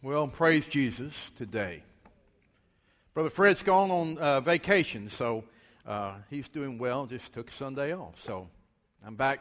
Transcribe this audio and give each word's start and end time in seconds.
Well, 0.00 0.28
praise 0.28 0.68
Jesus 0.68 1.32
today. 1.34 1.82
Brother 3.14 3.30
Fred's 3.30 3.64
gone 3.64 3.90
on 3.90 4.18
uh, 4.18 4.40
vacation, 4.40 5.08
so 5.08 5.42
uh, 5.84 6.14
he's 6.30 6.46
doing 6.46 6.78
well. 6.78 7.06
Just 7.06 7.32
took 7.32 7.50
Sunday 7.50 7.92
off, 7.92 8.14
so 8.22 8.48
I'm 9.04 9.16
back, 9.16 9.40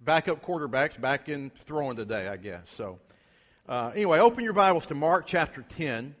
backup 0.00 0.42
quarterbacks, 0.42 0.98
back 0.98 1.28
in 1.28 1.52
throwing 1.66 1.98
today, 1.98 2.28
I 2.28 2.38
guess. 2.38 2.62
So, 2.70 2.98
uh, 3.68 3.92
anyway, 3.94 4.20
open 4.20 4.42
your 4.42 4.54
Bibles 4.54 4.86
to 4.86 4.94
Mark 4.94 5.26
chapter 5.26 5.66
10. 5.68 6.14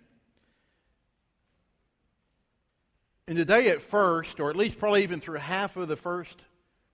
And 3.28 3.38
today, 3.38 3.70
at 3.70 3.80
first, 3.80 4.40
or 4.40 4.50
at 4.50 4.56
least 4.56 4.78
probably 4.78 5.04
even 5.04 5.20
through 5.20 5.38
half 5.38 5.78
of 5.78 5.88
the 5.88 5.96
first 5.96 6.44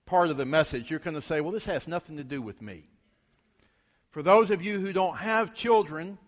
part 0.05 0.30
of 0.30 0.37
the 0.37 0.46
message, 0.46 0.89
you're 0.89 1.00
going 1.00 1.14
to 1.14 1.21
say, 1.21 1.41
"Well, 1.41 1.50
this 1.50 1.66
has 1.66 1.89
nothing 1.89 2.16
to 2.18 2.25
do 2.25 2.41
with 2.41 2.62
me." 2.62 2.84
For 4.12 4.23
those 4.23 4.53
of 4.53 4.62
you 4.62 4.79
who 4.79 4.93
don't 4.93 5.16
have 5.16 5.53
children 5.53 6.18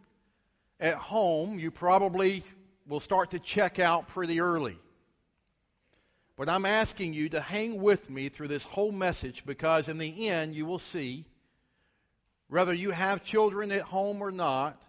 at 0.80 0.94
home, 0.94 1.58
you 1.58 1.70
probably 1.70 2.44
will 2.86 3.00
start 3.00 3.32
to 3.32 3.38
check 3.38 3.78
out 3.78 4.08
pretty 4.08 4.40
early. 4.40 4.78
But 6.36 6.48
I'm 6.48 6.66
asking 6.66 7.14
you 7.14 7.28
to 7.30 7.40
hang 7.40 7.82
with 7.82 8.08
me 8.08 8.28
through 8.28 8.48
this 8.48 8.64
whole 8.64 8.92
message 8.92 9.44
because 9.44 9.88
in 9.88 9.98
the 9.98 10.28
end 10.28 10.54
you 10.54 10.66
will 10.66 10.78
see, 10.78 11.24
whether 12.48 12.72
you 12.72 12.92
have 12.92 13.22
children 13.22 13.72
at 13.72 13.82
home 13.82 14.22
or 14.22 14.30
not, 14.30 14.80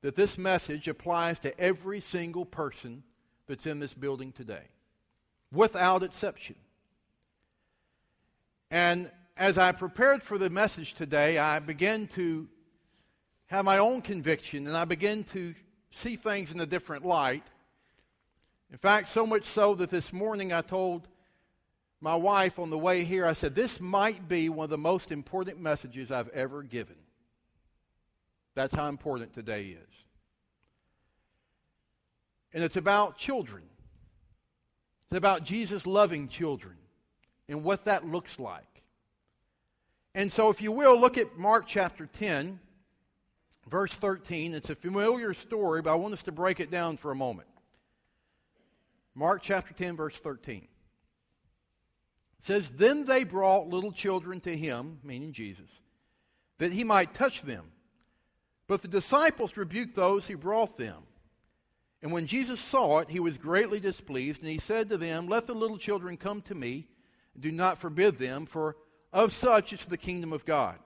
that 0.00 0.16
this 0.16 0.38
message 0.38 0.88
applies 0.88 1.38
to 1.40 1.60
every 1.60 2.00
single 2.00 2.44
person 2.44 3.02
that's 3.46 3.66
in 3.66 3.80
this 3.80 3.94
building 3.94 4.32
today, 4.32 4.64
without 5.52 6.02
exception. 6.02 6.56
And 8.70 9.10
as 9.36 9.58
I 9.58 9.72
prepared 9.72 10.22
for 10.22 10.38
the 10.38 10.50
message 10.50 10.94
today, 10.94 11.38
I 11.38 11.58
began 11.58 12.06
to 12.08 12.48
have 13.48 13.64
my 13.64 13.78
own 13.78 14.00
conviction 14.00 14.66
and 14.66 14.76
I 14.76 14.84
begin 14.84 15.24
to 15.24 15.54
see 15.90 16.16
things 16.16 16.52
in 16.52 16.60
a 16.60 16.66
different 16.66 17.04
light. 17.04 17.44
In 18.70 18.78
fact, 18.78 19.08
so 19.08 19.26
much 19.26 19.44
so 19.44 19.74
that 19.74 19.90
this 19.90 20.12
morning 20.12 20.52
I 20.52 20.60
told 20.60 21.08
my 22.00 22.14
wife 22.14 22.58
on 22.58 22.70
the 22.70 22.78
way 22.78 23.04
here, 23.04 23.26
I 23.26 23.32
said, 23.32 23.54
This 23.54 23.80
might 23.80 24.28
be 24.28 24.48
one 24.48 24.64
of 24.64 24.70
the 24.70 24.78
most 24.78 25.10
important 25.10 25.60
messages 25.60 26.12
I've 26.12 26.28
ever 26.28 26.62
given. 26.62 26.96
That's 28.54 28.74
how 28.74 28.88
important 28.88 29.34
today 29.34 29.76
is. 29.82 30.04
And 32.52 32.62
it's 32.62 32.76
about 32.76 33.16
children. 33.16 33.64
It's 35.06 35.16
about 35.16 35.44
Jesus 35.44 35.86
loving 35.86 36.28
children 36.28 36.76
and 37.48 37.64
what 37.64 37.86
that 37.86 38.06
looks 38.06 38.38
like. 38.38 38.82
And 40.14 40.30
so, 40.30 40.50
if 40.50 40.60
you 40.60 40.70
will, 40.70 40.98
look 41.00 41.16
at 41.16 41.38
Mark 41.38 41.64
chapter 41.66 42.06
10 42.06 42.60
verse 43.68 43.94
13. 43.94 44.54
It's 44.54 44.70
a 44.70 44.74
familiar 44.74 45.34
story, 45.34 45.82
but 45.82 45.92
I 45.92 45.96
want 45.96 46.14
us 46.14 46.22
to 46.24 46.32
break 46.32 46.60
it 46.60 46.70
down 46.70 46.96
for 46.96 47.10
a 47.10 47.16
moment. 47.16 47.48
Mark 49.14 49.42
chapter 49.42 49.74
10, 49.74 49.96
verse 49.96 50.18
13. 50.18 50.68
It 52.38 52.46
says, 52.46 52.68
Then 52.70 53.04
they 53.04 53.24
brought 53.24 53.68
little 53.68 53.92
children 53.92 54.40
to 54.40 54.56
him, 54.56 54.98
meaning 55.02 55.32
Jesus, 55.32 55.70
that 56.58 56.72
he 56.72 56.84
might 56.84 57.14
touch 57.14 57.42
them. 57.42 57.64
But 58.66 58.82
the 58.82 58.88
disciples 58.88 59.56
rebuked 59.56 59.96
those 59.96 60.26
who 60.26 60.36
brought 60.36 60.76
them. 60.76 61.02
And 62.00 62.12
when 62.12 62.26
Jesus 62.26 62.60
saw 62.60 62.98
it, 62.98 63.10
he 63.10 63.18
was 63.18 63.36
greatly 63.36 63.80
displeased, 63.80 64.40
and 64.40 64.50
he 64.50 64.58
said 64.58 64.88
to 64.88 64.98
them, 64.98 65.26
Let 65.26 65.46
the 65.46 65.54
little 65.54 65.78
children 65.78 66.16
come 66.16 66.42
to 66.42 66.54
me, 66.54 66.86
and 67.34 67.42
do 67.42 67.50
not 67.50 67.78
forbid 67.78 68.18
them, 68.18 68.46
for 68.46 68.76
of 69.12 69.32
such 69.32 69.72
is 69.72 69.84
the 69.84 69.96
kingdom 69.96 70.32
of 70.32 70.44
God. 70.44 70.78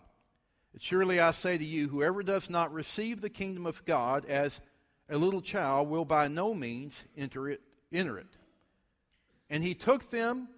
Surely 0.79 1.21
I 1.21 1.31
say 1.33 1.59
to 1.59 1.65
you, 1.65 1.89
whoever 1.89 2.23
does 2.23 2.49
not 2.49 2.73
receive 2.73 3.21
the 3.21 3.31
kingdom 3.31 3.67
of 3.67 3.85
God 3.85 4.25
as 4.25 4.61
a 5.09 5.19
little 5.19 5.43
child 5.43 5.89
will 5.89 6.05
by 6.05 6.29
no 6.29 6.55
means 6.55 7.05
enter 7.17 7.49
it. 7.49 7.61
Enter 7.93 8.19
it. 8.19 8.27
And 9.51 9.63
he 9.63 9.75
took 9.75 10.11
them 10.11 10.49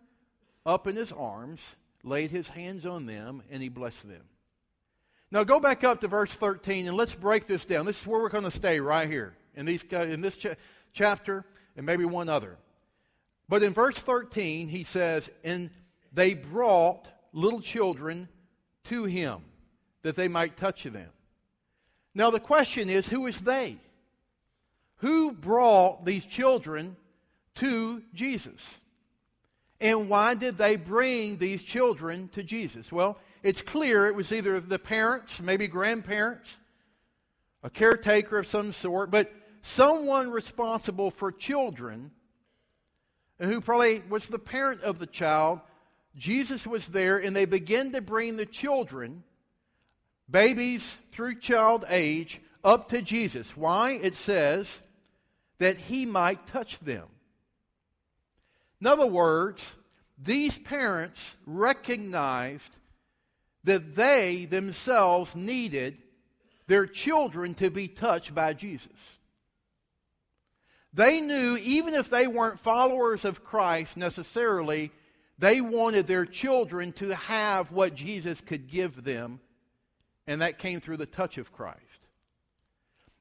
up 0.65 0.87
in 0.87 0.95
his 0.95 1.11
arms, 1.11 1.77
laid 2.05 2.31
his 2.31 2.49
hands 2.49 2.87
on 2.87 3.07
them, 3.07 3.43
and 3.51 3.61
he 3.61 3.69
blessed 3.69 4.09
them. 4.09 4.23
Now 5.33 5.43
go 5.43 5.59
back 5.59 5.83
up 5.83 6.01
to 6.03 6.09
verse 6.09 6.37
13 6.37 6.87
and 6.87 6.97
let's 6.97 7.15
break 7.15 7.49
this 7.49 7.65
down. 7.65 7.87
This 7.87 8.01
is 8.01 8.07
where 8.07 8.21
we're 8.21 8.29
going 8.29 8.45
to 8.45 8.53
stay 8.53 8.79
right 8.79 9.11
here 9.11 9.35
in, 9.57 9.67
these, 9.67 9.85
uh, 9.93 10.03
in 10.03 10.21
this 10.21 10.37
ch- 10.37 10.47
chapter 10.93 11.45
and 11.77 11.85
maybe 11.85 12.05
one 12.05 12.29
other. 12.29 12.57
But 13.49 13.65
in 13.65 13.73
verse 13.73 13.99
13, 13.99 14.69
he 14.69 14.85
says, 14.85 15.29
And 15.43 15.71
they 16.13 16.35
brought 16.35 17.09
little 17.33 17.61
children 17.61 18.29
to 18.85 19.05
him 19.05 19.43
that 20.05 20.15
they 20.15 20.29
might 20.29 20.57
touch 20.57 20.85
them. 20.85 21.09
Now, 22.15 22.31
the 22.31 22.39
question 22.39 22.89
is 22.89 23.09
who 23.09 23.27
is 23.27 23.41
they? 23.41 23.79
Who 24.99 25.33
brought 25.33 26.05
these 26.05 26.25
children 26.25 26.97
to 27.57 28.03
Jesus? 28.13 28.81
And 29.81 30.09
why 30.09 30.35
did 30.35 30.57
they 30.57 30.77
bring 30.77 31.39
these 31.39 31.63
children 31.63 32.29
to 32.29 32.43
Jesus? 32.43 32.93
Well, 32.93 33.19
it's 33.43 33.63
clear 33.63 34.07
it 34.07 34.15
was 34.15 34.33
either 34.33 34.61
the 34.61 34.79
parents, 34.79 35.41
maybe 35.41 35.67
grandparents, 35.67 36.59
a 37.63 37.71
caretaker 37.71 38.39
of 38.39 38.47
some 38.47 38.73
sort, 38.73 39.11
but 39.11 39.33
someone 39.63 40.31
responsible 40.31 41.11
for 41.11 41.33
children 41.33 42.11
and 43.41 43.51
who 43.51 43.61
probably 43.61 44.03
was 44.09 44.27
the 44.27 44.39
parent 44.39 44.83
of 44.83 44.99
the 44.99 45.07
child. 45.07 45.61
Jesus 46.15 46.67
was 46.67 46.87
there, 46.89 47.19
and 47.19 47.35
they 47.35 47.47
began 47.47 47.91
to 47.93 48.01
bring 48.01 48.37
the 48.37 48.47
children 48.47 49.25
babies 50.31 50.99
through 51.13 51.41
child 51.41 51.85
age 51.89 52.41
up 52.63 52.89
to 52.89 53.03
Jesus. 53.03 53.57
Why? 53.57 53.93
It 53.93 54.17
says 54.17 54.83
that 55.59 55.79
he 55.79 56.07
might 56.07 56.47
touch 56.47 56.79
them. 56.81 57.07
In 58.81 58.87
other 58.87 59.07
words, 59.07 59.77
these 60.19 60.59
parents 60.59 61.37
recognized 61.47 62.77
that 63.65 63.95
they 63.95 64.45
themselves 64.45 65.35
needed 65.35 65.99
their 66.67 66.87
children 66.87 67.55
to 67.55 67.71
be 67.71 67.89
touched 67.89 68.35
by 68.35 68.53
Jesus. 68.53 69.19
They 70.93 71.21
knew, 71.21 71.57
even 71.57 71.95
if 71.95 72.09
they 72.09 72.27
weren't 72.27 72.61
followers 72.61 73.25
of 73.25 73.43
Christ 73.43 73.97
necessarily, 73.97 74.93
they 75.39 75.61
wanted 75.61 76.07
their 76.07 76.25
children 76.25 76.93
to 76.93 77.15
have 77.15 77.73
what 77.73 77.95
Jesus 77.95 78.41
could 78.41 78.69
give 78.69 79.03
them 79.03 79.41
and 80.27 80.43
that 80.43 80.59
came 80.59 80.81
through 80.81 80.97
the 80.97 81.07
touch 81.07 81.39
of 81.39 81.53
Christ. 81.53 82.09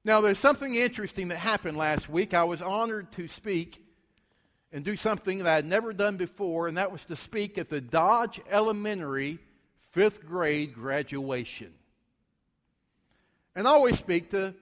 Now, 0.05 0.21
there's 0.21 0.39
something 0.39 0.75
interesting 0.75 1.29
that 1.29 1.37
happened 1.37 1.77
last 1.77 2.09
week. 2.09 2.33
I 2.33 2.43
was 2.43 2.61
honored 2.61 3.11
to 3.13 3.27
speak 3.27 3.81
and 4.71 4.83
do 4.83 4.95
something 4.95 5.37
that 5.37 5.47
I 5.47 5.55
had 5.55 5.65
never 5.65 5.93
done 5.93 6.17
before, 6.17 6.67
and 6.67 6.77
that 6.77 6.91
was 6.91 7.05
to 7.05 7.15
speak 7.15 7.57
at 7.57 7.69
the 7.69 7.79
Dodge 7.79 8.41
Elementary 8.49 9.39
fifth 9.91 10.25
grade 10.25 10.73
graduation. 10.73 11.71
And 13.55 13.67
I 13.67 13.71
always 13.71 13.97
speak 13.97 14.31
to 14.31 14.55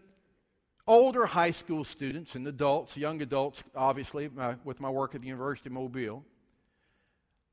older 0.85 1.25
high 1.25 1.51
school 1.51 1.85
students 1.85 2.35
and 2.35 2.46
adults, 2.47 2.97
young 2.97 3.22
adults, 3.22 3.63
obviously, 3.75 4.30
my, 4.30 4.56
with 4.66 4.81
my 4.81 4.90
work 4.90 5.16
at 5.16 5.22
the 5.22 5.28
University 5.28 5.69
of 5.69 5.74
Mobile. 5.74 6.25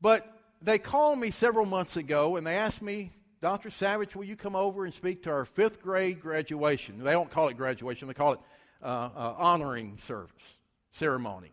But 0.00 0.26
they 0.60 0.78
called 0.78 1.18
me 1.20 1.30
several 1.30 1.64
months 1.64 1.96
ago 1.96 2.36
and 2.36 2.46
they 2.46 2.56
asked 2.56 2.82
me 2.82 3.12
Dr. 3.40 3.70
Savage, 3.70 4.16
will 4.16 4.24
you 4.24 4.36
come 4.36 4.56
over 4.56 4.84
and 4.84 4.92
speak 4.92 5.22
to 5.22 5.30
our 5.30 5.44
fifth 5.44 5.80
grade 5.80 6.20
graduation? 6.20 6.98
They 7.02 7.12
don't 7.12 7.30
call 7.30 7.48
it 7.48 7.56
graduation, 7.56 8.08
they 8.08 8.14
call 8.14 8.32
it 8.32 8.40
uh, 8.82 8.86
uh, 9.14 9.34
honoring 9.38 9.98
service, 10.02 10.56
ceremony. 10.92 11.52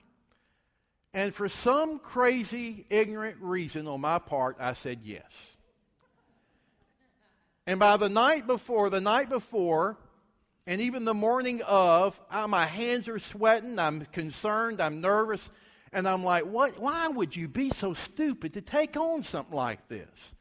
And 1.14 1.34
for 1.34 1.48
some 1.48 2.00
crazy, 2.00 2.86
ignorant 2.90 3.38
reason 3.40 3.88
on 3.88 4.02
my 4.02 4.20
part, 4.20 4.58
I 4.60 4.74
said 4.74 5.00
yes. 5.04 5.24
And 7.68 7.80
by 7.80 7.98
the 7.98 8.10
night 8.10 8.48
before, 8.48 8.90
the 8.90 9.02
night 9.02 9.30
before, 9.30 9.98
and 10.68 10.82
even 10.82 11.06
the 11.06 11.14
morning 11.14 11.62
of, 11.62 12.20
I, 12.30 12.46
my 12.48 12.66
hands 12.66 13.08
are 13.08 13.20
sweating, 13.20 13.80
I'm 13.80 14.06
concerned, 14.06 14.82
I'm 14.82 15.02
nervous, 15.02 15.50
and 15.94 16.08
I'm 16.08 16.24
like, 16.24 16.46
what, 16.46 16.80
why 16.80 17.08
would 17.08 17.36
you 17.36 17.48
be 17.48 17.70
so 17.70 17.94
stupid 17.94 18.54
to 18.54 18.62
take 18.62 18.98
on 18.98 19.24
something 19.24 19.56
like 19.56 19.88
this? 19.88 20.34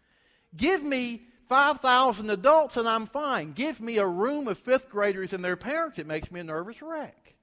Give 0.57 0.83
me 0.83 1.27
5,000 1.49 2.31
adults 2.31 2.77
and 2.77 2.89
I'm 2.89 3.07
fine. 3.07 3.53
Give 3.53 3.81
me 3.81 3.99
a 3.99 4.07
room 4.07 4.49
of 4.49 4.59
fifth 4.59 4.89
graders 4.89 5.33
and 5.33 5.45
their 5.45 5.57
parents, 5.57 5.99
it 5.99 6.07
makes 6.07 6.31
me 6.31 6.41
a 6.41 6.45
nervous 6.45 6.81
wreck. 6.83 7.35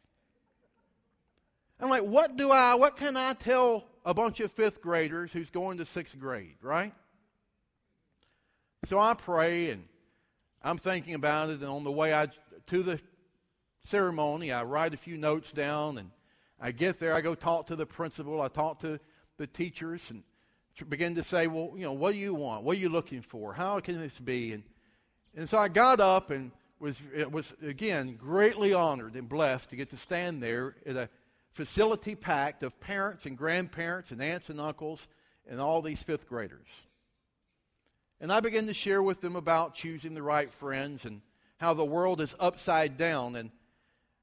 I'm 1.80 1.90
like, 1.90 2.04
what 2.04 2.38
do 2.38 2.52
I, 2.52 2.76
what 2.76 2.98
can 2.98 3.18
I 3.18 3.34
tell 3.34 3.86
a 4.06 4.14
bunch 4.14 4.40
of 4.40 4.52
fifth 4.52 4.82
graders 4.82 5.34
who's 5.34 5.50
going 5.50 5.80
to 5.80 5.86
sixth 5.86 6.18
grade, 6.20 6.58
right? 6.62 6.94
So 8.86 9.00
I 9.00 9.14
pray 9.14 9.72
and 9.72 9.84
I'm 10.64 10.78
thinking 10.78 11.16
about 11.16 11.50
it, 11.50 11.60
and 11.62 11.66
on 11.66 11.84
the 11.84 11.92
way 11.92 12.14
I, 12.14 12.28
to 12.68 12.84
the 12.84 13.00
ceremony, 13.86 14.52
I 14.52 14.64
write 14.64 14.94
a 14.94 14.98
few 14.98 15.18
notes 15.18 15.52
down, 15.52 15.98
and 15.98 16.12
I 16.60 16.72
get 16.72 17.00
there, 17.00 17.16
I 17.16 17.22
go 17.22 17.34
talk 17.34 17.68
to 17.68 17.76
the 17.76 17.88
principal, 17.88 18.42
I 18.42 18.48
talk 18.48 18.80
to 18.82 19.00
the 19.38 19.48
teachers, 19.48 20.12
and 20.12 20.24
begin 20.90 21.16
to 21.16 21.24
say, 21.24 21.48
well, 21.48 21.74
you 21.76 21.84
know, 21.84 21.94
what 21.94 22.14
do 22.14 22.18
you 22.18 22.34
want? 22.34 22.64
What 22.64 22.78
are 22.78 22.80
you 22.80 22.90
looking 22.90 23.22
for? 23.22 23.54
How 23.54 23.80
can 23.80 24.00
this 24.00 24.18
be? 24.20 24.54
And, 24.54 24.64
and 25.36 25.50
so 25.50 25.58
I 25.58 25.68
got 25.68 26.00
up 26.00 26.32
and 26.32 26.52
was, 26.80 26.98
was 27.32 27.54
again 27.62 28.16
greatly 28.16 28.74
honored 28.74 29.16
and 29.16 29.30
blessed 29.30 29.70
to 29.70 29.76
get 29.76 29.90
to 29.92 29.98
stand 29.98 30.42
there 30.42 30.76
at 30.86 30.96
a 30.96 31.10
facility 31.52 32.16
packed 32.16 32.64
of 32.64 32.80
parents 32.80 33.26
and 33.26 33.38
grandparents 33.38 34.12
and 34.12 34.22
aunts 34.22 34.50
and 34.50 34.60
uncles 34.60 35.08
and 35.48 35.60
all 35.60 35.82
these 35.82 36.02
fifth 36.02 36.28
graders. 36.28 36.68
And 38.20 38.32
I 38.32 38.40
began 38.40 38.68
to 38.68 38.74
share 38.74 39.02
with 39.02 39.22
them 39.22 39.36
about 39.36 39.74
choosing 39.74 40.14
the 40.14 40.22
right 40.22 40.52
friends 40.54 41.06
and 41.06 41.22
how 41.58 41.74
the 41.74 41.86
world 41.86 42.22
is 42.22 42.36
upside 42.40 42.98
down. 42.98 43.36
And 43.36 43.52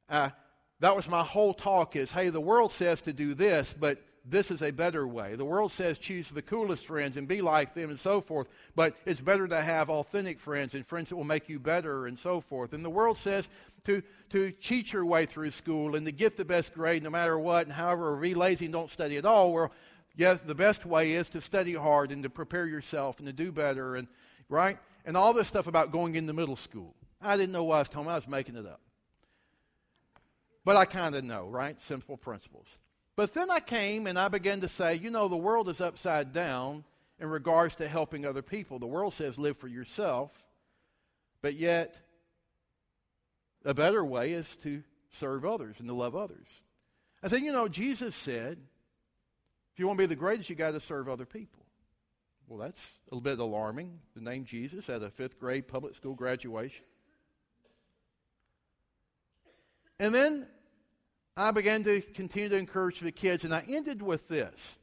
uh, 0.08 0.30
that 0.80 0.96
was 0.96 1.08
my 1.08 1.22
whole 1.22 1.52
talk 1.52 1.96
is, 1.96 2.12
hey, 2.12 2.30
the 2.30 2.40
world 2.40 2.72
says 2.72 3.00
to 3.02 3.12
do 3.12 3.34
this, 3.34 3.74
but 3.78 4.02
this 4.30 4.50
is 4.50 4.62
a 4.62 4.70
better 4.70 5.06
way. 5.06 5.34
The 5.34 5.44
world 5.44 5.72
says 5.72 5.98
choose 5.98 6.30
the 6.30 6.42
coolest 6.42 6.86
friends 6.86 7.16
and 7.16 7.26
be 7.26 7.40
like 7.40 7.74
them 7.74 7.90
and 7.90 7.98
so 7.98 8.20
forth, 8.20 8.48
but 8.74 8.96
it's 9.06 9.20
better 9.20 9.48
to 9.48 9.60
have 9.60 9.90
authentic 9.90 10.40
friends 10.40 10.74
and 10.74 10.86
friends 10.86 11.08
that 11.08 11.16
will 11.16 11.24
make 11.24 11.48
you 11.48 11.58
better 11.58 12.06
and 12.06 12.18
so 12.18 12.40
forth. 12.40 12.72
And 12.72 12.84
the 12.84 12.90
world 12.90 13.18
says 13.18 13.48
to, 13.84 14.02
to 14.30 14.52
cheat 14.52 14.92
your 14.92 15.04
way 15.04 15.26
through 15.26 15.50
school 15.50 15.96
and 15.96 16.04
to 16.06 16.12
get 16.12 16.36
the 16.36 16.44
best 16.44 16.74
grade 16.74 17.02
no 17.02 17.10
matter 17.10 17.38
what, 17.38 17.66
and 17.66 17.72
however, 17.72 18.16
be 18.16 18.34
lazy 18.34 18.66
and 18.66 18.72
don't 18.72 18.90
study 18.90 19.16
at 19.16 19.24
all. 19.24 19.52
Well, 19.52 19.72
yes, 20.16 20.40
the 20.40 20.54
best 20.54 20.84
way 20.84 21.12
is 21.12 21.28
to 21.30 21.40
study 21.40 21.74
hard 21.74 22.12
and 22.12 22.22
to 22.22 22.30
prepare 22.30 22.66
yourself 22.66 23.18
and 23.18 23.26
to 23.26 23.32
do 23.32 23.50
better, 23.52 23.96
and 23.96 24.08
right? 24.48 24.78
And 25.04 25.16
all 25.16 25.32
this 25.32 25.48
stuff 25.48 25.66
about 25.66 25.92
going 25.92 26.16
into 26.16 26.32
middle 26.32 26.56
school. 26.56 26.94
I 27.20 27.36
didn't 27.36 27.52
know 27.52 27.64
what 27.64 27.76
I 27.76 27.78
was 27.80 27.88
talking 27.88 28.02
about. 28.02 28.12
I 28.12 28.16
was 28.16 28.28
making 28.28 28.56
it 28.56 28.66
up. 28.66 28.80
But 30.64 30.76
I 30.76 30.84
kind 30.84 31.14
of 31.14 31.24
know, 31.24 31.48
right? 31.48 31.80
Simple 31.80 32.16
principles. 32.16 32.66
But 33.18 33.34
then 33.34 33.50
I 33.50 33.58
came 33.58 34.06
and 34.06 34.16
I 34.16 34.28
began 34.28 34.60
to 34.60 34.68
say, 34.68 34.94
you 34.94 35.10
know, 35.10 35.26
the 35.26 35.36
world 35.36 35.68
is 35.68 35.80
upside 35.80 36.32
down 36.32 36.84
in 37.18 37.28
regards 37.28 37.74
to 37.74 37.88
helping 37.88 38.24
other 38.24 38.42
people. 38.42 38.78
The 38.78 38.86
world 38.86 39.12
says 39.12 39.36
live 39.36 39.56
for 39.56 39.66
yourself, 39.66 40.30
but 41.42 41.54
yet 41.54 41.98
a 43.64 43.74
better 43.74 44.04
way 44.04 44.34
is 44.34 44.54
to 44.58 44.84
serve 45.10 45.44
others 45.44 45.80
and 45.80 45.88
to 45.88 45.94
love 45.94 46.14
others. 46.14 46.46
I 47.20 47.26
said, 47.26 47.42
you 47.42 47.50
know, 47.50 47.66
Jesus 47.66 48.14
said, 48.14 48.56
if 49.72 49.80
you 49.80 49.88
want 49.88 49.98
to 49.98 50.02
be 50.04 50.06
the 50.06 50.14
greatest, 50.14 50.48
you 50.48 50.54
got 50.54 50.74
to 50.74 50.80
serve 50.80 51.08
other 51.08 51.26
people. 51.26 51.66
Well, 52.46 52.60
that's 52.60 52.88
a 53.10 53.16
little 53.16 53.20
bit 53.20 53.40
alarming. 53.40 53.98
The 54.14 54.22
name 54.22 54.44
Jesus 54.44 54.88
at 54.88 55.02
a 55.02 55.10
fifth 55.10 55.40
grade 55.40 55.66
public 55.66 55.96
school 55.96 56.14
graduation. 56.14 56.84
And 59.98 60.14
then 60.14 60.46
I 61.38 61.52
began 61.52 61.84
to 61.84 62.00
continue 62.00 62.48
to 62.48 62.56
encourage 62.56 62.98
the 62.98 63.12
kids, 63.12 63.44
and 63.44 63.54
I 63.54 63.62
ended 63.68 64.02
with 64.02 64.26
this. 64.26 64.76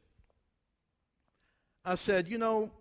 I 1.83 1.95
said, 1.95 2.29
you 2.29 2.37
know, 2.37 2.71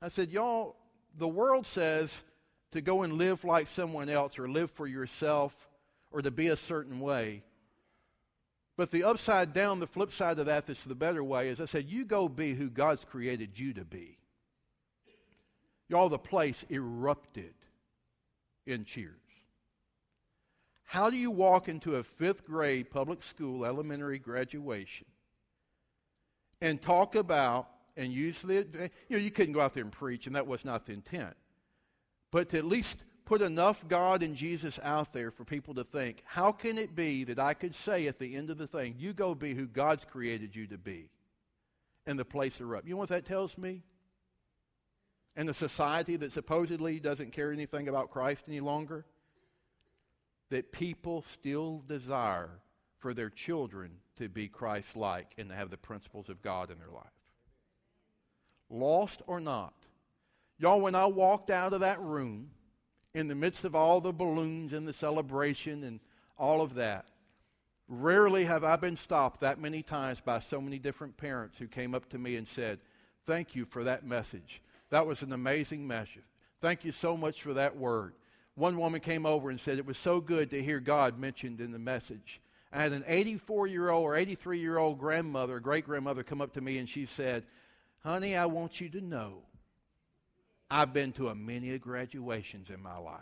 I 0.00 0.06
said, 0.06 0.30
y'all, 0.30 0.76
the 1.18 1.26
world 1.26 1.66
says 1.66 2.22
to 2.70 2.80
go 2.80 3.02
and 3.02 3.14
live 3.14 3.42
like 3.42 3.66
someone 3.66 4.08
else 4.08 4.38
or 4.38 4.48
live 4.48 4.70
for 4.70 4.86
yourself 4.86 5.68
or 6.12 6.22
to 6.22 6.30
be 6.30 6.46
a 6.46 6.56
certain 6.56 7.00
way. 7.00 7.42
But 8.76 8.92
the 8.92 9.02
upside 9.02 9.52
down, 9.52 9.80
the 9.80 9.88
flip 9.88 10.12
side 10.12 10.38
of 10.38 10.46
that, 10.46 10.66
that's 10.66 10.84
the 10.84 10.94
better 10.94 11.24
way, 11.24 11.48
is 11.48 11.60
I 11.60 11.64
said, 11.64 11.86
you 11.88 12.04
go 12.04 12.28
be 12.28 12.54
who 12.54 12.70
God's 12.70 13.04
created 13.04 13.58
you 13.58 13.74
to 13.74 13.84
be. 13.84 14.16
Y'all, 15.88 16.08
the 16.08 16.18
place 16.18 16.64
erupted 16.70 17.54
in 18.64 18.84
cheers. 18.84 19.23
How 20.94 21.10
do 21.10 21.16
you 21.16 21.32
walk 21.32 21.68
into 21.68 21.96
a 21.96 22.04
fifth 22.04 22.44
grade 22.44 22.88
public 22.88 23.20
school 23.20 23.64
elementary 23.64 24.20
graduation 24.20 25.08
and 26.60 26.80
talk 26.80 27.16
about 27.16 27.66
and 27.96 28.12
use 28.12 28.40
the, 28.40 28.64
you 29.08 29.16
know, 29.16 29.18
you 29.18 29.32
couldn't 29.32 29.54
go 29.54 29.60
out 29.60 29.74
there 29.74 29.82
and 29.82 29.90
preach, 29.90 30.28
and 30.28 30.36
that 30.36 30.46
was 30.46 30.64
not 30.64 30.86
the 30.86 30.92
intent. 30.92 31.34
But 32.30 32.50
to 32.50 32.58
at 32.58 32.64
least 32.64 33.02
put 33.24 33.42
enough 33.42 33.84
God 33.88 34.22
and 34.22 34.36
Jesus 34.36 34.78
out 34.84 35.12
there 35.12 35.32
for 35.32 35.44
people 35.44 35.74
to 35.74 35.82
think, 35.82 36.22
how 36.26 36.52
can 36.52 36.78
it 36.78 36.94
be 36.94 37.24
that 37.24 37.40
I 37.40 37.54
could 37.54 37.74
say 37.74 38.06
at 38.06 38.20
the 38.20 38.36
end 38.36 38.50
of 38.50 38.58
the 38.58 38.68
thing, 38.68 38.94
you 38.96 39.14
go 39.14 39.34
be 39.34 39.52
who 39.52 39.66
God's 39.66 40.04
created 40.04 40.54
you 40.54 40.68
to 40.68 40.78
be? 40.78 41.10
And 42.06 42.16
the 42.16 42.24
place 42.24 42.60
erupt. 42.60 42.86
You 42.86 42.94
know 42.94 42.98
what 42.98 43.08
that 43.08 43.24
tells 43.24 43.58
me? 43.58 43.82
And 45.34 45.48
the 45.48 45.54
society 45.54 46.14
that 46.18 46.32
supposedly 46.32 47.00
doesn't 47.00 47.32
care 47.32 47.50
anything 47.50 47.88
about 47.88 48.12
Christ 48.12 48.44
any 48.46 48.60
longer? 48.60 49.04
That 50.50 50.72
people 50.72 51.22
still 51.22 51.82
desire 51.88 52.50
for 52.98 53.14
their 53.14 53.30
children 53.30 53.90
to 54.16 54.28
be 54.28 54.48
Christ 54.48 54.96
like 54.96 55.32
and 55.38 55.48
to 55.48 55.54
have 55.54 55.70
the 55.70 55.76
principles 55.76 56.28
of 56.28 56.42
God 56.42 56.70
in 56.70 56.78
their 56.78 56.90
life. 56.90 57.04
Lost 58.70 59.22
or 59.26 59.40
not. 59.40 59.74
Y'all, 60.58 60.80
when 60.80 60.94
I 60.94 61.06
walked 61.06 61.50
out 61.50 61.72
of 61.72 61.80
that 61.80 62.00
room 62.00 62.50
in 63.12 63.28
the 63.28 63.34
midst 63.34 63.64
of 63.64 63.74
all 63.74 64.00
the 64.00 64.12
balloons 64.12 64.72
and 64.72 64.86
the 64.86 64.92
celebration 64.92 65.84
and 65.84 66.00
all 66.38 66.60
of 66.60 66.74
that, 66.74 67.06
rarely 67.88 68.44
have 68.44 68.64
I 68.64 68.76
been 68.76 68.96
stopped 68.96 69.40
that 69.40 69.60
many 69.60 69.82
times 69.82 70.20
by 70.20 70.38
so 70.38 70.60
many 70.60 70.78
different 70.78 71.16
parents 71.16 71.58
who 71.58 71.66
came 71.66 71.94
up 71.94 72.08
to 72.10 72.18
me 72.18 72.36
and 72.36 72.48
said, 72.48 72.78
Thank 73.26 73.56
you 73.56 73.64
for 73.64 73.84
that 73.84 74.06
message. 74.06 74.60
That 74.90 75.06
was 75.06 75.22
an 75.22 75.32
amazing 75.32 75.86
message. 75.86 76.22
Thank 76.60 76.84
you 76.84 76.92
so 76.92 77.16
much 77.16 77.42
for 77.42 77.54
that 77.54 77.76
word. 77.76 78.14
One 78.54 78.78
woman 78.78 79.00
came 79.00 79.26
over 79.26 79.50
and 79.50 79.60
said 79.60 79.78
it 79.78 79.86
was 79.86 79.98
so 79.98 80.20
good 80.20 80.50
to 80.50 80.62
hear 80.62 80.80
God 80.80 81.18
mentioned 81.18 81.60
in 81.60 81.72
the 81.72 81.78
message. 81.78 82.40
I 82.72 82.82
had 82.82 82.92
an 82.92 83.04
84 83.06 83.66
year 83.66 83.90
old 83.90 84.04
or 84.04 84.16
83 84.16 84.58
year 84.58 84.78
old 84.78 84.98
grandmother, 84.98 85.60
great 85.60 85.86
grandmother, 85.86 86.22
come 86.22 86.40
up 86.40 86.52
to 86.54 86.60
me 86.60 86.78
and 86.78 86.88
she 86.88 87.06
said, 87.06 87.44
Honey, 88.02 88.36
I 88.36 88.46
want 88.46 88.80
you 88.80 88.88
to 88.90 89.00
know 89.00 89.42
I've 90.70 90.92
been 90.92 91.12
to 91.12 91.28
a 91.28 91.34
many 91.34 91.76
graduations 91.78 92.70
in 92.70 92.82
my 92.82 92.98
life. 92.98 93.20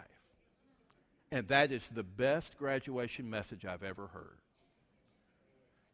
And 1.31 1.49
that 1.49 1.73
is 1.73 1.89
the 1.89 2.03
best 2.03 2.59
graduation 2.59 3.29
message 3.29 3.65
I've 3.65 3.83
ever 3.83 4.07
heard. 4.09 4.39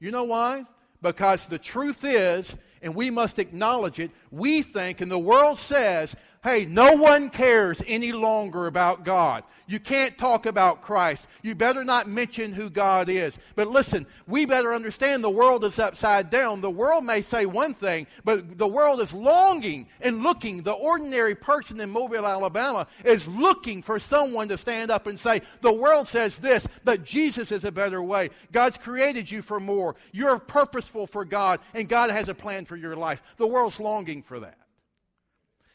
You 0.00 0.10
know 0.10 0.24
why? 0.24 0.64
Because 1.00 1.46
the 1.46 1.58
truth 1.58 2.04
is, 2.04 2.56
and 2.82 2.94
we 2.94 3.10
must 3.10 3.38
acknowledge 3.38 3.98
it, 4.00 4.10
we 4.30 4.62
think, 4.62 5.00
and 5.00 5.10
the 5.10 5.18
world 5.18 5.58
says, 5.58 6.14
hey, 6.44 6.64
no 6.64 6.92
one 6.92 7.30
cares 7.30 7.82
any 7.86 8.12
longer 8.12 8.66
about 8.66 9.04
God. 9.04 9.44
You 9.66 9.78
can't 9.78 10.16
talk 10.16 10.46
about 10.46 10.80
Christ. 10.80 11.26
You 11.42 11.54
better 11.54 11.84
not 11.84 12.08
mention 12.08 12.54
who 12.54 12.70
God 12.70 13.10
is. 13.10 13.38
But 13.54 13.68
listen, 13.68 14.06
we 14.26 14.46
better 14.46 14.72
understand 14.72 15.22
the 15.22 15.28
world 15.28 15.62
is 15.62 15.78
upside 15.78 16.30
down. 16.30 16.62
The 16.62 16.70
world 16.70 17.04
may 17.04 17.20
say 17.20 17.44
one 17.44 17.74
thing, 17.74 18.06
but 18.24 18.56
the 18.56 18.66
world 18.66 19.02
is 19.02 19.12
longing 19.12 19.86
and 20.00 20.22
looking. 20.22 20.62
The 20.62 20.72
ordinary 20.72 21.34
person 21.34 21.80
in 21.80 21.90
Mobile, 21.90 22.26
Alabama 22.26 22.86
is 23.04 23.28
looking 23.28 23.82
for 23.82 23.98
someone 23.98 24.48
to 24.48 24.56
stand 24.56 24.90
up 24.90 25.06
and 25.06 25.20
say, 25.20 25.42
the 25.60 25.72
world 25.72 26.08
says 26.08 26.38
this, 26.38 26.66
but 26.82 27.04
Jesus 27.04 27.52
is 27.52 27.64
a 27.64 27.72
better 27.72 28.02
way. 28.02 28.30
God's 28.52 28.78
created 28.78 29.30
you 29.30 29.42
for 29.42 29.60
more. 29.60 29.96
You're 30.12 30.38
purposeful 30.38 31.06
for 31.06 31.26
God, 31.26 31.60
and 31.74 31.90
God 31.90 32.10
has 32.10 32.30
a 32.30 32.34
plan 32.34 32.64
for 32.68 32.76
your 32.76 32.94
life. 32.94 33.22
The 33.38 33.46
world's 33.46 33.80
longing 33.80 34.22
for 34.22 34.40
that. 34.40 34.58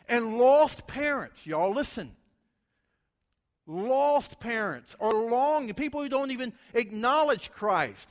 And 0.07 0.38
lost 0.38 0.88
parents, 0.88 1.45
y'all 1.45 1.73
listen. 1.73 2.12
Lost 3.65 4.39
parents 4.39 4.95
are 5.00 5.13
long, 5.13 5.73
people 5.73 6.01
who 6.01 6.09
don't 6.09 6.31
even 6.31 6.53
acknowledge 6.73 7.51
Christ. 7.51 8.09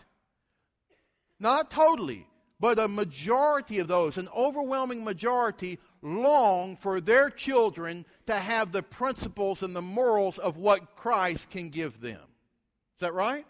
Not 1.39 1.71
totally, 1.71 2.27
but 2.59 2.79
a 2.79 2.89
majority 2.89 3.79
of 3.79 3.89
those, 3.89 4.17
an 4.17 4.29
overwhelming 4.35 5.05
majority, 5.05 5.79
long 6.01 6.77
for 6.77 7.01
their 7.01 7.29
children 7.29 8.07
to 8.27 8.35
have 8.35 8.73
the 8.73 8.83
principles 8.83 9.62
and 9.62 9.77
the 9.77 9.83
morals 9.83 10.39
of 10.39 10.57
what 10.57 10.97
Christ 10.97 11.51
can 11.51 11.69
give 11.69 12.01
them. 12.01 12.21
Is 12.21 13.01
that 13.01 13.15
right? 13.15 13.45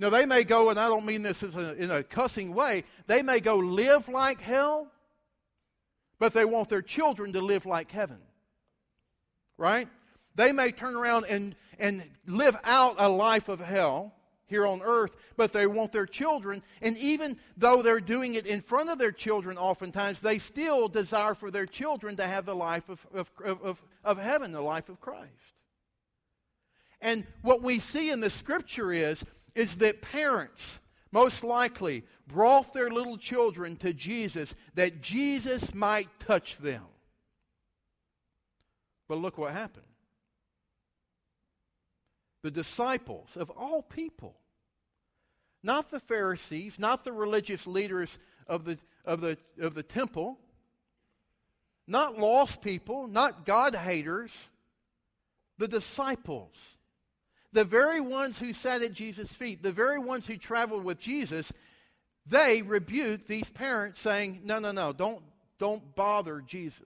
Now, 0.00 0.08
they 0.08 0.24
may 0.24 0.44
go, 0.44 0.70
and 0.70 0.80
I 0.80 0.88
don't 0.88 1.04
mean 1.04 1.20
this 1.20 1.42
a, 1.42 1.74
in 1.74 1.90
a 1.90 2.02
cussing 2.02 2.54
way, 2.54 2.84
they 3.06 3.20
may 3.20 3.38
go 3.38 3.56
live 3.56 4.08
like 4.08 4.40
hell, 4.40 4.90
but 6.18 6.32
they 6.32 6.46
want 6.46 6.70
their 6.70 6.80
children 6.80 7.34
to 7.34 7.42
live 7.42 7.66
like 7.66 7.90
heaven. 7.90 8.16
Right? 9.58 9.88
They 10.36 10.52
may 10.52 10.72
turn 10.72 10.96
around 10.96 11.26
and, 11.28 11.54
and 11.78 12.02
live 12.26 12.56
out 12.64 12.94
a 12.96 13.10
life 13.10 13.50
of 13.50 13.60
hell 13.60 14.14
here 14.46 14.66
on 14.66 14.80
earth, 14.82 15.14
but 15.36 15.52
they 15.52 15.66
want 15.66 15.92
their 15.92 16.06
children, 16.06 16.62
and 16.80 16.96
even 16.96 17.36
though 17.58 17.82
they're 17.82 18.00
doing 18.00 18.34
it 18.34 18.46
in 18.46 18.62
front 18.62 18.88
of 18.88 18.98
their 18.98 19.12
children 19.12 19.58
oftentimes, 19.58 20.20
they 20.20 20.38
still 20.38 20.88
desire 20.88 21.34
for 21.34 21.50
their 21.50 21.66
children 21.66 22.16
to 22.16 22.26
have 22.26 22.46
the 22.46 22.56
life 22.56 22.88
of, 22.88 23.06
of, 23.12 23.30
of, 23.62 23.82
of 24.02 24.18
heaven, 24.18 24.50
the 24.52 24.62
life 24.62 24.88
of 24.88 24.98
Christ. 24.98 25.52
And 27.02 27.26
what 27.42 27.62
we 27.62 27.78
see 27.78 28.10
in 28.10 28.20
the 28.20 28.30
scripture 28.30 28.92
is, 28.92 29.24
is 29.54 29.76
that 29.76 30.02
parents, 30.02 30.80
most 31.12 31.42
likely, 31.42 32.04
brought 32.26 32.72
their 32.72 32.90
little 32.90 33.18
children 33.18 33.76
to 33.76 33.92
Jesus 33.92 34.54
that 34.74 35.00
Jesus 35.00 35.74
might 35.74 36.08
touch 36.20 36.56
them. 36.58 36.84
But 39.08 39.18
look 39.18 39.38
what 39.38 39.52
happened. 39.52 39.84
The 42.42 42.50
disciples 42.50 43.36
of 43.36 43.50
all 43.50 43.82
people, 43.82 44.36
not 45.62 45.90
the 45.90 46.00
Pharisees, 46.00 46.78
not 46.78 47.04
the 47.04 47.12
religious 47.12 47.66
leaders 47.66 48.18
of 48.46 48.64
the, 48.64 48.78
of 49.04 49.20
the, 49.20 49.36
of 49.60 49.74
the 49.74 49.82
temple, 49.82 50.38
not 51.86 52.18
lost 52.18 52.62
people, 52.62 53.08
not 53.08 53.44
God 53.44 53.74
haters, 53.74 54.48
the 55.58 55.68
disciples, 55.68 56.78
the 57.52 57.64
very 57.64 58.00
ones 58.00 58.38
who 58.38 58.52
sat 58.52 58.82
at 58.82 58.92
Jesus' 58.92 59.32
feet, 59.32 59.62
the 59.62 59.72
very 59.72 59.98
ones 59.98 60.26
who 60.26 60.36
traveled 60.36 60.84
with 60.84 60.98
Jesus, 60.98 61.52
they 62.26 62.62
rebuked 62.62 63.26
these 63.26 63.48
parents 63.48 64.00
saying, 64.00 64.40
No, 64.44 64.58
no, 64.58 64.72
no, 64.72 64.92
don't, 64.92 65.22
don't 65.58 65.94
bother 65.94 66.40
Jesus. 66.40 66.84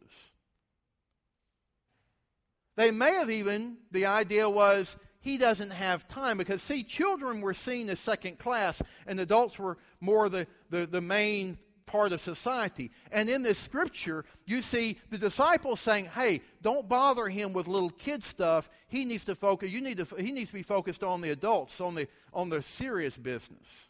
They 2.77 2.91
may 2.91 3.13
have 3.13 3.31
even, 3.31 3.77
the 3.93 4.07
idea 4.07 4.49
was, 4.49 4.97
he 5.21 5.39
doesn't 5.39 5.71
have 5.71 6.09
time 6.09 6.39
because, 6.39 6.61
see, 6.61 6.83
children 6.83 7.41
were 7.41 7.55
seen 7.55 7.89
as 7.89 8.01
second 8.01 8.39
class 8.39 8.83
and 9.07 9.21
adults 9.21 9.59
were 9.59 9.79
more 10.01 10.29
the, 10.29 10.47
the, 10.71 10.87
the 10.87 11.01
main 11.01 11.57
part 11.87 12.13
of 12.13 12.21
society. 12.21 12.91
And 13.13 13.29
in 13.29 13.43
this 13.43 13.59
scripture, 13.59 14.25
you 14.47 14.63
see 14.63 14.99
the 15.11 15.19
disciples 15.19 15.81
saying, 15.81 16.07
"Hey, 16.07 16.43
don't 16.63 16.89
bother 16.89 17.29
him 17.29 17.53
with 17.53 17.67
little 17.67 17.91
kid 17.91 18.25
stuff. 18.25 18.69
He 18.89 19.05
needs 19.05 19.25
to 19.27 19.35
focus. 19.35 19.71
You 19.71 19.81
need 19.81 19.99
to. 19.99 20.05
He 20.17 20.33
needs 20.33 20.51
to 20.51 20.55
be 20.55 20.63
focused 20.63 21.03
on 21.03 21.21
the 21.21 21.31
adults, 21.31 21.81
on 21.81 21.95
the 21.95 22.09
on 22.33 22.49
the 22.49 22.63
serious 22.63 23.17
business. 23.17 23.89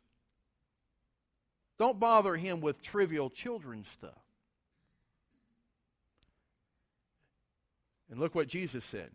Don't 1.79 1.99
bother 1.99 2.37
him 2.37 2.61
with 2.61 2.83
trivial 2.83 3.31
children 3.31 3.85
stuff." 3.85 4.23
And 8.11 8.21
look 8.21 8.35
what 8.35 8.49
Jesus 8.49 8.85
said. 8.85 9.11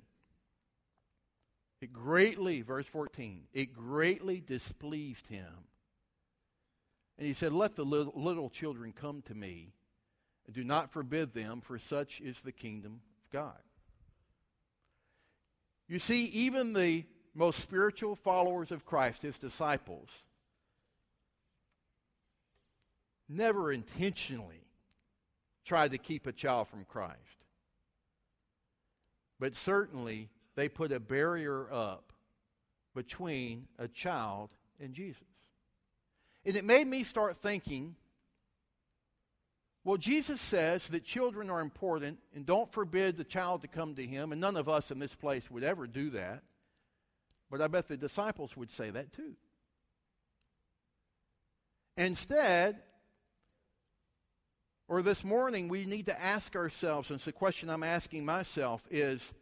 It 1.81 1.93
greatly, 1.93 2.61
verse 2.61 2.87
14, 2.87 3.47
it 3.53 3.71
greatly 3.71 4.41
displeased 4.41 5.27
him 5.27 5.67
and 7.19 7.27
he 7.27 7.33
said, 7.33 7.51
Let 7.51 7.75
the 7.75 7.83
little, 7.83 8.49
children 8.49 8.93
come 8.93 9.21
to 9.23 9.35
me, 9.35 9.73
and 10.47 10.55
do 10.55 10.63
not 10.63 10.93
forbid 10.93 11.33
them, 11.33 11.59
for 11.59 11.77
such 11.77 12.21
is 12.21 12.39
the 12.39 12.53
kingdom 12.53 12.93
of 12.93 13.29
God. 13.29 13.59
You 15.89 15.99
see, 15.99 16.25
even 16.25 16.71
the 16.71 17.03
most 17.35 17.59
spiritual 17.59 18.15
followers 18.15 18.71
of 18.71 18.85
Christ, 18.85 19.21
his 19.21 19.37
disciples, 19.37 20.09
never 23.27 23.73
intentionally 23.73 24.63
tried 25.65 25.91
to 25.91 25.97
keep 25.97 26.25
a 26.25 26.31
child 26.31 26.69
from 26.69 26.85
Christ. 26.85 27.43
But 29.41 29.57
certainly, 29.57 30.29
they 30.55 30.69
put 30.69 30.93
a 30.93 31.01
barrier 31.01 31.67
up 31.69 32.13
between 32.95 33.67
a 33.77 33.89
child 33.89 34.51
and 34.79 34.93
Jesus. 34.93 35.23
And 36.45 36.55
it 36.55 36.65
made 36.65 36.87
me 36.87 37.03
start 37.03 37.37
thinking 37.37 37.95
well, 39.85 39.97
Jesus 39.97 40.41
says 40.41 40.87
that 40.89 41.03
children 41.03 41.49
are 41.49 41.61
important 41.61 42.19
and 42.35 42.45
don't 42.45 42.71
forbid 42.71 43.17
the 43.17 43.23
child 43.23 43.61
to 43.61 43.67
come 43.67 43.95
to 43.95 44.05
him, 44.05 44.31
and 44.31 44.41
none 44.41 44.57
of 44.57 44.67
us 44.67 44.91
in 44.91 44.99
this 44.99 45.15
place 45.15 45.49
would 45.49 45.63
ever 45.63 45.87
do 45.87 46.11
that. 46.11 46.43
But 47.49 47.61
I 47.61 47.67
bet 47.67 47.87
the 47.87 47.97
disciples 47.97 48.55
would 48.57 48.69
say 48.69 48.89
that 48.89 49.13
too. 49.13 49.35
Instead, 51.97 52.81
or 54.87 55.01
this 55.01 55.23
morning, 55.23 55.69
we 55.69 55.85
need 55.85 56.07
to 56.07 56.21
ask 56.21 56.55
ourselves, 56.55 57.09
and 57.09 57.17
it's 57.17 57.25
the 57.25 57.31
question 57.31 57.69
I'm 57.69 57.83
asking 57.83 58.25
myself 58.25 58.83
is 58.91 59.33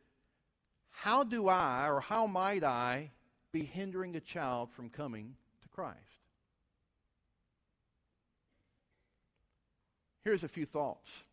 how 0.90 1.24
do 1.24 1.48
I, 1.48 1.90
or 1.90 2.00
how 2.00 2.28
might 2.28 2.64
I, 2.64 3.12
be 3.52 3.64
hindering 3.64 4.16
a 4.16 4.22
child 4.22 4.72
from 4.72 4.90
coming 4.90 5.36
to 5.62 5.68
Christ? 5.70 6.27
Here's 10.28 10.44
a 10.44 10.50
few 10.50 10.66
thoughts. 10.66 11.24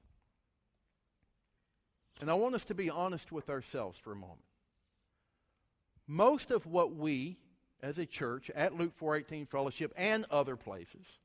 And 2.21 2.31
I 2.31 2.35
want 2.35 2.55
us 2.55 2.63
to 2.67 2.77
be 2.77 2.91
honest 2.91 3.33
with 3.33 3.51
ourselves 3.51 3.99
for 3.99 4.13
a 4.13 4.15
moment. 4.15 4.45
Most 6.07 6.53
of 6.53 6.65
what 6.65 6.95
we 6.95 7.37
as 7.83 7.99
a 7.99 8.07
church 8.07 8.53
at 8.55 8.79
Luke 8.79 8.93
418 8.95 9.47
Fellowship 9.47 9.93
and 9.97 10.25
other 10.31 10.55
places, 10.55 11.19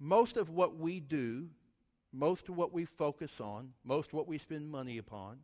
most 0.00 0.36
of 0.36 0.50
what 0.50 0.76
we 0.76 0.98
do, 0.98 1.46
most 2.12 2.48
of 2.48 2.56
what 2.56 2.72
we 2.72 2.86
focus 2.86 3.40
on, 3.40 3.72
most 3.84 4.08
of 4.08 4.14
what 4.14 4.26
we 4.26 4.38
spend 4.38 4.68
money 4.68 4.98
upon 4.98 5.38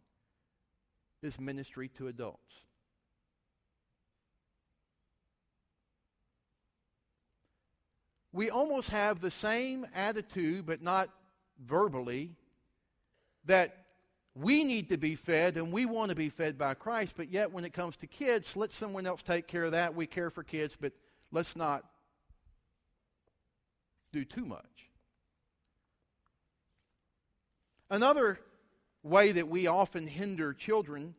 is 1.23 1.39
ministry 1.39 1.87
to 1.91 2.09
adults. 2.09 2.65
We 8.33 8.49
almost 8.51 8.91
have 8.91 9.21
the 9.21 9.31
same 9.31 9.87
attitude, 9.95 10.67
but 10.67 10.83
not 10.83 11.11
verbally, 11.65 12.31
that 13.45 13.77
we 14.35 14.65
need 14.65 14.89
to 14.89 14.97
be 14.97 15.15
fed 15.15 15.57
and 15.59 15.71
we 15.71 15.85
want 15.85 16.09
to 16.09 16.15
be 16.15 16.31
fed 16.31 16.57
by 16.57 16.73
Christ, 16.73 17.13
but 17.17 17.31
yet 17.31 17.53
when 17.53 17.65
it 17.65 17.75
comes 17.75 17.97
to 17.97 18.07
kids, 18.07 18.57
let 18.57 18.73
someone 18.73 19.07
else 19.07 19.23
take 19.23 19.47
care 19.47 19.65
of 19.65 19.73
that. 19.73 19.95
We 19.95 20.07
care 20.07 20.31
for 20.31 20.43
kids, 20.43 20.75
but 20.81 20.93
let's 21.31 21.55
not 21.55 21.85
do 24.13 24.25
too 24.25 24.47
much. 24.47 24.65
Another 27.91 28.39
way 29.03 29.33
that 29.33 29.49
we 29.49 29.67
often 29.67 30.07
hinder 30.07 30.55
children 30.55 31.15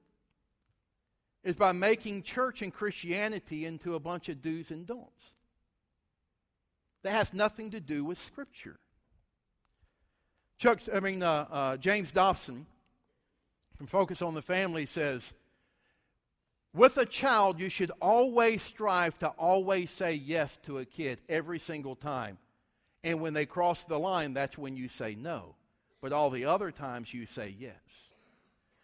is 1.44 1.56
by 1.56 1.72
making 1.72 2.24
church 2.24 2.64
and 2.64 2.74
Christianity 2.74 3.66
into 3.66 3.94
a 3.94 4.00
bunch 4.00 4.30
of 4.30 4.42
do's 4.42 4.72
and 4.72 4.88
don'ts 4.88 5.36
that 7.04 7.12
has 7.12 7.34
nothing 7.34 7.72
to 7.72 7.80
do 7.80 8.04
with 8.04 8.18
Scripture. 8.18 8.78
Chuck, 10.58 10.80
I 10.94 11.00
mean, 11.00 11.22
uh, 11.22 11.48
uh, 11.52 11.78
James 11.78 12.12
Dobson 12.12 12.66
from 13.78 13.88
Focus 13.88 14.22
on 14.22 14.34
the 14.34 14.42
Family 14.42 14.86
says, 14.86 15.34
with 16.74 16.98
a 16.98 17.06
child, 17.06 17.60
you 17.60 17.70
should 17.70 17.92
always 18.02 18.64
strive 18.64 19.20
to 19.20 19.28
always 19.28 19.92
say 19.92 20.14
yes 20.14 20.58
to 20.64 20.80
a 20.80 20.86
kid 20.86 21.20
every 21.30 21.60
single 21.60 21.96
time. 21.96 22.38
And 23.04 23.22
when 23.22 23.34
they 23.34 23.46
cross 23.46 23.84
the 23.84 24.00
line, 24.00 24.34
that's 24.34 24.58
when 24.58 24.76
you 24.76 24.88
say 24.88 25.16
no. 25.16 25.56
But 26.02 26.14
all 26.14 26.30
the 26.30 26.46
other 26.46 26.72
times, 26.72 27.14
you 27.14 27.26
say 27.26 27.54
yes. 27.60 27.76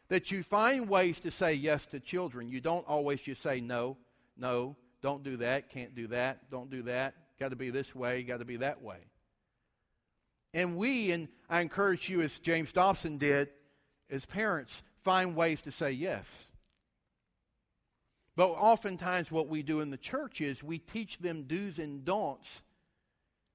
That 0.10 0.32
you 0.32 0.44
find 0.44 0.90
ways 0.90 1.20
to 1.22 1.32
say 1.32 1.54
yes 1.54 1.86
to 1.88 2.00
children. 2.00 2.50
You 2.50 2.62
don't 2.62 2.88
always 2.88 3.22
just 3.22 3.42
say 3.42 3.60
no, 3.60 3.98
no, 4.38 4.76
don't 5.02 5.24
do 5.24 5.38
that, 5.38 5.70
can't 5.70 5.96
do 5.96 6.08
that, 6.08 6.50
don't 6.52 6.70
do 6.70 6.84
that, 6.84 7.16
got 7.40 7.50
to 7.50 7.56
be 7.56 7.70
this 7.70 7.96
way, 7.96 8.24
got 8.24 8.40
to 8.40 8.46
be 8.46 8.58
that 8.58 8.82
way. 8.82 8.98
And 10.54 10.78
we, 10.78 11.12
and 11.12 11.28
I 11.50 11.62
encourage 11.62 12.10
you, 12.10 12.22
as 12.22 12.40
James 12.40 12.72
Dobson 12.72 13.18
did, 13.18 13.50
as 14.10 14.26
parents, 14.26 14.84
find 15.04 15.36
ways 15.36 15.62
to 15.64 15.72
say 15.72 15.92
yes. 15.92 16.48
But 18.36 18.50
oftentimes, 18.52 19.32
what 19.32 19.48
we 19.48 19.64
do 19.64 19.82
in 19.82 19.92
the 19.92 19.98
church 19.98 20.42
is 20.42 20.64
we 20.64 20.80
teach 20.80 21.20
them 21.20 21.44
do's 21.44 21.78
and 21.80 22.04
don'ts, 22.04 22.64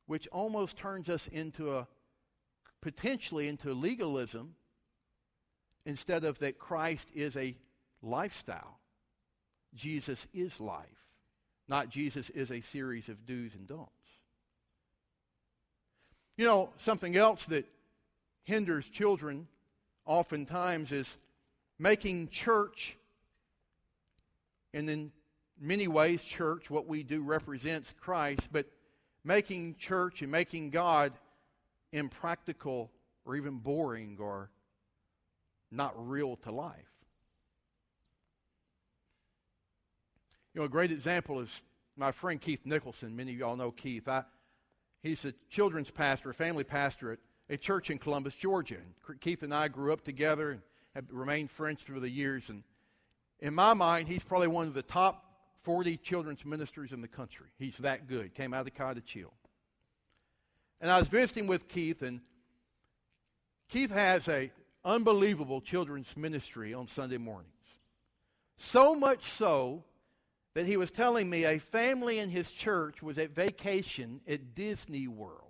which 0.06 0.28
almost 0.28 0.76
turns 0.76 1.08
us 1.08 1.26
into 1.28 1.76
a 1.76 1.86
potentially 2.80 3.48
into 3.48 3.72
legalism 3.72 4.54
instead 5.86 6.24
of 6.24 6.38
that 6.40 6.58
Christ 6.58 7.08
is 7.14 7.36
a 7.36 7.56
lifestyle. 8.02 8.78
Jesus 9.74 10.26
is 10.34 10.60
life 10.60 10.93
not 11.68 11.88
Jesus 11.88 12.30
is 12.30 12.50
a 12.50 12.61
series 12.61 13.09
of 13.09 13.26
do's 13.26 13.54
and 13.54 13.66
don'ts. 13.66 13.90
You 16.37 16.44
know, 16.44 16.71
something 16.78 17.16
else 17.16 17.44
that 17.47 17.66
hinders 18.42 18.88
children 18.88 19.47
oftentimes 20.04 20.92
is 20.92 21.16
making 21.78 22.28
church, 22.28 22.97
and 24.73 24.88
in 24.90 25.12
many 25.61 25.88
ways, 25.88 26.25
church, 26.25 26.71
what 26.71 26.87
we 26.87 27.02
do 27.02 27.23
represents 27.23 27.94
Christ, 28.00 28.49
but 28.50 28.66
making 29.25 29.76
church 29.76 30.23
and 30.23 30.30
making 30.30 30.71
God 30.71 31.12
impractical 31.92 32.90
or 33.25 33.37
even 33.37 33.59
boring 33.59 34.18
or 34.21 34.50
not 35.71 35.94
real 35.97 36.37
to 36.37 36.50
life. 36.50 36.93
You 40.54 40.61
know, 40.61 40.66
a 40.66 40.68
great 40.68 40.92
example 40.92 41.40
is 41.40 41.62
my 41.96 42.12
friend 42.12 42.40
Keith 42.40 42.61
Nicholson. 42.64 43.16
Many 43.16 43.32
of 43.32 43.38
y'all 43.38 43.56
know 43.56 43.73
Keith. 43.73 44.06
I, 44.08 44.23
he's 45.02 45.25
a 45.25 45.34
children's 45.50 45.90
pastor, 45.90 46.30
a 46.30 46.34
family 46.34 46.62
pastor 46.62 47.12
at 47.12 47.18
a 47.50 47.56
church 47.56 47.90
in 47.90 47.99
Columbus, 47.99 48.37
Georgia. 48.37 48.76
And 48.76 49.20
Keith 49.20 49.42
and 49.42 49.52
I 49.52 49.66
grew 49.66 49.92
up 49.92 50.04
together 50.04 50.52
and 50.52 50.61
have 50.94 51.06
remained 51.11 51.50
friends 51.50 51.82
through 51.82 52.00
the 52.00 52.08
years. 52.08 52.50
And 52.50 52.62
in 53.40 53.52
my 53.52 53.75
mind, 53.75 54.06
he's 54.06 54.23
probably 54.23 54.46
one 54.46 54.68
of 54.68 54.75
the 54.75 54.82
top 54.82 55.25
40 55.62 55.96
children's 55.96 56.44
ministers 56.44 56.92
in 56.92 57.00
the 57.00 57.08
country. 57.08 57.49
He's 57.58 57.78
that 57.78 58.06
good. 58.06 58.32
Came 58.34 58.54
out 58.54 58.61
of 58.61 58.66
the 58.66 58.70
Cottage 58.70 59.12
Hill. 59.12 59.32
And 60.80 60.88
I 60.88 60.99
was 60.99 61.08
visiting 61.08 61.49
with 61.49 61.66
Keith, 61.66 62.02
and 62.02 62.20
Keith 63.68 63.90
has 63.90 64.28
a 64.28 64.52
unbelievable 64.84 65.61
children's 65.61 66.16
ministry 66.16 66.75
on 66.75 66.87
Sunday 66.87 67.16
mornings. 67.16 67.50
So 68.56 68.94
much 68.94 69.25
so 69.25 69.82
that 70.54 70.66
he 70.66 70.76
was 70.76 70.90
telling 70.90 71.28
me 71.28 71.44
a 71.44 71.58
family 71.58 72.18
in 72.18 72.30
his 72.30 72.50
church 72.50 73.02
was 73.02 73.18
at 73.18 73.34
vacation 73.34 74.20
at 74.26 74.54
Disney 74.54 75.08
World. 75.08 75.40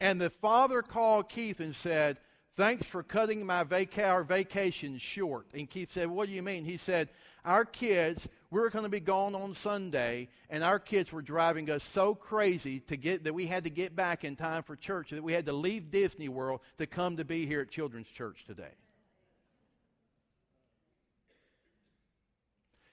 And 0.00 0.20
the 0.20 0.30
father 0.30 0.80
called 0.80 1.28
Keith 1.28 1.60
and 1.60 1.74
said, 1.74 2.18
Thanks 2.56 2.86
for 2.86 3.02
cutting 3.02 3.46
my 3.46 3.64
vaca- 3.64 4.08
our 4.08 4.24
vacation 4.24 4.98
short. 4.98 5.46
And 5.54 5.70
Keith 5.70 5.92
said, 5.92 6.08
What 6.08 6.28
do 6.28 6.34
you 6.34 6.42
mean? 6.42 6.64
He 6.64 6.76
said, 6.76 7.08
Our 7.44 7.64
kids, 7.64 8.28
we 8.50 8.60
were 8.60 8.70
going 8.70 8.84
to 8.84 8.90
be 8.90 9.00
gone 9.00 9.34
on 9.34 9.54
Sunday, 9.54 10.28
and 10.48 10.64
our 10.64 10.78
kids 10.78 11.12
were 11.12 11.22
driving 11.22 11.70
us 11.70 11.84
so 11.84 12.14
crazy 12.14 12.80
to 12.80 12.96
get 12.96 13.24
that 13.24 13.34
we 13.34 13.46
had 13.46 13.64
to 13.64 13.70
get 13.70 13.94
back 13.94 14.24
in 14.24 14.36
time 14.36 14.62
for 14.62 14.76
church, 14.76 15.10
that 15.10 15.22
we 15.22 15.32
had 15.32 15.46
to 15.46 15.52
leave 15.52 15.90
Disney 15.90 16.28
World 16.28 16.60
to 16.78 16.86
come 16.86 17.16
to 17.16 17.24
be 17.24 17.46
here 17.46 17.60
at 17.60 17.70
Children's 17.70 18.08
Church 18.08 18.44
today. 18.46 18.74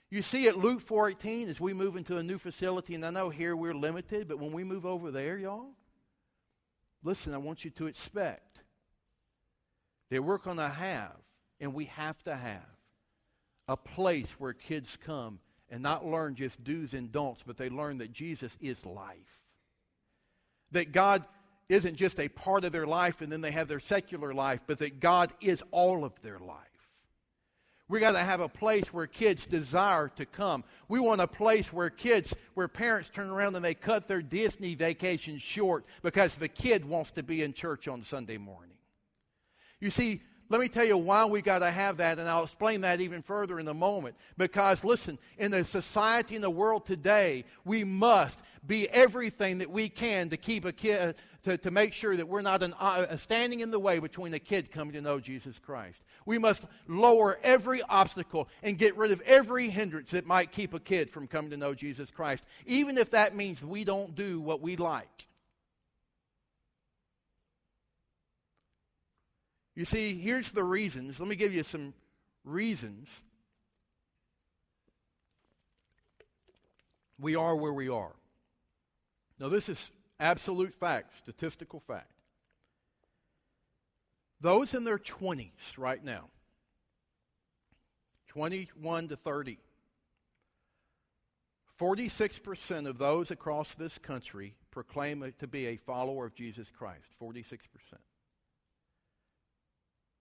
You 0.10 0.22
see 0.22 0.48
at 0.48 0.58
Luke 0.58 0.82
4:18 0.82 1.50
as 1.50 1.60
we 1.60 1.74
move 1.74 1.96
into 1.96 2.18
a 2.18 2.24
new 2.24 2.38
facility, 2.38 2.96
and 2.96 3.06
I 3.06 3.10
know 3.10 3.30
here 3.30 3.56
we're 3.56 3.74
limited, 3.74 4.28
but 4.28 4.40
when 4.40 4.54
we 4.54 4.64
move 4.64 4.86
over 4.86 5.12
there, 5.12 5.38
y'all, 5.38 5.74
listen, 7.04 7.34
I 7.34 7.38
want 7.38 7.66
you 7.66 7.72
to 7.72 7.88
expect 7.88 8.60
that 10.10 10.24
we're 10.24 10.38
going 10.38 10.58
to 10.58 10.70
have, 10.70 11.18
and 11.60 11.74
we 11.74 11.86
have 11.86 12.22
to 12.24 12.36
have, 12.36 12.78
a 13.68 13.76
place 13.76 14.32
where 14.40 14.54
kids 14.54 14.98
come 14.98 15.40
and 15.70 15.84
not 15.84 16.06
learn 16.06 16.36
just 16.36 16.64
do's 16.64 16.94
and 16.94 17.12
don'ts, 17.12 17.44
but 17.46 17.58
they 17.58 17.70
learn 17.70 17.98
that 17.98 18.14
Jesus 18.14 18.56
is 18.62 18.86
life. 18.86 19.42
That 20.72 20.94
God 20.94 21.26
isn't 21.68 21.96
just 21.96 22.20
a 22.20 22.30
part 22.30 22.64
of 22.64 22.72
their 22.72 22.88
life 22.88 23.22
and 23.22 23.30
then 23.30 23.42
they 23.42 23.52
have 23.52 23.68
their 23.68 23.82
secular 23.82 24.34
life, 24.34 24.62
but 24.68 24.80
that 24.80 25.02
God 25.02 25.34
is 25.42 25.64
all 25.72 26.06
of 26.06 26.14
their 26.22 26.40
life. 26.40 26.77
We 27.90 28.02
got 28.02 28.14
to 28.14 28.20
have 28.20 28.42
a 28.42 28.50
place 28.50 28.94
where 28.94 29.08
kids 29.08 29.46
desire 29.46 30.10
to 30.18 30.26
come. 30.26 30.66
We 30.90 31.00
want 31.00 31.22
a 31.22 31.28
place 31.28 31.72
where 31.72 31.90
kids, 31.90 32.36
where 32.54 32.68
parents 32.68 33.10
turn 33.10 33.30
around 33.30 33.56
and 33.56 33.64
they 33.64 33.76
cut 33.76 34.08
their 34.08 34.22
Disney 34.22 34.76
vacation 34.76 35.38
short 35.38 35.86
because 36.02 36.36
the 36.36 36.50
kid 36.50 36.84
wants 36.84 37.12
to 37.12 37.24
be 37.24 37.44
in 37.44 37.54
church 37.54 37.88
on 37.88 38.04
Sunday 38.04 38.38
morning. 38.38 38.76
You 39.80 39.90
see, 39.90 40.22
let 40.50 40.62
me 40.62 40.70
tell 40.70 40.86
you 40.86 40.98
why 40.98 41.26
we 41.26 41.42
got 41.42 41.60
to 41.60 41.72
have 41.72 41.98
that, 41.98 42.20
and 42.20 42.28
I'll 42.28 42.44
explain 42.44 42.82
that 42.82 43.02
even 43.02 43.22
further 43.22 43.60
in 43.60 43.68
a 43.68 43.74
moment. 43.74 44.16
Because, 44.38 44.84
listen, 44.84 45.18
in 45.38 45.52
the 45.52 45.64
society 45.64 46.36
in 46.36 46.42
the 46.42 46.50
world 46.50 46.86
today, 46.86 47.44
we 47.66 47.84
must 47.84 48.42
be 48.66 48.90
everything 48.90 49.58
that 49.58 49.70
we 49.70 49.90
can 49.90 50.30
to 50.30 50.38
keep 50.38 50.66
a 50.66 50.72
kid, 50.72 51.16
to, 51.48 51.58
to 51.58 51.72
make 51.72 51.94
sure 51.94 52.14
that 52.14 52.28
we're 52.28 52.42
not 52.42 52.62
an, 52.62 52.74
uh, 52.74 53.16
standing 53.16 53.62
in 53.62 53.72
the 53.72 53.80
way 53.80 54.00
between 54.00 54.34
a 54.34 54.40
kid 54.40 54.70
coming 54.70 54.94
to 54.94 55.02
know 55.02 55.18
Jesus 55.18 55.58
Christ. 55.58 56.04
We 56.26 56.38
must 56.38 56.66
lower 56.90 57.40
every 57.42 57.82
obstacle 57.84 58.50
and 58.62 58.78
get 58.78 58.98
rid 58.98 59.14
of 59.14 59.22
every 59.22 59.70
hindrance 59.70 60.12
that 60.12 60.26
might 60.26 60.52
keep 60.52 60.74
a 60.74 60.80
kid 60.80 61.10
from 61.10 61.26
coming 61.26 61.52
to 61.52 61.58
know 61.58 61.74
Jesus 61.74 62.12
Christ, 62.12 62.44
even 62.66 62.98
if 62.98 63.12
that 63.12 63.34
means 63.34 63.64
we 63.64 63.86
don't 63.86 64.14
do 64.14 64.42
what 64.42 64.60
we 64.60 64.76
like. 64.76 65.28
You 69.74 69.86
see, 69.86 70.20
here's 70.20 70.52
the 70.52 70.66
reasons. 70.66 71.18
Let 71.18 71.30
me 71.30 71.38
give 71.38 71.54
you 71.54 71.64
some 71.64 71.94
reasons 72.44 73.08
we 77.18 77.38
are 77.38 77.56
where 77.56 77.74
we 77.74 77.88
are. 77.88 78.12
Now, 79.40 79.48
this 79.48 79.70
is 79.70 79.92
absolute 80.20 80.74
fact, 80.74 81.18
statistical 81.18 81.80
fact. 81.80 82.12
Those 84.40 84.74
in 84.74 84.84
their 84.84 85.00
20s 85.00 85.78
right 85.78 86.04
now, 86.04 86.30
21 88.28 89.08
to 89.10 89.16
30, 89.16 89.58
46% 91.80 92.88
of 92.88 92.98
those 92.98 93.32
across 93.32 93.74
this 93.76 93.98
country 93.98 94.56
proclaim 94.72 95.34
to 95.40 95.48
be 95.48 95.68
a 95.68 95.78
follower 95.78 96.26
of 96.26 96.36
Jesus 96.36 96.72
Christ. 96.72 97.08
46% 97.22 97.58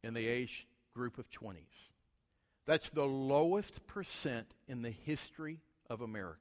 in 0.02 0.14
the 0.14 0.26
age 0.26 0.66
group 0.94 1.18
of 1.18 1.30
20s. 1.30 1.56
That's 2.66 2.88
the 2.90 3.04
lowest 3.04 3.86
percent 3.86 4.46
in 4.68 4.82
the 4.82 4.90
history 4.90 5.60
of 5.88 6.00
America. 6.00 6.40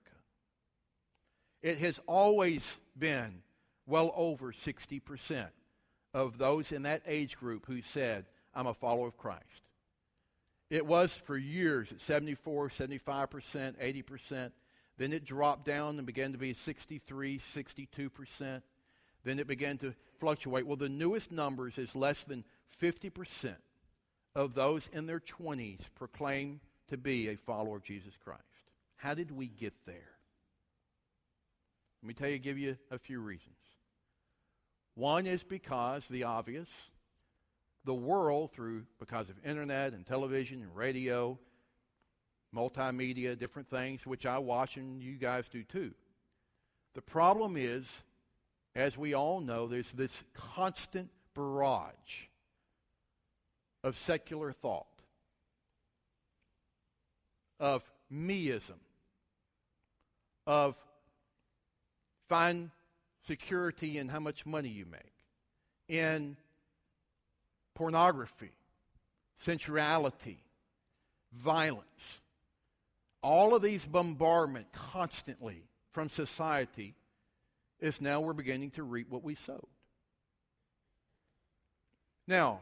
It 1.61 1.77
has 1.79 1.99
always 2.07 2.79
been 2.97 3.41
well 3.85 4.13
over 4.15 4.51
60% 4.51 5.47
of 6.13 6.37
those 6.37 6.71
in 6.71 6.83
that 6.83 7.01
age 7.05 7.37
group 7.37 7.65
who 7.65 7.81
said, 7.81 8.25
I'm 8.53 8.67
a 8.67 8.73
follower 8.73 9.07
of 9.07 9.17
Christ. 9.17 9.61
It 10.69 10.85
was 10.85 11.15
for 11.15 11.37
years 11.37 11.91
at 11.91 12.01
74, 12.01 12.69
75%, 12.69 13.75
80%. 13.77 14.51
Then 14.97 15.13
it 15.13 15.25
dropped 15.25 15.65
down 15.65 15.97
and 15.97 16.07
began 16.07 16.31
to 16.31 16.37
be 16.37 16.53
63, 16.53 17.37
62%. 17.37 18.61
Then 19.23 19.39
it 19.39 19.47
began 19.47 19.77
to 19.79 19.93
fluctuate. 20.19 20.65
Well, 20.65 20.77
the 20.77 20.89
newest 20.89 21.31
numbers 21.31 21.77
is 21.77 21.95
less 21.95 22.23
than 22.23 22.43
50% 22.81 23.55
of 24.35 24.53
those 24.53 24.89
in 24.93 25.05
their 25.05 25.19
20s 25.19 25.81
proclaim 25.95 26.59
to 26.89 26.97
be 26.97 27.29
a 27.29 27.35
follower 27.35 27.77
of 27.77 27.83
Jesus 27.83 28.13
Christ. 28.23 28.41
How 28.95 29.13
did 29.13 29.31
we 29.31 29.47
get 29.47 29.73
there? 29.85 30.15
Let 32.01 32.07
me 32.07 32.13
tell 32.13 32.29
you, 32.29 32.37
give 32.37 32.57
you 32.57 32.77
a 32.91 32.99
few 32.99 33.19
reasons. 33.19 33.55
One 34.95 35.27
is 35.27 35.43
because 35.43 36.07
the 36.07 36.23
obvious, 36.23 36.69
the 37.83 37.93
world 37.93 38.51
through 38.53 38.85
because 38.99 39.29
of 39.29 39.35
internet 39.45 39.93
and 39.93 40.05
television 40.05 40.61
and 40.61 40.75
radio, 40.75 41.37
multimedia, 42.55 43.37
different 43.37 43.69
things, 43.69 44.05
which 44.05 44.25
I 44.25 44.37
watch 44.37 44.77
and 44.77 45.01
you 45.03 45.15
guys 45.15 45.49
do 45.49 45.63
too. 45.63 45.93
The 46.93 47.01
problem 47.01 47.57
is, 47.57 48.03
as 48.73 48.97
we 48.97 49.13
all 49.13 49.41
know, 49.41 49.67
there's 49.67 49.91
this 49.91 50.23
constant 50.33 51.09
barrage 51.33 52.27
of 53.83 53.97
secular 53.97 54.53
thought, 54.53 54.87
of 57.59 57.83
meism, 58.11 58.79
of 60.47 60.77
find 62.29 62.71
security 63.25 63.97
in 63.97 64.07
how 64.07 64.19
much 64.19 64.45
money 64.45 64.69
you 64.69 64.85
make, 64.85 65.13
in 65.87 66.37
pornography, 67.73 68.51
sensuality, 69.37 70.43
violence. 71.33 72.21
All 73.21 73.55
of 73.55 73.61
these 73.61 73.85
bombardment 73.85 74.67
constantly 74.71 75.63
from 75.91 76.09
society 76.09 76.95
is 77.79 77.99
now 77.99 78.21
we're 78.21 78.33
beginning 78.33 78.71
to 78.71 78.83
reap 78.83 79.09
what 79.09 79.23
we 79.23 79.35
sowed. 79.35 79.67
Now, 82.27 82.61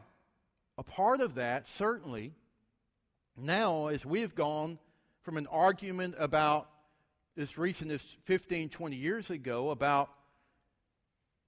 a 0.76 0.82
part 0.82 1.20
of 1.20 1.36
that, 1.36 1.68
certainly, 1.68 2.32
now 3.36 3.88
as 3.88 4.04
we've 4.04 4.34
gone 4.34 4.78
from 5.22 5.36
an 5.36 5.46
argument 5.46 6.14
about 6.18 6.68
as 7.36 7.58
recent 7.58 7.90
as 7.90 8.02
15, 8.24 8.68
20 8.68 8.96
years 8.96 9.30
ago 9.30 9.70
about 9.70 10.10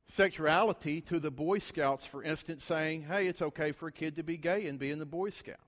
sexuality 0.08 1.00
to 1.02 1.18
the 1.18 1.30
Boy 1.30 1.58
Scouts, 1.58 2.06
for 2.06 2.22
instance, 2.22 2.64
saying, 2.64 3.02
hey, 3.02 3.26
it's 3.26 3.42
okay 3.42 3.72
for 3.72 3.88
a 3.88 3.92
kid 3.92 4.16
to 4.16 4.22
be 4.22 4.36
gay 4.36 4.66
and 4.66 4.78
be 4.78 4.90
in 4.90 4.98
the 4.98 5.06
Boy 5.06 5.30
Scouts. 5.30 5.60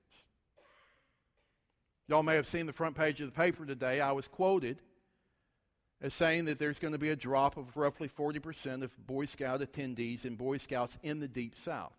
Y'all 2.07 2.23
may 2.23 2.37
have 2.37 2.47
seen 2.47 2.67
the 2.67 2.73
front 2.73 2.97
page 2.97 3.21
of 3.21 3.27
the 3.27 3.33
paper 3.33 3.67
today. 3.67 4.01
I 4.01 4.13
was 4.13 4.29
quoted 4.29 4.81
as 6.01 6.15
saying 6.15 6.47
that 6.47 6.59
there's 6.59 6.79
going 6.79 6.93
to 6.93 6.99
be 6.99 7.11
a 7.11 7.17
drop 7.17 7.57
of 7.57 7.77
roughly 7.77 8.09
40% 8.09 8.83
of 8.83 9.07
Boy 9.07 9.27
Scout 9.27 9.61
attendees 9.61 10.25
and 10.25 10.39
Boy 10.39 10.57
Scouts 10.57 10.97
in 11.03 11.21
the 11.21 11.29
Deep 11.29 11.57
South. 11.59 11.93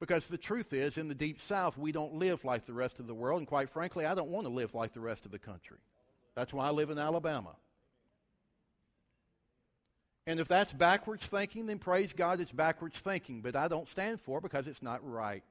Because 0.00 0.26
the 0.26 0.38
truth 0.38 0.72
is, 0.72 0.98
in 0.98 1.08
the 1.08 1.14
Deep 1.14 1.40
South, 1.40 1.76
we 1.76 1.92
don't 1.92 2.14
live 2.14 2.44
like 2.44 2.66
the 2.66 2.72
rest 2.72 3.00
of 3.00 3.06
the 3.06 3.14
world, 3.14 3.40
and 3.40 3.48
quite 3.48 3.70
frankly, 3.70 4.06
I 4.06 4.14
don't 4.14 4.30
want 4.30 4.46
to 4.46 4.52
live 4.52 4.74
like 4.74 4.92
the 4.92 5.00
rest 5.00 5.24
of 5.24 5.30
the 5.30 5.38
country. 5.38 5.78
That's 6.34 6.52
why 6.52 6.66
I 6.66 6.70
live 6.70 6.90
in 6.90 6.98
Alabama. 6.98 7.56
And 10.26 10.40
if 10.40 10.48
that's 10.48 10.72
backwards 10.72 11.26
thinking, 11.26 11.66
then 11.66 11.78
praise 11.78 12.12
God 12.12 12.40
it's 12.40 12.52
backwards 12.52 12.98
thinking, 12.98 13.42
but 13.42 13.56
I 13.56 13.68
don't 13.68 13.88
stand 13.88 14.20
for 14.20 14.38
it 14.38 14.42
because 14.42 14.66
it's 14.66 14.82
not 14.82 15.06
right. 15.08 15.42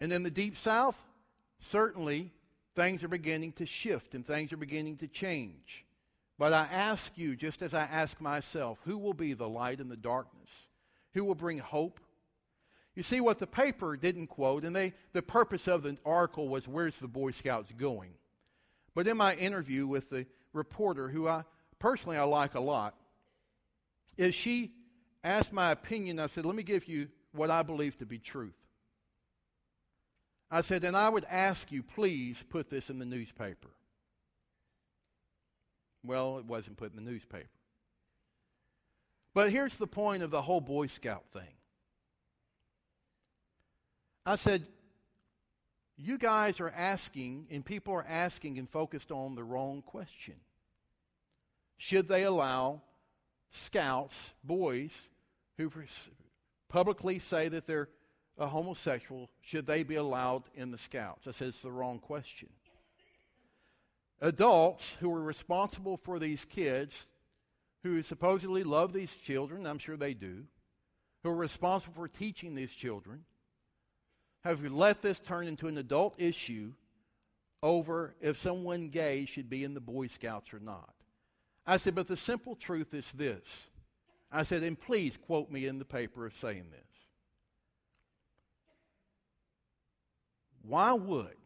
And 0.00 0.12
in 0.12 0.22
the 0.22 0.30
Deep 0.30 0.56
South, 0.56 0.96
certainly 1.60 2.32
things 2.74 3.02
are 3.02 3.08
beginning 3.08 3.52
to 3.52 3.66
shift 3.66 4.14
and 4.14 4.26
things 4.26 4.52
are 4.52 4.56
beginning 4.56 4.96
to 4.98 5.08
change. 5.08 5.84
But 6.38 6.52
I 6.52 6.68
ask 6.70 7.16
you, 7.16 7.34
just 7.34 7.62
as 7.62 7.74
I 7.74 7.82
ask 7.82 8.20
myself, 8.20 8.78
who 8.84 8.96
will 8.98 9.14
be 9.14 9.34
the 9.34 9.48
light 9.48 9.80
in 9.80 9.88
the 9.88 9.96
darkness? 9.96 10.68
Who 11.14 11.24
will 11.24 11.34
bring 11.34 11.58
hope? 11.58 11.98
You 12.94 13.02
see 13.02 13.20
what 13.20 13.38
the 13.38 13.46
paper 13.46 13.96
didn't 13.96 14.28
quote, 14.28 14.64
and 14.64 14.74
they, 14.74 14.92
the 15.12 15.22
purpose 15.22 15.66
of 15.66 15.82
the 15.82 15.98
article 16.04 16.48
was 16.48 16.68
where's 16.68 16.98
the 16.98 17.08
Boy 17.08 17.32
Scouts 17.32 17.72
going? 17.76 18.10
But 18.94 19.06
in 19.08 19.16
my 19.16 19.34
interview 19.34 19.86
with 19.86 20.10
the 20.10 20.26
reporter 20.52 21.08
who 21.08 21.28
I 21.28 21.44
personally 21.78 22.16
I 22.16 22.24
like 22.24 22.54
a 22.54 22.60
lot. 22.60 22.94
Is 24.16 24.34
she 24.34 24.72
asked 25.22 25.52
my 25.52 25.70
opinion, 25.70 26.18
I 26.18 26.26
said, 26.26 26.44
"Let 26.44 26.54
me 26.54 26.62
give 26.62 26.86
you 26.88 27.08
what 27.32 27.50
I 27.50 27.62
believe 27.62 27.96
to 27.98 28.06
be 28.06 28.18
truth." 28.18 28.56
I 30.50 30.62
said, 30.62 30.84
"And 30.84 30.96
I 30.96 31.08
would 31.08 31.24
ask 31.26 31.70
you, 31.70 31.82
please 31.82 32.42
put 32.48 32.70
this 32.70 32.90
in 32.90 32.98
the 32.98 33.04
newspaper." 33.04 33.68
Well, 36.02 36.38
it 36.38 36.46
wasn't 36.46 36.76
put 36.76 36.90
in 36.90 36.96
the 36.96 37.10
newspaper. 37.10 37.48
But 39.34 39.52
here's 39.52 39.76
the 39.76 39.86
point 39.86 40.22
of 40.22 40.30
the 40.30 40.42
whole 40.42 40.60
Boy 40.60 40.86
Scout 40.86 41.24
thing. 41.32 41.54
I 44.24 44.36
said, 44.36 44.66
you 46.00 46.16
guys 46.16 46.60
are 46.60 46.70
asking, 46.70 47.48
and 47.50 47.64
people 47.64 47.92
are 47.92 48.06
asking 48.08 48.56
and 48.58 48.70
focused 48.70 49.10
on 49.10 49.34
the 49.34 49.42
wrong 49.42 49.82
question. 49.82 50.36
Should 51.76 52.06
they 52.06 52.22
allow 52.22 52.82
scouts, 53.50 54.32
boys, 54.44 54.96
who 55.56 55.72
publicly 56.68 57.18
say 57.18 57.48
that 57.48 57.66
they're 57.66 57.88
a 58.38 58.46
homosexual, 58.46 59.28
should 59.40 59.66
they 59.66 59.82
be 59.82 59.96
allowed 59.96 60.44
in 60.54 60.70
the 60.70 60.78
scouts? 60.78 61.26
I 61.26 61.32
said 61.32 61.48
it's 61.48 61.62
the 61.62 61.72
wrong 61.72 61.98
question. 61.98 62.48
Adults 64.20 64.96
who 65.00 65.12
are 65.12 65.22
responsible 65.22 65.96
for 65.96 66.20
these 66.20 66.44
kids, 66.44 67.06
who 67.82 68.02
supposedly 68.02 68.62
love 68.62 68.92
these 68.92 69.14
children, 69.14 69.66
I'm 69.66 69.78
sure 69.78 69.96
they 69.96 70.14
do, 70.14 70.44
who 71.24 71.30
are 71.30 71.36
responsible 71.36 71.94
for 71.94 72.08
teaching 72.08 72.54
these 72.54 72.70
children, 72.70 73.24
have 74.44 74.62
we 74.62 74.68
let 74.68 75.02
this 75.02 75.18
turn 75.18 75.46
into 75.46 75.66
an 75.66 75.78
adult 75.78 76.14
issue 76.18 76.72
over 77.62 78.14
if 78.20 78.40
someone 78.40 78.88
gay 78.88 79.24
should 79.24 79.50
be 79.50 79.64
in 79.64 79.74
the 79.74 79.80
Boy 79.80 80.06
Scouts 80.06 80.52
or 80.52 80.60
not. 80.60 80.94
I 81.66 81.76
said, 81.76 81.94
but 81.94 82.08
the 82.08 82.16
simple 82.16 82.54
truth 82.56 82.94
is 82.94 83.10
this. 83.12 83.68
I 84.30 84.42
said, 84.42 84.62
and 84.62 84.78
please 84.78 85.16
quote 85.16 85.50
me 85.50 85.66
in 85.66 85.78
the 85.78 85.84
paper 85.84 86.24
of 86.26 86.36
saying 86.36 86.66
this. 86.70 86.80
Why 90.62 90.92
would 90.92 91.36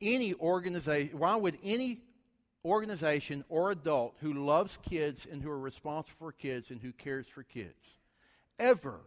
any 0.00 0.34
organization, 0.34 1.18
why 1.18 1.36
would 1.36 1.58
any 1.62 2.00
organization 2.64 3.44
or 3.48 3.70
adult 3.70 4.14
who 4.20 4.32
loves 4.46 4.78
kids 4.82 5.26
and 5.30 5.42
who 5.42 5.50
are 5.50 5.58
responsible 5.58 6.16
for 6.18 6.32
kids 6.32 6.70
and 6.70 6.80
who 6.80 6.92
cares 6.92 7.26
for 7.26 7.42
kids 7.42 7.98
ever 8.58 9.00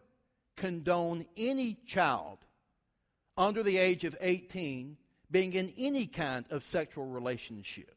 condone 0.56 1.26
any 1.38 1.78
child 1.86 2.40
under 3.38 3.64
the 3.64 3.78
age 3.78 4.04
of 4.04 4.16
18 4.22 4.98
being 5.32 5.54
in 5.54 5.74
any 5.78 6.06
kind 6.06 6.46
of 6.50 6.66
sexual 6.66 7.06
relationship? 7.06 7.96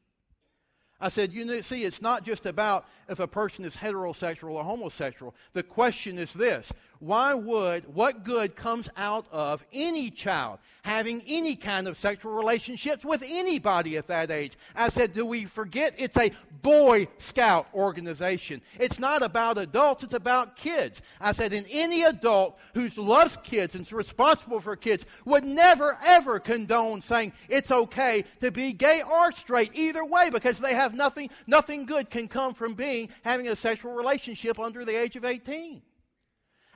I 0.99 1.11
said, 1.11 1.33
you 1.33 1.45
know, 1.45 1.61
see, 1.61 1.85
it's 1.85 2.01
not 2.01 2.25
just 2.25 2.47
about 2.47 2.87
if 3.09 3.21
a 3.21 3.27
person 3.27 3.66
is 3.66 3.77
heterosexual 3.77 4.53
or 4.53 4.64
homosexual. 4.64 5.35
The 5.53 5.62
question 5.62 6.19
is 6.19 6.33
this 6.33 6.73
why 7.01 7.35
would, 7.35 7.95
what 7.95 8.25
good 8.25 8.57
comes 8.57 8.89
out 8.97 9.27
of 9.31 9.65
any 9.73 10.11
child 10.11 10.59
having 10.83 11.23
any 11.27 11.57
kind 11.57 11.89
of 11.89 11.97
sexual 11.97 12.33
relationships 12.33 13.05
with 13.05 13.23
anybody 13.27 13.97
at 13.97 14.07
that 14.07 14.31
age? 14.31 14.57
I 14.75 14.89
said, 14.89 15.13
do 15.13 15.27
we 15.27 15.45
forget 15.45 15.95
it's 15.99 16.17
a 16.17 16.33
Boy 16.63 17.09
Scout 17.19 17.67
organization? 17.75 18.63
It's 18.79 18.99
not 18.99 19.23
about 19.23 19.59
adults, 19.59 20.05
it's 20.05 20.15
about 20.15 20.57
kids. 20.57 21.03
I 21.21 21.33
said, 21.33 21.53
and 21.53 21.67
any 21.71 22.05
adult 22.05 22.59
who 22.75 22.89
loves 22.97 23.37
kids 23.43 23.75
and 23.75 23.85
is 23.85 23.93
responsible 23.93 24.61
for 24.61 24.77
kids 24.77 25.05
would 25.25 25.45
never, 25.45 25.99
ever 26.05 26.39
condone 26.39 27.03
saying 27.03 27.33
it's 27.49 27.71
okay 27.71 28.25
to 28.41 28.51
be 28.51 28.73
gay 28.73 29.03
or 29.03 29.33
straight, 29.33 29.71
either 29.75 30.05
way, 30.05 30.31
because 30.31 30.59
they 30.59 30.75
have 30.75 30.95
nothing, 30.95 31.31
nothing 31.47 31.85
good 31.85 32.11
can 32.11 32.29
come 32.29 32.55
from 32.55 32.75
being, 32.75 33.09
having 33.23 33.49
a 33.49 33.57
sexual 33.57 33.93
relationship 33.93 34.59
under 34.59 34.85
the 34.85 34.99
age 34.99 35.17
of 35.17 35.25
18. 35.25 35.83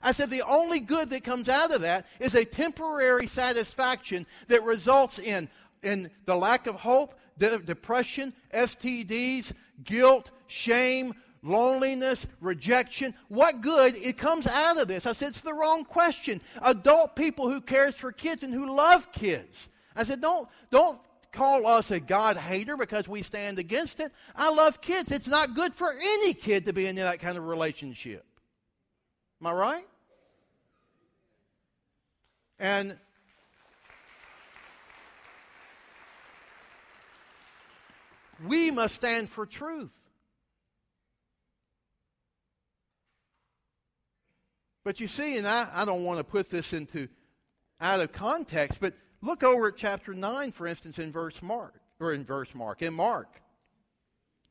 I 0.02 0.12
said 0.12 0.30
the 0.30 0.42
only 0.42 0.80
good 0.80 1.10
that 1.10 1.24
comes 1.24 1.48
out 1.48 1.72
of 1.72 1.82
that 1.82 2.06
is 2.18 2.34
a 2.34 2.44
temporary 2.44 3.26
satisfaction 3.26 4.26
that 4.48 4.62
results 4.62 5.18
in, 5.18 5.48
in 5.82 6.10
the 6.24 6.34
lack 6.34 6.66
of 6.66 6.76
hope, 6.76 7.14
de- 7.38 7.58
depression, 7.58 8.32
STDs, 8.54 9.52
guilt, 9.84 10.30
shame, 10.46 11.14
loneliness, 11.42 12.26
rejection. 12.40 13.14
What 13.28 13.60
good 13.60 13.96
it 13.96 14.18
comes 14.18 14.46
out 14.46 14.78
of 14.78 14.88
this? 14.88 15.06
I 15.06 15.12
said 15.12 15.30
it's 15.30 15.40
the 15.40 15.54
wrong 15.54 15.84
question. 15.84 16.40
Adult 16.62 17.16
people 17.16 17.50
who 17.50 17.60
cares 17.60 17.94
for 17.94 18.12
kids 18.12 18.42
and 18.42 18.52
who 18.52 18.74
love 18.74 19.10
kids. 19.12 19.68
I 19.96 20.02
said 20.02 20.20
don't 20.20 20.48
don't 20.70 20.98
call 21.32 21.66
us 21.66 21.90
a 21.90 22.00
God 22.00 22.36
hater 22.36 22.76
because 22.76 23.06
we 23.06 23.22
stand 23.22 23.58
against 23.58 24.00
it. 24.00 24.12
I 24.34 24.50
love 24.50 24.80
kids. 24.80 25.12
It's 25.12 25.28
not 25.28 25.54
good 25.54 25.74
for 25.74 25.92
any 25.92 26.34
kid 26.34 26.66
to 26.66 26.72
be 26.72 26.86
in 26.86 26.96
that 26.96 27.20
kind 27.20 27.38
of 27.38 27.46
relationship. 27.46 28.24
Am 29.40 29.46
I 29.46 29.52
right? 29.52 29.86
And 32.60 32.98
we 38.46 38.70
must 38.70 38.94
stand 38.94 39.30
for 39.30 39.46
truth. 39.46 39.90
But 44.84 45.00
you 45.00 45.08
see, 45.08 45.38
and 45.38 45.48
I, 45.48 45.68
I 45.72 45.84
don't 45.86 46.04
want 46.04 46.18
to 46.18 46.24
put 46.24 46.50
this 46.50 46.72
into 46.74 47.08
out 47.80 48.00
of 48.00 48.12
context, 48.12 48.78
but 48.78 48.94
look 49.22 49.42
over 49.42 49.68
at 49.68 49.76
chapter 49.76 50.12
9, 50.12 50.52
for 50.52 50.66
instance, 50.66 50.98
in 50.98 51.12
verse 51.12 51.40
Mark, 51.40 51.74
or 51.98 52.12
in 52.12 52.24
verse 52.24 52.54
Mark, 52.54 52.82
in 52.82 52.92
Mark, 52.92 53.40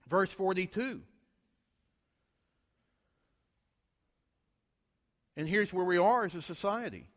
verse 0.08 0.32
42. 0.32 1.02
And 5.38 5.48
here's 5.48 5.72
where 5.72 5.86
we 5.86 5.98
are 5.98 6.26
as 6.26 6.36
a 6.36 6.41
society. 6.41 7.08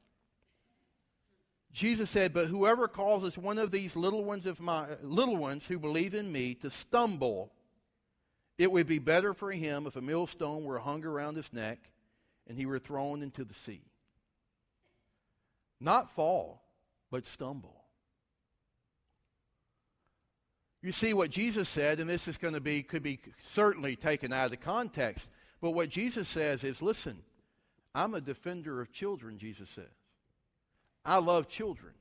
Jesus 1.72 2.10
said, 2.10 2.34
But 2.34 2.48
whoever 2.48 2.86
causes 2.86 3.38
one 3.38 3.58
of 3.58 3.70
these 3.70 3.96
little 3.96 4.24
ones 4.24 4.46
of 4.46 4.60
my 4.60 4.86
little 5.02 5.36
ones 5.36 5.66
who 5.66 5.78
believe 5.78 6.14
in 6.14 6.30
me 6.30 6.54
to 6.56 6.70
stumble, 6.70 7.52
it 8.58 8.70
would 8.70 8.86
be 8.86 8.98
better 8.98 9.32
for 9.32 9.50
him 9.50 9.86
if 9.86 9.96
a 9.96 10.02
millstone 10.02 10.64
were 10.64 10.78
hung 10.78 11.04
around 11.04 11.36
his 11.36 11.52
neck 11.52 11.78
and 12.46 12.58
he 12.58 12.66
were 12.66 12.78
thrown 12.78 13.22
into 13.22 13.44
the 13.44 13.54
sea. 13.54 13.82
Not 15.80 16.14
fall, 16.14 16.62
but 17.10 17.26
stumble. 17.26 17.82
You 20.82 20.92
see 20.92 21.14
what 21.14 21.30
Jesus 21.30 21.68
said, 21.68 22.00
and 22.00 22.10
this 22.10 22.26
is 22.28 22.38
going 22.38 22.54
to 22.54 22.60
be, 22.60 22.82
could 22.82 23.04
be 23.04 23.20
certainly 23.40 23.96
taken 23.96 24.32
out 24.32 24.52
of 24.52 24.60
context, 24.60 25.28
but 25.60 25.70
what 25.70 25.88
Jesus 25.88 26.28
says 26.28 26.64
is 26.64 26.82
listen, 26.82 27.18
I'm 27.94 28.14
a 28.14 28.20
defender 28.20 28.80
of 28.80 28.92
children, 28.92 29.38
Jesus 29.38 29.70
says. 29.70 29.86
I 31.04 31.18
love 31.18 31.48
children. 31.48 31.94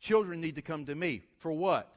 Children 0.00 0.40
need 0.40 0.56
to 0.56 0.62
come 0.62 0.86
to 0.86 0.94
me. 0.94 1.22
For 1.38 1.52
what? 1.52 1.92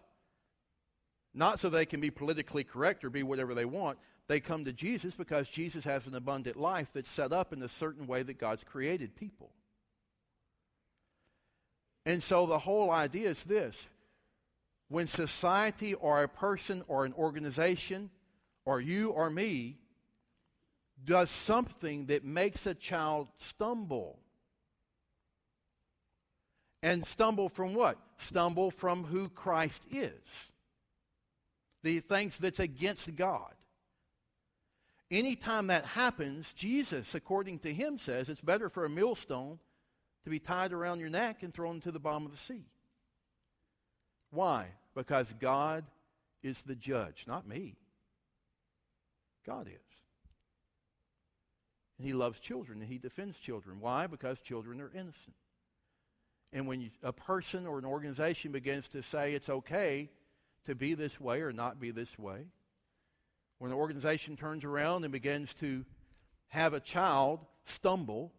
Not 1.33 1.59
so 1.59 1.69
they 1.69 1.85
can 1.85 2.01
be 2.01 2.11
politically 2.11 2.63
correct 2.63 3.03
or 3.03 3.09
be 3.09 3.23
whatever 3.23 3.53
they 3.53 3.65
want. 3.65 3.97
They 4.27 4.39
come 4.39 4.65
to 4.65 4.73
Jesus 4.73 5.13
because 5.13 5.49
Jesus 5.49 5.83
has 5.83 6.07
an 6.07 6.15
abundant 6.15 6.57
life 6.57 6.89
that's 6.93 7.09
set 7.09 7.31
up 7.31 7.53
in 7.53 7.61
a 7.61 7.67
certain 7.67 8.07
way 8.07 8.23
that 8.23 8.39
God's 8.39 8.63
created 8.63 9.15
people. 9.15 9.51
And 12.05 12.21
so 12.23 12.45
the 12.45 12.59
whole 12.59 12.91
idea 12.91 13.29
is 13.29 13.43
this 13.43 13.87
when 14.89 15.07
society 15.07 15.93
or 15.93 16.23
a 16.23 16.27
person 16.27 16.83
or 16.87 17.05
an 17.05 17.13
organization 17.13 18.09
or 18.65 18.81
you 18.81 19.09
or 19.09 19.29
me 19.29 19.77
does 21.05 21.29
something 21.29 22.07
that 22.07 22.23
makes 22.23 22.65
a 22.65 22.73
child 22.73 23.27
stumble, 23.37 24.19
and 26.83 27.05
stumble 27.05 27.49
from 27.49 27.73
what? 27.73 27.97
Stumble 28.17 28.71
from 28.71 29.03
who 29.03 29.29
Christ 29.29 29.83
is. 29.91 30.51
The 31.83 31.99
things 31.99 32.37
that's 32.37 32.59
against 32.59 33.15
God. 33.15 33.53
Anytime 35.09 35.67
that 35.67 35.85
happens, 35.85 36.53
Jesus, 36.53 37.15
according 37.15 37.59
to 37.59 37.73
him, 37.73 37.97
says 37.97 38.29
it's 38.29 38.41
better 38.41 38.69
for 38.69 38.85
a 38.85 38.89
millstone 38.89 39.59
to 40.23 40.29
be 40.29 40.39
tied 40.39 40.71
around 40.71 40.99
your 40.99 41.09
neck 41.09 41.43
and 41.43 41.53
thrown 41.53 41.75
into 41.75 41.91
the 41.91 41.99
bottom 41.99 42.25
of 42.25 42.31
the 42.31 42.37
sea. 42.37 42.65
Why? 44.29 44.67
Because 44.95 45.33
God 45.39 45.83
is 46.43 46.61
the 46.61 46.75
judge, 46.75 47.25
not 47.27 47.47
me. 47.47 47.75
God 49.45 49.67
is. 49.67 49.73
And 51.97 52.07
he 52.07 52.13
loves 52.13 52.39
children 52.39 52.81
and 52.81 52.89
he 52.89 52.97
defends 52.97 53.37
children. 53.37 53.79
Why? 53.79 54.07
Because 54.07 54.39
children 54.39 54.79
are 54.81 54.91
innocent. 54.93 55.35
And 56.53 56.67
when 56.67 56.81
you, 56.81 56.89
a 57.01 57.13
person 57.13 57.65
or 57.65 57.79
an 57.79 57.85
organization 57.85 58.51
begins 58.51 58.87
to 58.89 59.01
say 59.01 59.33
it's 59.33 59.49
okay 59.49 60.09
to 60.65 60.75
be 60.75 60.93
this 60.93 61.19
way 61.19 61.41
or 61.41 61.51
not 61.51 61.79
be 61.79 61.91
this 61.91 62.19
way, 62.19 62.45
when 63.59 63.71
an 63.71 63.77
organization 63.77 64.35
turns 64.35 64.63
around 64.63 65.03
and 65.03 65.13
begins 65.13 65.53
to 65.55 65.85
have 66.49 66.73
a 66.73 66.79
child 66.79 67.39
stumble, 67.63 68.31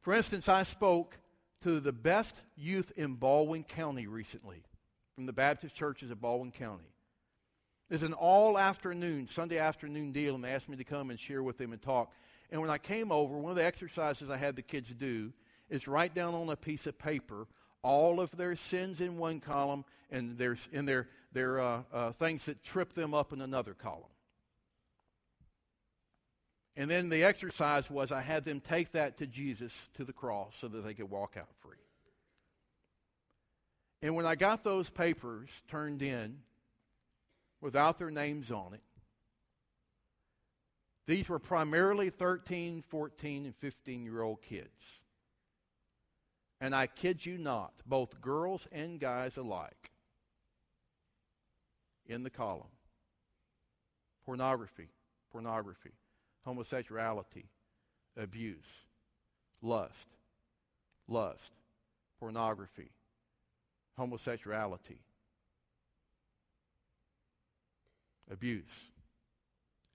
for 0.00 0.14
instance, 0.14 0.48
I 0.48 0.64
spoke 0.64 1.16
to 1.62 1.80
the 1.80 1.92
best 1.92 2.40
youth 2.56 2.92
in 2.96 3.14
Baldwin 3.14 3.64
County 3.64 4.06
recently 4.06 4.62
from 5.14 5.26
the 5.26 5.32
Baptist 5.32 5.74
churches 5.74 6.10
of 6.10 6.20
Baldwin 6.20 6.50
County. 6.50 6.84
It's 7.90 8.02
an 8.02 8.12
all 8.12 8.58
afternoon, 8.58 9.28
Sunday 9.28 9.58
afternoon 9.58 10.12
deal, 10.12 10.34
and 10.34 10.42
they 10.42 10.50
asked 10.50 10.68
me 10.68 10.76
to 10.76 10.84
come 10.84 11.10
and 11.10 11.20
share 11.20 11.42
with 11.42 11.58
them 11.58 11.72
and 11.72 11.80
talk. 11.80 12.12
And 12.50 12.60
when 12.60 12.70
I 12.70 12.78
came 12.78 13.12
over, 13.12 13.36
one 13.38 13.50
of 13.50 13.56
the 13.56 13.64
exercises 13.64 14.30
I 14.30 14.36
had 14.36 14.56
the 14.56 14.62
kids 14.62 14.92
do 14.92 15.32
is 15.68 15.88
write 15.88 16.14
down 16.14 16.34
on 16.34 16.48
a 16.48 16.56
piece 16.56 16.86
of 16.86 16.98
paper 16.98 17.46
all 17.82 18.20
of 18.20 18.34
their 18.36 18.56
sins 18.56 19.00
in 19.00 19.18
one 19.18 19.40
column 19.40 19.84
and 20.10 20.38
their, 20.38 20.56
in 20.72 20.86
their, 20.86 21.08
their 21.32 21.60
uh, 21.60 21.82
uh, 21.92 22.12
things 22.12 22.46
that 22.46 22.62
trip 22.64 22.94
them 22.94 23.12
up 23.12 23.32
in 23.32 23.40
another 23.40 23.74
column. 23.74 24.04
And 26.76 26.90
then 26.90 27.08
the 27.08 27.22
exercise 27.22 27.88
was 27.88 28.10
I 28.10 28.22
had 28.22 28.44
them 28.44 28.60
take 28.60 28.92
that 28.92 29.18
to 29.18 29.26
Jesus 29.26 29.72
to 29.94 30.04
the 30.04 30.12
cross 30.12 30.56
so 30.58 30.68
that 30.68 30.84
they 30.84 30.94
could 30.94 31.10
walk 31.10 31.36
out 31.38 31.48
free. 31.60 31.76
And 34.02 34.14
when 34.14 34.26
I 34.26 34.34
got 34.34 34.64
those 34.64 34.90
papers 34.90 35.62
turned 35.68 36.02
in 36.02 36.38
without 37.60 37.98
their 37.98 38.10
names 38.10 38.50
on 38.50 38.74
it, 38.74 38.82
these 41.06 41.28
were 41.28 41.38
primarily 41.38 42.10
13, 42.10 42.82
14, 42.88 43.44
and 43.44 43.56
15 43.56 44.04
year 44.04 44.22
old 44.22 44.42
kids. 44.42 45.03
And 46.64 46.74
I 46.74 46.86
kid 46.86 47.26
you 47.26 47.36
not, 47.36 47.74
both 47.84 48.22
girls 48.22 48.66
and 48.72 48.98
guys 48.98 49.36
alike 49.36 49.90
in 52.06 52.22
the 52.22 52.30
column 52.30 52.72
pornography, 54.24 54.88
pornography, 55.30 55.92
homosexuality, 56.46 57.44
abuse, 58.16 58.64
lust, 59.60 60.06
lust, 61.06 61.50
pornography, 62.18 62.88
homosexuality, 63.98 65.00
abuse, 68.30 68.64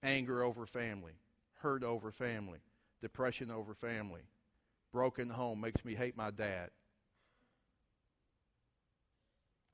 anger 0.04 0.44
over 0.44 0.68
family, 0.68 1.14
hurt 1.62 1.84
over 1.84 2.12
family, 2.12 2.60
depression 3.02 3.50
over 3.50 3.74
family, 3.74 4.22
broken 4.92 5.30
home 5.30 5.62
makes 5.62 5.84
me 5.86 5.96
hate 5.96 6.18
my 6.18 6.32
dad. 6.32 6.70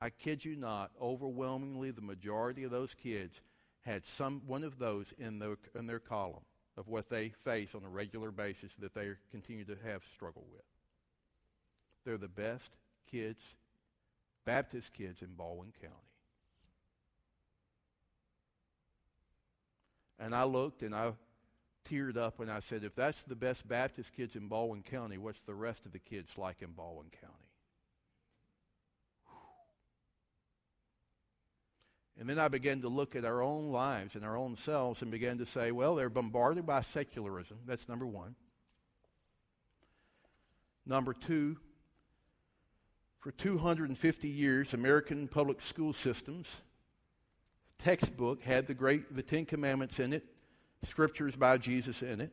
I 0.00 0.10
kid 0.10 0.44
you 0.44 0.56
not, 0.56 0.90
overwhelmingly 1.00 1.90
the 1.90 2.02
majority 2.02 2.64
of 2.64 2.70
those 2.70 2.94
kids 2.94 3.40
had 3.80 4.06
some 4.06 4.42
one 4.46 4.64
of 4.64 4.78
those 4.78 5.06
in 5.18 5.38
their, 5.38 5.56
in 5.74 5.86
their 5.86 6.00
column 6.00 6.44
of 6.76 6.88
what 6.88 7.08
they 7.08 7.30
face 7.44 7.74
on 7.74 7.82
a 7.84 7.88
regular 7.88 8.30
basis 8.30 8.74
that 8.80 8.94
they 8.94 9.10
continue 9.30 9.64
to 9.64 9.76
have 9.84 10.02
struggle 10.12 10.44
with. 10.52 10.62
They're 12.04 12.18
the 12.18 12.28
best 12.28 12.70
kids, 13.10 13.42
Baptist 14.44 14.92
kids 14.92 15.22
in 15.22 15.28
Baldwin 15.34 15.72
County. 15.80 15.94
And 20.18 20.34
I 20.34 20.44
looked 20.44 20.82
and 20.82 20.94
I 20.94 21.12
teared 21.90 22.16
up 22.16 22.40
and 22.40 22.50
I 22.50 22.60
said, 22.60 22.84
if 22.84 22.94
that's 22.94 23.22
the 23.22 23.34
best 23.34 23.66
Baptist 23.66 24.14
kids 24.14 24.36
in 24.36 24.48
Baldwin 24.48 24.82
County, 24.82 25.18
what's 25.18 25.40
the 25.40 25.54
rest 25.54 25.86
of 25.86 25.92
the 25.92 25.98
kids 25.98 26.32
like 26.36 26.62
in 26.62 26.72
Baldwin 26.72 27.10
County? 27.20 27.34
And 32.18 32.28
then 32.28 32.38
I 32.38 32.48
began 32.48 32.80
to 32.80 32.88
look 32.88 33.14
at 33.14 33.26
our 33.26 33.42
own 33.42 33.70
lives 33.70 34.14
and 34.14 34.24
our 34.24 34.36
own 34.36 34.56
selves 34.56 35.02
and 35.02 35.10
began 35.10 35.38
to 35.38 35.46
say, 35.46 35.70
well, 35.70 35.96
they're 35.96 36.08
bombarded 36.08 36.64
by 36.64 36.80
secularism. 36.80 37.58
That's 37.66 37.88
number 37.88 38.06
one. 38.06 38.34
Number 40.86 41.12
two, 41.12 41.58
for 43.20 43.32
250 43.32 44.28
years, 44.28 44.72
American 44.72 45.28
public 45.28 45.60
school 45.60 45.92
systems 45.92 46.62
textbook 47.78 48.42
had 48.42 48.66
the 48.66 48.74
great 48.74 49.14
the 49.14 49.22
Ten 49.22 49.44
Commandments 49.44 50.00
in 50.00 50.12
it, 50.12 50.24
scriptures 50.86 51.36
by 51.36 51.58
Jesus 51.58 52.02
in 52.02 52.20
it, 52.20 52.32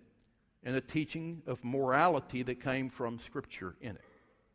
and 0.63 0.75
a 0.75 0.81
teaching 0.81 1.41
of 1.45 1.63
morality 1.63 2.43
that 2.43 2.61
came 2.61 2.89
from 2.89 3.19
Scripture 3.19 3.75
in 3.81 3.91
it 3.91 4.05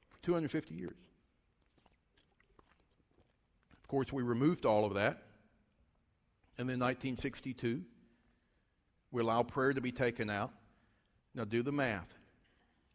for 0.09 0.19
250 0.23 0.75
years. 0.75 0.97
Of 3.73 3.89
course, 3.89 4.13
we 4.13 4.23
removed 4.23 4.67
all 4.67 4.85
of 4.85 4.95
that. 4.95 5.23
And 6.59 6.69
then 6.69 6.81
1962, 6.81 7.83
we 9.13 9.23
allowed 9.23 9.49
prayer 9.49 9.73
to 9.73 9.81
be 9.81 9.93
taken 9.93 10.29
out. 10.29 10.51
Now 11.35 11.45
do 11.45 11.63
the 11.63 11.73
math. 11.73 12.13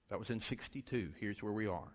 That 0.10 0.20
was 0.20 0.30
in 0.30 0.40
62. 0.40 1.10
Here's 1.20 1.42
where 1.42 1.54
we 1.54 1.66
are. 1.68 1.94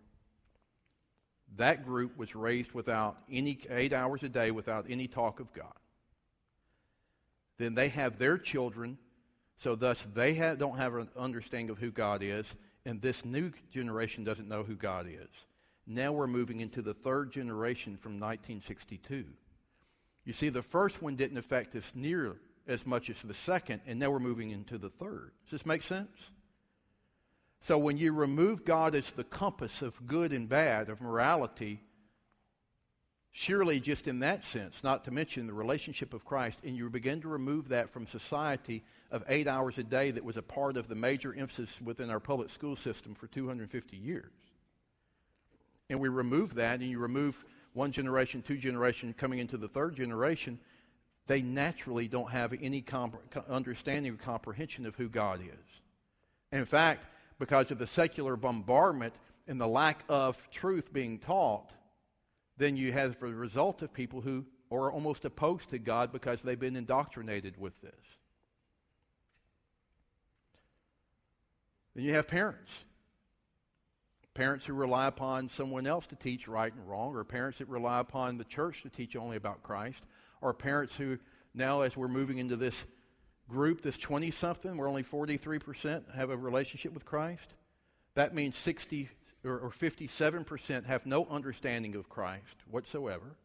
That 1.57 1.85
group 1.85 2.17
was 2.17 2.35
raised 2.35 2.73
without 2.73 3.19
any 3.31 3.59
eight 3.71 3.93
hours 3.93 4.23
a 4.23 4.29
day 4.29 4.51
without 4.51 4.87
any 4.89 5.07
talk 5.09 5.41
of 5.41 5.53
God. 5.53 5.75
Then 7.59 7.75
they 7.75 7.89
have 7.89 8.19
their 8.19 8.39
children, 8.39 8.99
so 9.57 9.75
thus 9.75 10.07
they 10.15 10.35
don't 10.59 10.79
have 10.79 10.95
an 10.95 11.09
understanding 11.17 11.71
of 11.71 11.79
who 11.79 11.91
God 11.91 12.23
is, 12.23 12.55
and 12.85 13.03
this 13.03 13.25
new 13.25 13.53
generation 13.71 14.25
doesn't 14.25 14.49
know 14.49 14.63
who 14.63 14.77
God 14.77 15.07
is. 15.09 15.45
Now 15.87 16.13
we're 16.13 16.27
moving 16.27 16.61
into 16.61 16.83
the 16.83 16.95
third 16.95 17.33
generation 17.33 17.97
from 17.97 18.13
1962. 18.13 19.25
You 20.25 20.33
see, 20.33 20.51
the 20.51 20.63
first 20.63 21.03
one 21.03 21.17
didn't 21.17 21.39
affect 21.39 21.75
us 21.75 21.93
near 21.95 22.37
as 22.67 22.87
much 22.87 23.09
as 23.11 23.23
the 23.23 23.35
second, 23.35 23.81
and 23.87 23.99
now 23.99 24.11
we're 24.11 24.19
moving 24.19 24.51
into 24.51 24.79
the 24.79 24.91
third. 24.91 25.33
Does 25.45 25.61
this 25.61 25.67
make 25.67 25.83
sense? 25.83 26.31
So 27.61 27.79
when 27.79 27.99
you 27.99 28.13
remove 28.13 28.65
God 28.65 28.95
as 28.95 29.11
the 29.11 29.25
compass 29.25 29.83
of 29.83 30.07
good 30.07 30.33
and 30.33 30.49
bad, 30.49 30.91
of 30.91 31.01
morality, 31.01 31.81
surely 33.39 33.79
just 33.79 34.09
in 34.09 34.19
that 34.19 34.45
sense, 34.45 34.83
not 34.83 35.05
to 35.05 35.13
mention 35.13 35.47
the 35.47 35.53
relationship 35.53 36.13
of 36.13 36.25
Christ, 36.25 36.59
and 36.65 36.77
you 36.77 36.91
begin 36.91 37.21
to 37.21 37.29
remove 37.29 37.69
that 37.69 37.89
from 37.89 38.05
society 38.05 38.83
of 39.13 39.23
eight 39.29 39.47
hours 39.47 39.79
a 39.79 39.85
day 39.85 40.11
that 40.11 40.25
was 40.25 40.37
a 40.37 40.43
part 40.43 40.77
of 40.77 40.89
the 40.89 40.97
major 40.97 41.33
emphasis 41.33 41.81
within 41.81 42.11
our 42.11 42.19
public 42.19 42.51
school 42.51 42.75
system 42.75 43.15
for 43.15 43.29
250 43.29 43.97
years. 43.97 44.33
And 45.89 46.01
we 46.01 46.09
remove 46.09 46.57
that, 46.57 46.81
and 46.81 46.91
you 46.91 46.99
remove 46.99 47.45
one 47.75 47.93
generation, 47.93 48.43
two 48.43 48.57
generation, 48.57 49.15
coming 49.17 49.39
into 49.39 49.57
the 49.57 49.69
third 49.69 49.95
generation, 49.95 50.59
they 51.29 51.41
naturally 51.41 52.09
don't 52.09 52.33
have 52.33 52.53
any 52.61 52.85
understanding 53.49 54.15
or 54.15 54.17
comprehension 54.17 54.85
of 54.85 54.97
who 54.97 55.09
God 55.09 55.43
is. 55.43 55.81
In 56.51 56.65
fact, 56.65 57.07
because 57.39 57.71
of 57.71 57.79
the 57.79 57.87
secular 57.87 58.35
bombardment 58.35 59.15
and 59.47 59.61
the 59.61 59.69
lack 59.69 60.03
of 60.09 60.43
truth 60.51 60.93
being 60.93 61.21
taught, 61.21 61.71
then 62.59 62.77
you 62.77 62.93
have 62.93 63.19
the 63.19 63.27
result 63.27 63.83
of 63.83 63.93
people 63.93 64.21
who 64.21 64.45
are 64.71 64.93
almost 64.93 65.25
opposed 65.25 65.71
to 65.71 65.79
God 65.79 66.13
because 66.13 66.43
they've 66.43 66.59
been 66.59 66.77
indoctrinated 66.77 67.59
with 67.59 67.81
this. 67.81 67.93
Then 71.95 72.05
you 72.05 72.15
have 72.15 72.29
parents 72.29 72.85
parents 74.39 74.65
who 74.65 74.73
rely 74.73 75.09
upon 75.09 75.49
someone 75.49 75.85
else 75.85 76.07
to 76.07 76.15
teach 76.15 76.47
right 76.47 76.73
and 76.73 76.89
wrong, 76.89 77.13
or 77.17 77.25
parents 77.25 77.59
that 77.59 77.67
rely 77.67 77.99
upon 77.99 78.39
the 78.39 78.45
church 78.45 78.83
to 78.83 78.89
teach 78.89 79.17
only 79.17 79.37
about 79.37 79.65
Christ, 79.65 80.05
or 80.41 80.55
parents 80.55 80.97
who 80.97 81.19
now, 81.55 81.81
as 81.81 81.97
we're 81.97 82.07
moving 82.07 82.39
into 82.39 82.55
this 82.55 82.87
group, 83.49 83.83
this 83.83 83.99
20 83.99 84.31
something, 84.31 84.77
where 84.77 84.87
only 84.87 85.03
43% 85.03 86.15
have 86.15 86.31
a 86.31 86.37
relationship 86.37 86.95
with 86.95 87.05
Christ, 87.05 87.53
that 88.15 88.33
means 88.33 88.57
60 88.57 89.09
or, 89.49 89.59
or 89.59 89.71
57% 89.71 90.85
have 90.85 91.07
no 91.07 91.27
understanding 91.27 91.95
of 91.97 92.09
Christ 92.09 92.57
whatsoever. 92.71 93.37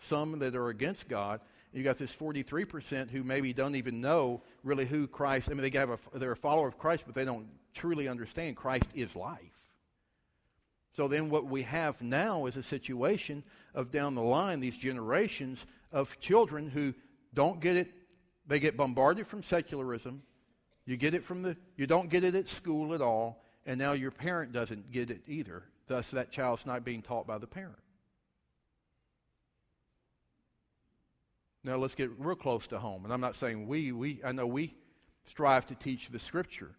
Some 0.00 0.38
that 0.38 0.54
are 0.54 0.68
against 0.68 1.08
God. 1.08 1.40
You 1.72 1.82
got 1.82 1.98
this 1.98 2.12
43% 2.12 3.10
who 3.10 3.22
maybe 3.22 3.52
don't 3.52 3.74
even 3.74 4.00
know 4.00 4.42
really 4.64 4.86
who 4.86 5.06
Christ. 5.06 5.50
I 5.50 5.54
mean, 5.54 5.70
they 5.70 5.78
have 5.78 5.90
a, 5.90 6.18
they're 6.18 6.32
a 6.32 6.36
follower 6.36 6.68
of 6.68 6.78
Christ, 6.78 7.04
but 7.06 7.14
they 7.14 7.24
don't 7.24 7.46
truly 7.74 8.08
understand 8.08 8.56
Christ 8.56 8.88
is 8.94 9.14
life. 9.14 9.58
So 10.94 11.06
then, 11.06 11.30
what 11.30 11.44
we 11.44 11.62
have 11.62 12.00
now 12.02 12.46
is 12.46 12.56
a 12.56 12.62
situation 12.62 13.44
of 13.74 13.92
down 13.92 14.16
the 14.16 14.22
line, 14.22 14.58
these 14.58 14.76
generations 14.76 15.64
of 15.92 16.18
children 16.18 16.68
who 16.68 16.92
don't 17.34 17.60
get 17.60 17.76
it. 17.76 17.92
They 18.46 18.58
get 18.58 18.76
bombarded 18.76 19.26
from 19.26 19.42
secularism. 19.42 20.22
You 20.86 20.96
get 20.96 21.14
it 21.14 21.22
from 21.22 21.42
the. 21.42 21.56
You 21.76 21.86
don't 21.86 22.08
get 22.08 22.24
it 22.24 22.34
at 22.34 22.48
school 22.48 22.94
at 22.94 23.02
all, 23.02 23.44
and 23.68 23.78
now 23.78 23.92
your 23.92 24.10
parent 24.10 24.50
doesn't 24.50 24.90
get 24.90 25.10
it 25.10 25.20
either. 25.28 25.62
Thus, 25.88 26.10
that 26.12 26.32
child's 26.32 26.64
not 26.64 26.86
being 26.86 27.02
taught 27.02 27.26
by 27.26 27.36
the 27.36 27.46
parent. 27.46 27.76
Now 31.62 31.76
let's 31.76 31.94
get 31.94 32.10
real 32.18 32.34
close 32.34 32.66
to 32.68 32.78
home. 32.78 33.04
And 33.04 33.12
I'm 33.12 33.20
not 33.20 33.36
saying 33.36 33.68
we. 33.68 33.92
We. 33.92 34.22
I 34.24 34.32
know 34.32 34.46
we 34.46 34.74
strive 35.26 35.66
to 35.66 35.74
teach 35.74 36.08
the 36.08 36.18
Scripture, 36.18 36.70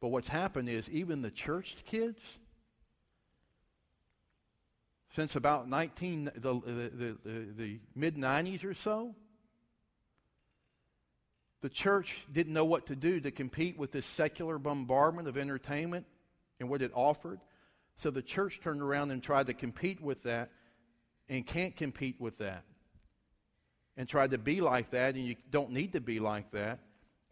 but 0.00 0.08
what's 0.08 0.28
happened 0.28 0.68
is 0.68 0.88
even 0.90 1.22
the 1.22 1.30
church 1.32 1.74
kids, 1.84 2.20
since 5.10 5.34
about 5.34 5.68
19, 5.68 6.30
the, 6.36 6.54
the, 6.54 7.16
the, 7.24 7.48
the 7.56 7.80
mid 7.96 8.14
90s 8.14 8.64
or 8.64 8.74
so, 8.74 9.16
the 11.62 11.68
church 11.68 12.16
didn't 12.30 12.52
know 12.52 12.64
what 12.64 12.86
to 12.86 12.94
do 12.94 13.18
to 13.18 13.32
compete 13.32 13.76
with 13.76 13.90
this 13.90 14.06
secular 14.06 14.60
bombardment 14.60 15.26
of 15.26 15.36
entertainment 15.36 16.06
and 16.60 16.68
what 16.68 16.82
it 16.82 16.92
offered. 16.94 17.40
So 17.96 18.10
the 18.10 18.22
church 18.22 18.60
turned 18.62 18.80
around 18.80 19.10
and 19.10 19.22
tried 19.22 19.46
to 19.46 19.54
compete 19.54 20.00
with 20.00 20.22
that 20.24 20.50
and 21.28 21.46
can't 21.46 21.76
compete 21.76 22.20
with 22.20 22.38
that. 22.38 22.64
And 23.96 24.08
tried 24.08 24.30
to 24.30 24.38
be 24.38 24.60
like 24.60 24.92
that, 24.92 25.16
and 25.16 25.26
you 25.26 25.34
don't 25.50 25.72
need 25.72 25.94
to 25.94 26.00
be 26.00 26.20
like 26.20 26.52
that. 26.52 26.78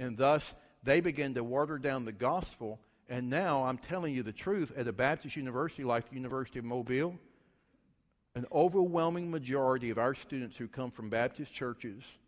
And 0.00 0.16
thus, 0.16 0.52
they 0.82 1.00
began 1.00 1.34
to 1.34 1.44
water 1.44 1.78
down 1.78 2.04
the 2.04 2.12
gospel. 2.12 2.80
And 3.08 3.30
now 3.30 3.64
I'm 3.64 3.78
telling 3.78 4.14
you 4.14 4.24
the 4.24 4.32
truth 4.32 4.72
at 4.76 4.88
a 4.88 4.92
Baptist 4.92 5.36
university 5.36 5.84
like 5.84 6.08
the 6.08 6.16
University 6.16 6.58
of 6.58 6.64
Mobile, 6.64 7.16
an 8.34 8.46
overwhelming 8.50 9.30
majority 9.30 9.90
of 9.90 9.98
our 9.98 10.14
students 10.14 10.56
who 10.56 10.66
come 10.66 10.90
from 10.90 11.08
Baptist 11.08 11.52
churches 11.52 12.18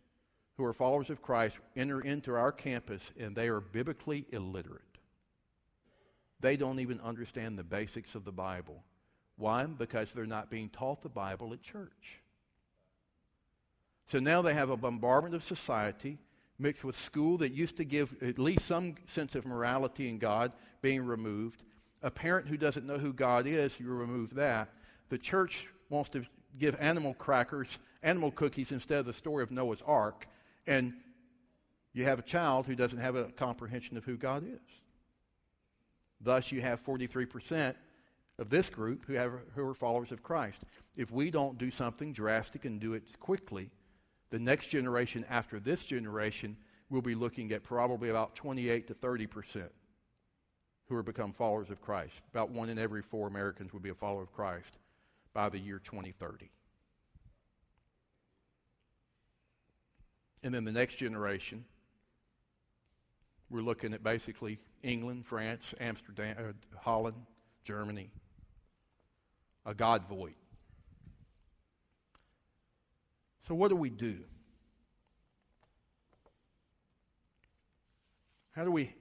who 0.59 0.65
are 0.65 0.73
followers 0.73 1.09
of 1.09 1.21
Christ 1.21 1.57
enter 1.77 2.01
into 2.01 2.33
our 2.35 2.51
campus 2.51 3.13
and 3.17 3.33
they 3.33 3.47
are 3.47 3.61
biblically 3.61 4.25
illiterate. 4.31 4.88
They 6.39 6.57
don't 6.57 6.79
even 6.79 6.99
understand 7.01 7.57
the 7.57 7.63
basics 7.63 8.15
of 8.15 8.25
the 8.25 8.31
Bible. 8.31 8.83
Why? 9.37 9.65
Because 9.65 10.13
they're 10.13 10.25
not 10.25 10.49
being 10.49 10.69
taught 10.69 11.01
the 11.01 11.09
Bible 11.09 11.53
at 11.53 11.61
church. 11.61 12.21
So 14.07 14.19
now 14.19 14.41
they 14.41 14.53
have 14.53 14.69
a 14.69 14.77
bombardment 14.77 15.35
of 15.35 15.43
society 15.43 16.17
mixed 16.57 16.83
with 16.83 16.97
school 16.97 17.37
that 17.37 17.53
used 17.53 17.77
to 17.77 17.85
give 17.85 18.13
at 18.21 18.37
least 18.37 18.65
some 18.65 18.95
sense 19.05 19.35
of 19.35 19.45
morality 19.45 20.09
in 20.09 20.17
God 20.17 20.51
being 20.81 21.05
removed. 21.05 21.63
A 22.01 22.11
parent 22.11 22.47
who 22.47 22.57
doesn't 22.57 22.85
know 22.85 22.97
who 22.97 23.13
God 23.13 23.47
is, 23.47 23.79
you 23.79 23.87
remove 23.87 24.33
that. 24.35 24.69
The 25.09 25.17
church 25.17 25.67
wants 25.89 26.09
to 26.09 26.23
give 26.57 26.75
animal 26.79 27.13
crackers, 27.13 27.79
animal 28.03 28.31
cookies 28.31 28.71
instead 28.71 28.99
of 28.99 29.05
the 29.05 29.13
story 29.13 29.43
of 29.43 29.51
Noah's 29.51 29.83
Ark. 29.85 30.27
And 30.67 30.93
you 31.93 32.03
have 32.03 32.19
a 32.19 32.23
child 32.23 32.65
who 32.65 32.75
doesn't 32.75 32.99
have 32.99 33.15
a 33.15 33.25
comprehension 33.25 33.97
of 33.97 34.05
who 34.05 34.17
God 34.17 34.43
is. 34.43 34.81
Thus, 36.21 36.51
you 36.51 36.61
have 36.61 36.85
43% 36.85 37.75
of 38.37 38.49
this 38.49 38.69
group 38.69 39.05
who, 39.05 39.13
have, 39.13 39.31
who 39.55 39.67
are 39.67 39.73
followers 39.73 40.11
of 40.11 40.23
Christ. 40.23 40.63
If 40.95 41.11
we 41.11 41.31
don't 41.31 41.57
do 41.57 41.71
something 41.71 42.13
drastic 42.13 42.65
and 42.65 42.79
do 42.79 42.93
it 42.93 43.19
quickly, 43.19 43.69
the 44.29 44.39
next 44.39 44.67
generation 44.67 45.25
after 45.29 45.59
this 45.59 45.85
generation 45.85 46.55
will 46.89 47.01
be 47.01 47.15
looking 47.15 47.51
at 47.51 47.63
probably 47.63 48.09
about 48.09 48.35
28 48.35 48.87
to 48.87 48.93
30% 48.93 49.69
who 50.87 50.95
will 50.95 51.03
become 51.03 51.31
followers 51.31 51.69
of 51.69 51.81
Christ. 51.81 52.21
About 52.31 52.49
one 52.49 52.69
in 52.69 52.79
every 52.79 53.03
four 53.03 53.27
Americans 53.27 53.71
will 53.71 53.79
be 53.79 53.89
a 53.89 53.95
follower 53.95 54.23
of 54.23 54.33
Christ 54.33 54.77
by 55.33 55.47
the 55.49 55.59
year 55.59 55.79
2030. 55.79 56.49
And 60.41 60.53
then 60.53 60.63
the 60.63 60.71
next 60.71 60.95
generation, 60.95 61.65
we're 63.49 63.61
looking 63.61 63.93
at 63.93 64.03
basically 64.03 64.59
England, 64.83 65.25
France, 65.25 65.73
Amsterdam, 65.79 66.35
uh, 66.37 66.77
Holland, 66.79 67.17
Germany, 67.63 68.09
a 69.65 69.73
God 69.73 70.07
void. 70.07 70.35
So, 73.47 73.55
what 73.55 73.69
do 73.69 73.75
we 73.75 73.89
do? 73.89 74.19
How 78.51 78.63
do 78.63 78.71
we 78.71 78.93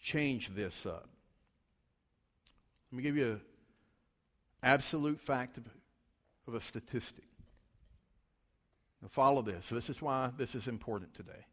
change 0.00 0.54
this 0.54 0.86
up? 0.86 1.08
Let 2.92 2.96
me 2.96 3.02
give 3.02 3.16
you 3.16 3.32
an 3.32 3.40
absolute 4.62 5.20
fact 5.20 5.56
of, 5.56 5.64
of 6.46 6.54
a 6.54 6.60
statistic. 6.60 7.24
Now, 9.02 9.08
follow 9.08 9.42
this. 9.42 9.68
This 9.68 9.90
is 9.90 10.00
why 10.00 10.30
this 10.36 10.54
is 10.54 10.68
important 10.68 11.14
today. 11.14 11.44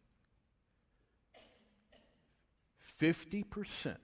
50% 3.04 3.98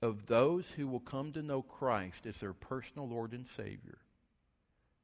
of 0.00 0.26
those 0.26 0.70
who 0.70 0.86
will 0.86 1.00
come 1.00 1.32
to 1.32 1.42
know 1.42 1.60
Christ 1.60 2.26
as 2.26 2.36
their 2.36 2.52
personal 2.52 3.08
Lord 3.08 3.32
and 3.32 3.46
Savior 3.48 3.98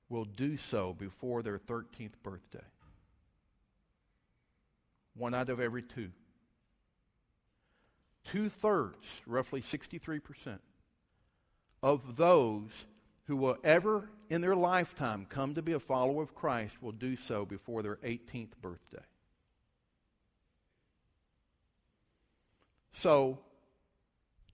will 0.08 0.24
do 0.24 0.56
so 0.56 0.94
before 0.96 1.42
their 1.42 1.58
13th 1.58 2.12
birthday. 2.22 2.64
One 5.16 5.34
out 5.34 5.48
of 5.48 5.58
every 5.58 5.82
two. 5.82 6.11
Two 8.24 8.48
thirds, 8.48 9.20
roughly 9.26 9.61
63%, 9.61 10.58
of 11.82 12.16
those 12.16 12.87
who 13.26 13.37
will 13.37 13.56
ever 13.64 14.08
in 14.30 14.40
their 14.40 14.54
lifetime 14.54 15.26
come 15.28 15.54
to 15.54 15.62
be 15.62 15.72
a 15.72 15.80
follower 15.80 16.22
of 16.22 16.34
Christ 16.37 16.80
will 16.80 16.92
do 16.92 17.16
so 17.16 17.44
before 17.44 17.82
their 17.82 17.96
18th 17.96 18.52
birthday. 18.62 19.04
So, 22.98 23.38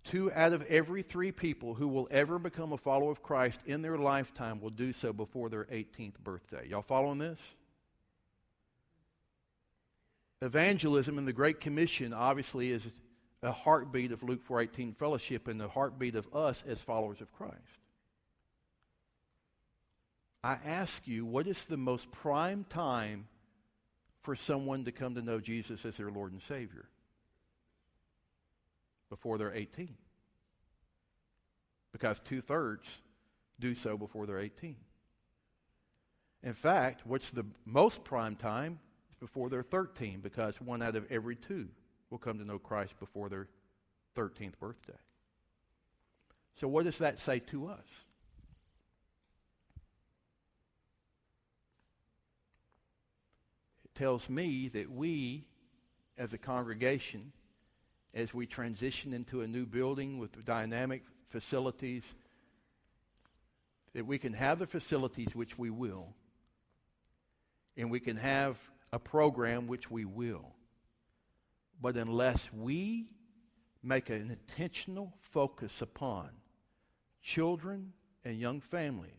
two 0.04 0.30
out 0.30 0.52
of 0.52 0.61
every 0.66 1.00
three 1.00 1.33
people 1.33 1.72
who 1.72 1.88
will 1.88 2.07
ever 2.11 2.38
become 2.38 2.74
a 2.74 2.76
follower 2.76 3.11
of 3.11 3.22
Christ 3.22 3.62
in 3.64 3.80
their 3.80 3.96
lifetime 3.96 4.61
will 4.61 4.68
do 4.68 4.92
so 4.92 5.14
before 5.14 5.48
their 5.48 5.64
18th 5.64 6.18
birthday. 6.22 6.68
Y'all 6.68 6.83
following 6.83 7.18
this? 7.18 7.40
Evangelism 10.42 11.16
and 11.16 11.26
the 11.26 11.33
Great 11.33 11.59
Commission 11.59 12.12
obviously 12.12 12.70
is 12.70 12.87
a 13.42 13.50
heartbeat 13.50 14.12
of 14.12 14.22
Luke 14.22 14.44
4:18 14.46 14.92
fellowship 14.92 15.48
and 15.48 15.59
the 15.59 15.68
heartbeat 15.68 16.14
of 16.14 16.28
us 16.37 16.62
as 16.64 16.83
followers 16.83 17.22
of 17.22 17.33
Christ. 17.33 17.80
I 20.42 20.57
ask 20.66 21.09
you, 21.09 21.24
what 21.24 21.46
is 21.46 21.64
the 21.64 21.78
most 21.78 22.11
prime 22.11 22.64
time 22.64 23.26
for 24.20 24.37
someone 24.37 24.85
to 24.85 24.92
come 24.92 25.14
to 25.14 25.22
know 25.22 25.40
Jesus 25.40 25.87
as 25.87 25.96
their 25.96 26.11
Lord 26.11 26.33
and 26.33 26.42
Savior? 26.42 26.90
Before 29.14 29.38
they're 29.38 29.55
18. 29.55 29.94
Because 31.92 32.18
two 32.18 32.40
thirds 32.40 32.98
do 33.61 33.72
so 33.77 33.96
before 33.96 34.27
they're 34.27 34.40
18. 34.40 34.74
In 36.42 36.53
fact, 36.53 37.07
what's 37.07 37.31
the 37.31 37.46
most 37.64 38.03
prime 38.03 38.35
time? 38.35 38.81
Is 39.12 39.16
before 39.20 39.48
they're 39.48 39.62
13, 39.62 40.18
because 40.18 40.61
one 40.61 40.83
out 40.83 40.96
of 40.96 41.07
every 41.12 41.37
two 41.37 41.68
will 42.11 42.18
come 42.18 42.38
to 42.38 42.44
know 42.44 42.59
Christ 42.59 42.98
before 42.98 43.29
their 43.29 43.46
13th 44.16 44.59
birthday. 44.59 44.98
So, 46.57 46.66
what 46.66 46.85
does 46.85 46.98
that 46.98 47.20
say 47.20 47.38
to 47.38 47.68
us? 47.68 47.87
It 53.85 53.94
tells 53.94 54.29
me 54.29 54.70
that 54.70 54.90
we, 54.90 55.44
as 56.18 56.35
a 56.35 56.38
congregation, 56.38 57.31
as 58.14 58.33
we 58.33 58.46
transition 58.46 59.12
into 59.12 59.40
a 59.40 59.46
new 59.46 59.66
building 59.66 60.18
with 60.18 60.44
dynamic 60.44 61.03
facilities, 61.29 62.14
that 63.92 64.07
we 64.07 64.18
can 64.18 64.33
have 64.33 64.59
the 64.59 64.66
facilities 64.66 65.35
which 65.35 65.59
we 65.59 65.70
will, 65.70 66.14
and 67.77 67.90
we 67.90 68.00
can 68.00 68.16
have 68.16 68.57
a 68.92 68.98
program 68.98 69.66
which 69.66 69.90
we 69.90 70.05
will. 70.05 70.53
But 71.81 71.96
unless 71.96 72.48
we 72.53 73.09
make 73.83 74.11
an 74.11 74.31
intentional 74.31 75.12
focus 75.20 75.83
upon 75.83 76.31
children 77.20 77.92
and 78.24 78.38
young 78.38 78.61
families, 78.61 79.11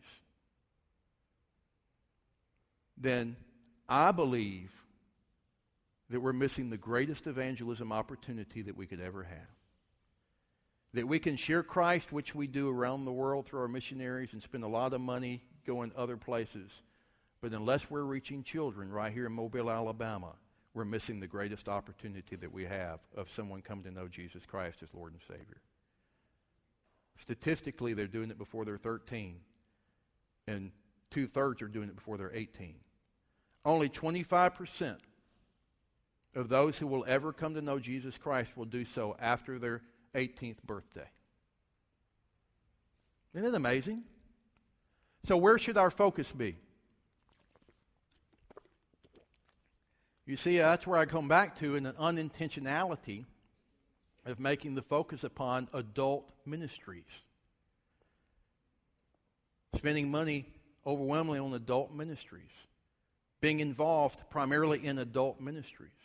then 2.96 3.36
I 3.88 4.10
believe 4.10 4.72
that 6.10 6.20
we're 6.20 6.32
missing 6.32 6.70
the 6.70 6.76
greatest 6.76 7.26
evangelism 7.26 7.92
opportunity 7.92 8.62
that 8.62 8.76
we 8.76 8.86
could 8.86 9.00
ever 9.00 9.24
have. 9.24 9.38
That 10.94 11.08
we 11.08 11.18
can 11.18 11.36
share 11.36 11.62
Christ, 11.62 12.12
which 12.12 12.34
we 12.34 12.46
do 12.46 12.70
around 12.70 13.04
the 13.04 13.12
world 13.12 13.46
through 13.46 13.60
our 13.60 13.68
missionaries 13.68 14.32
and 14.32 14.42
spend 14.42 14.64
a 14.64 14.68
lot 14.68 14.94
of 14.94 15.00
money 15.00 15.42
going 15.66 15.92
other 15.96 16.16
places. 16.16 16.82
But 17.40 17.52
unless 17.52 17.90
we're 17.90 18.02
reaching 18.02 18.44
children 18.44 18.90
right 18.90 19.12
here 19.12 19.26
in 19.26 19.32
Mobile, 19.32 19.70
Alabama, 19.70 20.32
we're 20.74 20.84
missing 20.84 21.20
the 21.20 21.26
greatest 21.26 21.68
opportunity 21.68 22.36
that 22.36 22.52
we 22.52 22.64
have 22.64 23.00
of 23.16 23.30
someone 23.30 23.62
coming 23.62 23.84
to 23.84 23.90
know 23.90 24.08
Jesus 24.08 24.44
Christ 24.46 24.82
as 24.82 24.94
Lord 24.94 25.12
and 25.12 25.22
Savior. 25.22 25.60
Statistically, 27.18 27.94
they're 27.94 28.06
doing 28.06 28.30
it 28.30 28.38
before 28.38 28.64
they're 28.64 28.76
13, 28.76 29.36
and 30.46 30.70
two 31.10 31.26
thirds 31.26 31.62
are 31.62 31.68
doing 31.68 31.88
it 31.88 31.96
before 31.96 32.18
they're 32.18 32.34
18. 32.34 32.74
Only 33.64 33.88
25% 33.88 34.96
of 36.36 36.50
those 36.50 36.78
who 36.78 36.86
will 36.86 37.04
ever 37.08 37.32
come 37.32 37.54
to 37.54 37.62
know 37.62 37.78
Jesus 37.78 38.18
Christ 38.18 38.56
will 38.56 38.66
do 38.66 38.84
so 38.84 39.16
after 39.18 39.58
their 39.58 39.80
18th 40.14 40.62
birthday. 40.64 41.08
Isn't 43.34 43.48
it 43.48 43.54
amazing? 43.54 44.02
So, 45.24 45.36
where 45.36 45.58
should 45.58 45.78
our 45.78 45.90
focus 45.90 46.30
be? 46.30 46.56
You 50.26 50.36
see, 50.36 50.58
that's 50.58 50.86
where 50.86 50.98
I 50.98 51.06
come 51.06 51.26
back 51.26 51.58
to 51.60 51.74
in 51.74 51.86
an 51.86 51.94
unintentionality 51.94 53.24
of 54.26 54.38
making 54.38 54.74
the 54.74 54.82
focus 54.82 55.24
upon 55.24 55.68
adult 55.72 56.30
ministries. 56.44 57.22
Spending 59.74 60.10
money 60.10 60.46
overwhelmingly 60.86 61.38
on 61.38 61.54
adult 61.54 61.94
ministries. 61.94 62.50
Being 63.40 63.60
involved 63.60 64.18
primarily 64.30 64.84
in 64.84 64.98
adult 64.98 65.40
ministries 65.40 65.95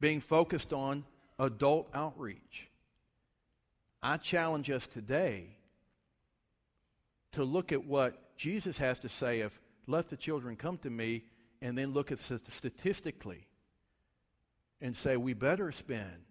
being 0.00 0.20
focused 0.20 0.72
on 0.72 1.04
adult 1.38 1.88
outreach. 1.94 2.68
I 4.02 4.16
challenge 4.16 4.70
us 4.70 4.86
today 4.86 5.46
to 7.32 7.44
look 7.44 7.72
at 7.72 7.84
what 7.84 8.36
Jesus 8.36 8.78
has 8.78 9.00
to 9.00 9.08
say 9.08 9.40
of 9.40 9.58
let 9.86 10.08
the 10.08 10.16
children 10.16 10.56
come 10.56 10.78
to 10.78 10.90
me 10.90 11.24
and 11.60 11.76
then 11.76 11.92
look 11.92 12.12
at 12.12 12.20
statistically 12.20 13.46
and 14.80 14.96
say 14.96 15.16
we 15.16 15.34
better 15.34 15.72
spend 15.72 16.24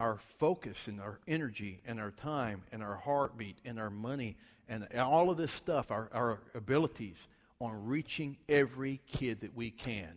our 0.00 0.18
focus 0.38 0.88
and 0.88 1.00
our 1.00 1.18
energy 1.26 1.80
and 1.86 2.00
our 2.00 2.12
time 2.12 2.62
and 2.72 2.82
our 2.82 2.96
heartbeat 2.96 3.58
and 3.64 3.78
our 3.78 3.90
money 3.90 4.36
and 4.68 4.86
all 4.96 5.30
of 5.30 5.36
this 5.36 5.52
stuff, 5.52 5.90
our, 5.90 6.08
our 6.12 6.40
abilities, 6.54 7.26
on 7.60 7.86
reaching 7.86 8.36
every 8.48 9.00
kid 9.06 9.40
that 9.40 9.56
we 9.56 9.70
can 9.70 10.10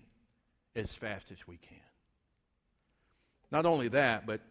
as 0.76 0.92
fast 0.92 1.32
as 1.32 1.48
we 1.48 1.58
can. 1.58 1.91
Not 3.52 3.66
only 3.66 3.90
that, 3.90 4.26
but 4.26 4.42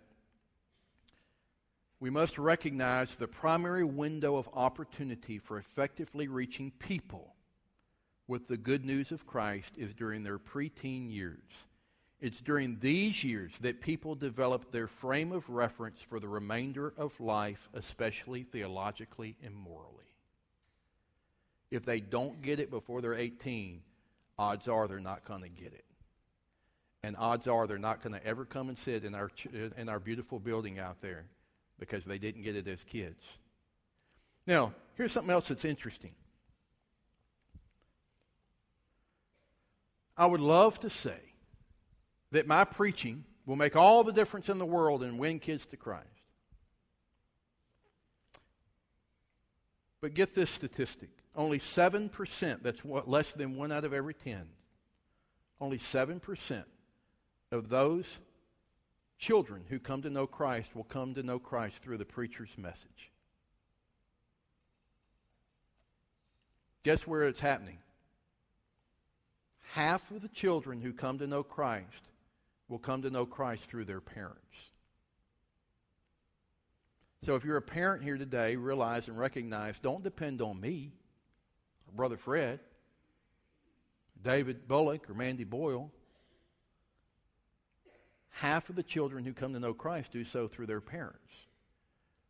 we 2.01 2.11
must 2.11 2.39
recognize 2.39 3.15
the 3.15 3.29
primary 3.29 3.85
window 3.85 4.37
of 4.37 4.49
opportunity 4.55 5.39
for 5.39 5.59
effectively 5.59 6.29
reaching 6.29 6.71
people 6.73 7.35
with 8.27 8.47
the 8.47 8.57
good 8.57 8.85
news 8.85 9.11
of 9.11 9.27
Christ 9.27 9.77
is 9.77 9.93
during 9.93 10.23
their 10.23 10.39
preteen 10.39 11.11
years. 11.11 11.43
It's 12.21 12.41
during 12.41 12.79
these 12.79 13.25
years 13.25 13.57
that 13.61 13.81
people 13.81 14.15
develop 14.15 14.71
their 14.71 14.87
frame 14.87 15.33
of 15.33 15.49
reference 15.49 16.01
for 16.01 16.21
the 16.21 16.29
remainder 16.29 16.93
of 16.97 17.19
life, 17.19 17.69
especially 17.75 18.43
theologically 18.45 19.37
and 19.43 19.55
morally. 19.55 19.97
If 21.71 21.85
they 21.85 22.01
don't 22.01 22.43
get 22.43 22.61
it 22.61 22.71
before 22.71 23.01
they're 23.01 23.15
18, 23.15 23.83
odds 24.39 24.69
are 24.69 24.87
they're 24.87 25.01
not 25.01 25.25
going 25.25 25.43
to 25.43 25.49
get 25.49 25.73
it. 25.73 25.85
And 27.03 27.17
odds 27.19 27.49
are 27.49 27.67
they're 27.67 27.79
not 27.79 28.03
going 28.03 28.13
to 28.13 28.27
ever 28.27 28.45
come 28.45 28.69
and 28.69 28.77
sit 28.77 29.05
in 29.05 29.15
our, 29.15 29.31
in 29.77 29.89
our 29.89 29.99
beautiful 29.99 30.39
building 30.39 30.79
out 30.79 31.01
there 31.01 31.25
because 31.79 32.05
they 32.05 32.19
didn't 32.19 32.43
get 32.43 32.57
it 32.57 32.69
as 32.69 32.85
kids. 32.85 33.23
Now, 34.47 34.75
here's 34.97 35.13
something 35.13 35.31
else 35.31 35.49
that's 35.49 35.65
interesting. 35.65 36.13
I 40.17 40.27
would 40.27 40.41
love 40.41 40.79
to 40.81 40.91
say 40.91 41.19
that 42.33 42.47
my 42.47 42.65
preaching 42.65 43.25
will 43.47 43.57
make 43.57 43.77
all 43.77 44.05
the 44.05 44.13
difference 44.13 44.51
in 44.51 44.59
the 44.59 44.67
world 44.67 45.03
and 45.03 45.19
win 45.19 45.39
kids 45.39 45.65
to 45.67 45.77
Christ. 45.79 46.07
But 50.03 50.15
get 50.15 50.35
this 50.35 50.51
statistic 50.51 51.11
only 51.37 51.59
7%, 51.59 52.63
that's 52.63 52.85
what, 52.85 53.09
less 53.09 53.33
than 53.33 53.57
one 53.57 53.73
out 53.73 53.85
of 53.85 53.95
every 53.95 54.15
10, 54.15 54.47
only 55.61 55.79
7% 55.79 56.65
of 57.51 57.69
those 57.69 58.19
children 59.19 59.65
who 59.69 59.79
come 59.79 60.03
to 60.03 60.11
know 60.11 60.27
Christ 60.27 60.75
will 60.75 60.85
come 60.85 61.15
to 61.15 61.23
know 61.23 61.39
Christ 61.39 61.83
through 61.83 61.99
the 61.99 62.05
preacher's 62.05 62.57
message. 62.57 63.11
Guess 66.83 67.07
where 67.07 67.25
it's 67.25 67.41
happening? 67.41 67.79
Half 69.73 70.11
of 70.11 70.23
the 70.23 70.29
children 70.29 70.81
who 70.81 70.93
come 70.93 71.19
to 71.19 71.27
know 71.27 71.43
Christ 71.43 72.03
will 72.69 72.79
come 72.79 73.03
to 73.03 73.11
know 73.11 73.27
Christ 73.27 73.65
through 73.65 73.85
their 73.85 74.01
parents. 74.01 74.71
So 77.23 77.35
if 77.35 77.45
you're 77.45 77.59
a 77.59 77.63
parent 77.63 78.03
here 78.03 78.17
today, 78.17 78.57
realize 78.57 79.07
and 79.09 79.19
recognize 79.19 79.79
don't 79.79 80.03
depend 80.03 80.41
on 80.41 80.59
me, 80.59 80.93
or 81.87 81.93
Brother 81.95 82.17
Fred, 82.17 82.61
David 84.23 84.67
Bullock, 84.67 85.11
or 85.11 85.15
Mandy 85.15 85.45
Boyle. 85.45 85.93
Half 88.31 88.71
of 88.71 88.77
the 88.77 88.83
children 88.83 89.25
who 89.25 89.33
come 89.33 89.53
to 89.53 89.61
know 89.61 89.75
Christ 89.75 90.13
do 90.13 90.25
so 90.25 90.49
through 90.49 90.67
their 90.67 90.81
parents. 90.81 91.35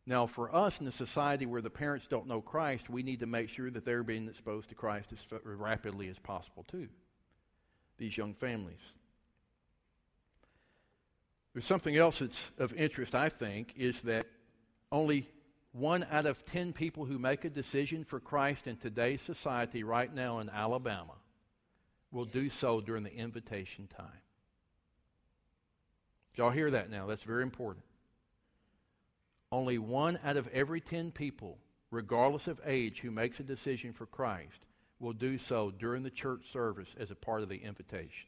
Now, 0.05 0.25
for 0.25 0.53
us 0.53 0.81
in 0.81 0.87
a 0.87 0.91
society 0.91 1.45
where 1.45 1.61
the 1.61 1.69
parents 1.69 2.07
don't 2.07 2.27
know 2.27 2.41
Christ, 2.41 2.89
we 2.89 3.03
need 3.03 3.19
to 3.19 3.27
make 3.27 3.49
sure 3.49 3.69
that 3.69 3.85
they're 3.85 4.03
being 4.03 4.27
exposed 4.27 4.69
to 4.69 4.75
Christ 4.75 5.13
as 5.13 5.23
rapidly 5.43 6.09
as 6.09 6.17
possible, 6.17 6.65
too. 6.69 6.89
These 7.97 8.17
young 8.17 8.33
families. 8.33 8.81
There's 11.53 11.65
something 11.65 11.95
else 11.95 12.19
that's 12.19 12.51
of 12.57 12.73
interest, 12.73 13.13
I 13.13 13.29
think, 13.29 13.73
is 13.77 14.01
that 14.01 14.25
only 14.91 15.29
one 15.71 16.05
out 16.09 16.25
of 16.25 16.43
ten 16.45 16.73
people 16.73 17.05
who 17.05 17.19
make 17.19 17.45
a 17.45 17.49
decision 17.49 18.03
for 18.03 18.19
Christ 18.19 18.67
in 18.67 18.77
today's 18.77 19.21
society 19.21 19.83
right 19.83 20.13
now 20.13 20.39
in 20.39 20.49
Alabama 20.49 21.13
will 22.11 22.25
do 22.25 22.49
so 22.49 22.81
during 22.81 23.03
the 23.03 23.15
invitation 23.15 23.87
time. 23.87 24.07
Y'all 26.35 26.51
hear 26.51 26.71
that 26.71 26.89
now? 26.89 27.07
That's 27.07 27.23
very 27.23 27.43
important. 27.43 27.85
Only 29.51 29.77
one 29.77 30.17
out 30.23 30.37
of 30.37 30.47
every 30.49 30.79
ten 30.79 31.11
people, 31.11 31.57
regardless 31.89 32.47
of 32.47 32.61
age, 32.65 32.99
who 33.01 33.11
makes 33.11 33.39
a 33.39 33.43
decision 33.43 33.91
for 33.91 34.05
Christ 34.05 34.65
will 34.99 35.13
do 35.13 35.37
so 35.37 35.71
during 35.71 36.03
the 36.03 36.09
church 36.09 36.49
service 36.51 36.95
as 36.99 37.11
a 37.11 37.15
part 37.15 37.41
of 37.41 37.49
the 37.49 37.57
invitation. 37.57 38.27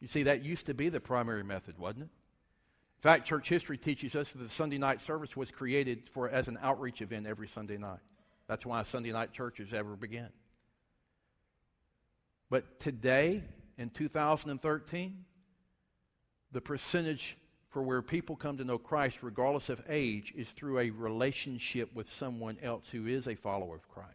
You 0.00 0.08
see, 0.08 0.22
that 0.22 0.42
used 0.42 0.66
to 0.66 0.74
be 0.74 0.88
the 0.88 1.00
primary 1.00 1.44
method, 1.44 1.78
wasn't 1.78 2.04
it? 2.04 2.10
In 3.00 3.02
fact, 3.02 3.26
church 3.26 3.48
history 3.48 3.76
teaches 3.76 4.14
us 4.14 4.32
that 4.32 4.38
the 4.38 4.48
Sunday 4.48 4.78
night 4.78 5.00
service 5.00 5.36
was 5.36 5.50
created 5.50 6.08
for 6.12 6.28
as 6.28 6.48
an 6.48 6.58
outreach 6.62 7.02
event 7.02 7.26
every 7.26 7.48
Sunday 7.48 7.76
night. 7.76 8.00
That's 8.46 8.64
why 8.64 8.82
Sunday 8.82 9.12
night 9.12 9.32
churches 9.32 9.74
ever 9.74 9.96
began. 9.96 10.30
But 12.48 12.80
today, 12.80 13.42
in 13.78 13.90
2013, 13.90 15.24
the 16.52 16.60
percentage 16.60 17.36
for 17.70 17.82
where 17.82 18.02
people 18.02 18.34
come 18.34 18.56
to 18.56 18.64
know 18.64 18.78
Christ, 18.78 19.22
regardless 19.22 19.68
of 19.68 19.82
age, 19.88 20.34
is 20.36 20.50
through 20.50 20.80
a 20.80 20.90
relationship 20.90 21.94
with 21.94 22.10
someone 22.10 22.58
else 22.62 22.88
who 22.90 23.06
is 23.06 23.28
a 23.28 23.36
follower 23.36 23.76
of 23.76 23.88
Christ. 23.88 24.10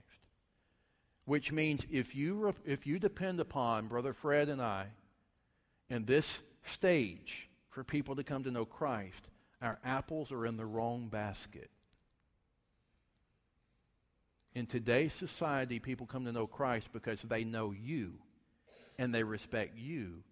Which 1.23 1.51
means 1.51 1.85
if 1.89 2.15
you, 2.15 2.53
if 2.65 2.85
you 2.85 2.99
depend 2.99 3.39
upon 3.39 3.87
Brother 3.87 4.13
Fred 4.13 4.49
and 4.49 4.61
I 4.61 4.87
in 5.89 6.05
this 6.05 6.41
stage 6.63 7.49
for 7.69 7.83
people 7.83 8.15
to 8.17 8.23
come 8.23 8.43
to 8.43 8.51
know 8.51 8.65
Christ, 8.65 9.27
our 9.61 9.79
apples 9.85 10.31
are 10.31 10.45
in 10.45 10.57
the 10.57 10.65
wrong 10.65 11.07
basket. 11.07 11.69
In 14.53 14.67
today's 14.67 15.13
society, 15.13 15.79
people 15.79 16.05
come 16.05 16.25
to 16.25 16.31
know 16.31 16.47
Christ 16.47 16.89
because 16.93 17.21
they 17.21 17.43
know 17.43 17.71
you 17.71 18.13
and 18.97 19.13
they 19.13 19.23
respect 19.23 19.77
you 19.77 20.23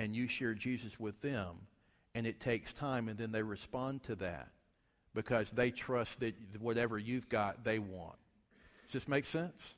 and 0.00 0.16
you 0.16 0.28
share 0.28 0.54
Jesus 0.54 0.98
with 0.98 1.20
them, 1.20 1.56
and 2.14 2.26
it 2.26 2.40
takes 2.40 2.72
time, 2.72 3.10
and 3.10 3.18
then 3.18 3.32
they 3.32 3.42
respond 3.42 4.02
to 4.04 4.14
that 4.14 4.48
because 5.14 5.50
they 5.50 5.70
trust 5.70 6.20
that 6.20 6.34
whatever 6.58 6.98
you've 6.98 7.28
got, 7.28 7.64
they 7.64 7.78
want. 7.78 8.16
Does 8.86 9.02
this 9.02 9.08
make 9.08 9.26
sense? 9.26 9.74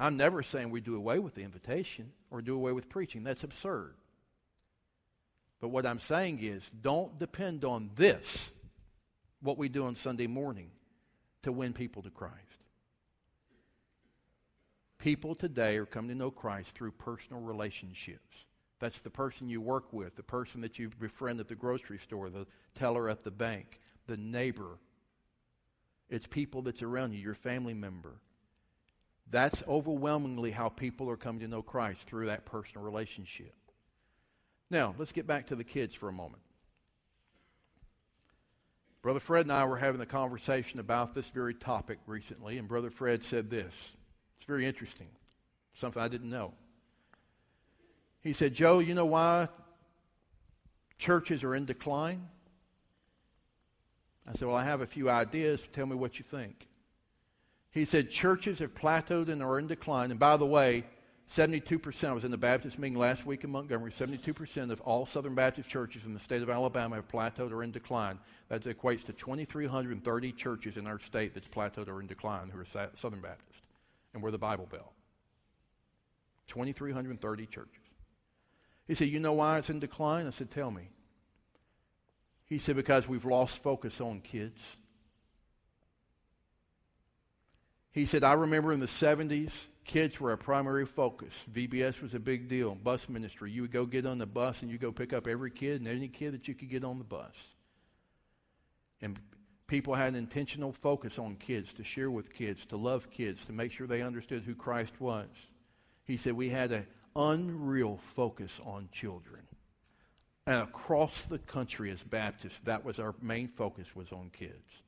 I'm 0.00 0.16
never 0.16 0.42
saying 0.42 0.70
we 0.70 0.80
do 0.80 0.96
away 0.96 1.18
with 1.18 1.34
the 1.34 1.42
invitation 1.42 2.12
or 2.30 2.40
do 2.40 2.54
away 2.54 2.72
with 2.72 2.88
preaching. 2.88 3.24
That's 3.24 3.44
absurd. 3.44 3.94
But 5.60 5.68
what 5.68 5.84
I'm 5.84 6.00
saying 6.00 6.38
is 6.40 6.70
don't 6.80 7.18
depend 7.18 7.62
on 7.62 7.90
this, 7.94 8.54
what 9.42 9.58
we 9.58 9.68
do 9.68 9.84
on 9.84 9.96
Sunday 9.96 10.28
morning, 10.28 10.70
to 11.42 11.52
win 11.52 11.74
people 11.74 12.00
to 12.04 12.10
Christ. 12.10 12.40
People 15.06 15.36
today 15.36 15.76
are 15.76 15.86
coming 15.86 16.08
to 16.08 16.16
know 16.16 16.32
Christ 16.32 16.74
through 16.74 16.90
personal 16.90 17.40
relationships. 17.40 18.44
That's 18.80 18.98
the 18.98 19.08
person 19.08 19.48
you 19.48 19.60
work 19.60 19.92
with, 19.92 20.16
the 20.16 20.24
person 20.24 20.60
that 20.62 20.80
you 20.80 20.90
befriend 20.98 21.38
at 21.38 21.46
the 21.46 21.54
grocery 21.54 21.98
store, 21.98 22.28
the 22.28 22.44
teller 22.74 23.08
at 23.08 23.22
the 23.22 23.30
bank, 23.30 23.78
the 24.08 24.16
neighbor. 24.16 24.80
It's 26.10 26.26
people 26.26 26.62
that's 26.62 26.82
around 26.82 27.12
you, 27.12 27.20
your 27.20 27.34
family 27.34 27.72
member. 27.72 28.14
That's 29.30 29.62
overwhelmingly 29.68 30.50
how 30.50 30.70
people 30.70 31.08
are 31.08 31.16
coming 31.16 31.42
to 31.42 31.46
know 31.46 31.62
Christ 31.62 32.00
through 32.08 32.26
that 32.26 32.44
personal 32.44 32.84
relationship. 32.84 33.54
Now, 34.70 34.96
let's 34.98 35.12
get 35.12 35.28
back 35.28 35.46
to 35.46 35.54
the 35.54 35.62
kids 35.62 35.94
for 35.94 36.08
a 36.08 36.12
moment. 36.12 36.42
Brother 39.02 39.20
Fred 39.20 39.44
and 39.44 39.52
I 39.52 39.66
were 39.66 39.76
having 39.76 40.00
a 40.00 40.06
conversation 40.06 40.80
about 40.80 41.14
this 41.14 41.28
very 41.28 41.54
topic 41.54 42.00
recently, 42.08 42.58
and 42.58 42.66
Brother 42.66 42.90
Fred 42.90 43.22
said 43.22 43.50
this. 43.50 43.92
Very 44.46 44.66
interesting, 44.66 45.08
something 45.74 46.00
I 46.00 46.08
didn't 46.08 46.30
know. 46.30 46.52
He 48.20 48.32
said, 48.32 48.54
Joe, 48.54 48.78
you 48.80 48.94
know 48.94 49.06
why 49.06 49.48
churches 50.98 51.44
are 51.44 51.54
in 51.54 51.64
decline? 51.64 52.28
I 54.26 54.32
said, 54.34 54.48
Well, 54.48 54.56
I 54.56 54.64
have 54.64 54.80
a 54.80 54.86
few 54.86 55.08
ideas. 55.08 55.62
Tell 55.72 55.86
me 55.86 55.94
what 55.94 56.18
you 56.18 56.24
think. 56.28 56.66
He 57.70 57.84
said, 57.84 58.10
Churches 58.10 58.58
have 58.58 58.74
plateaued 58.74 59.28
and 59.28 59.42
are 59.42 59.58
in 59.58 59.66
decline. 59.66 60.10
And 60.10 60.18
by 60.18 60.36
the 60.36 60.46
way, 60.46 60.84
72%, 61.28 62.08
I 62.08 62.12
was 62.12 62.24
in 62.24 62.30
the 62.30 62.36
Baptist 62.36 62.78
meeting 62.78 62.98
last 62.98 63.26
week 63.26 63.42
in 63.42 63.50
Montgomery, 63.50 63.90
72% 63.90 64.70
of 64.70 64.80
all 64.82 65.06
Southern 65.06 65.34
Baptist 65.34 65.68
churches 65.68 66.04
in 66.04 66.14
the 66.14 66.20
state 66.20 66.40
of 66.40 66.48
Alabama 66.50 66.96
have 66.96 67.08
plateaued 67.08 67.50
or 67.50 67.64
in 67.64 67.72
decline. 67.72 68.18
That 68.48 68.62
equates 68.62 69.04
to 69.04 69.12
2,330 69.12 70.32
churches 70.32 70.76
in 70.76 70.86
our 70.86 71.00
state 71.00 71.34
that's 71.34 71.48
plateaued 71.48 71.88
or 71.88 72.00
in 72.00 72.06
decline 72.06 72.48
who 72.48 72.60
are 72.60 72.90
Southern 72.94 73.20
Baptist. 73.20 73.65
And 74.16 74.22
we're 74.22 74.30
the 74.30 74.38
Bible 74.38 74.64
Belt. 74.64 74.94
2,330 76.46 77.44
churches. 77.44 77.68
He 78.88 78.94
said, 78.94 79.08
You 79.08 79.20
know 79.20 79.34
why 79.34 79.58
it's 79.58 79.68
in 79.68 79.78
decline? 79.78 80.26
I 80.26 80.30
said, 80.30 80.50
Tell 80.50 80.70
me. 80.70 80.88
He 82.46 82.56
said, 82.56 82.76
Because 82.76 83.06
we've 83.06 83.26
lost 83.26 83.58
focus 83.58 84.00
on 84.00 84.22
kids. 84.22 84.78
He 87.92 88.06
said, 88.06 88.24
I 88.24 88.32
remember 88.32 88.72
in 88.72 88.80
the 88.80 88.86
70s, 88.86 89.66
kids 89.84 90.18
were 90.18 90.32
a 90.32 90.38
primary 90.38 90.86
focus. 90.86 91.44
VBS 91.52 92.00
was 92.00 92.14
a 92.14 92.18
big 92.18 92.48
deal. 92.48 92.74
Bus 92.74 93.10
ministry. 93.10 93.50
You 93.50 93.62
would 93.62 93.72
go 93.72 93.84
get 93.84 94.06
on 94.06 94.16
the 94.16 94.24
bus 94.24 94.62
and 94.62 94.70
you 94.70 94.78
go 94.78 94.92
pick 94.92 95.12
up 95.12 95.26
every 95.26 95.50
kid 95.50 95.82
and 95.82 95.88
any 95.88 96.08
kid 96.08 96.32
that 96.32 96.48
you 96.48 96.54
could 96.54 96.70
get 96.70 96.84
on 96.84 96.96
the 96.96 97.04
bus. 97.04 97.34
And 99.02 99.18
people 99.66 99.94
had 99.94 100.08
an 100.08 100.14
intentional 100.14 100.72
focus 100.72 101.18
on 101.18 101.36
kids, 101.36 101.72
to 101.74 101.84
share 101.84 102.10
with 102.10 102.32
kids, 102.32 102.66
to 102.66 102.76
love 102.76 103.10
kids, 103.10 103.44
to 103.44 103.52
make 103.52 103.72
sure 103.72 103.86
they 103.86 104.02
understood 104.02 104.42
who 104.44 104.54
Christ 104.54 105.00
was. 105.00 105.28
He 106.04 106.16
said 106.16 106.34
we 106.34 106.48
had 106.48 106.72
an 106.72 106.86
unreal 107.16 107.98
focus 108.14 108.60
on 108.64 108.88
children. 108.92 109.42
And 110.46 110.62
across 110.62 111.22
the 111.22 111.38
country 111.38 111.90
as 111.90 112.02
Baptists, 112.02 112.60
that 112.60 112.84
was 112.84 113.00
our 113.00 113.14
main 113.20 113.48
focus 113.48 113.96
was 113.96 114.12
on 114.12 114.30
kids. 114.32 114.82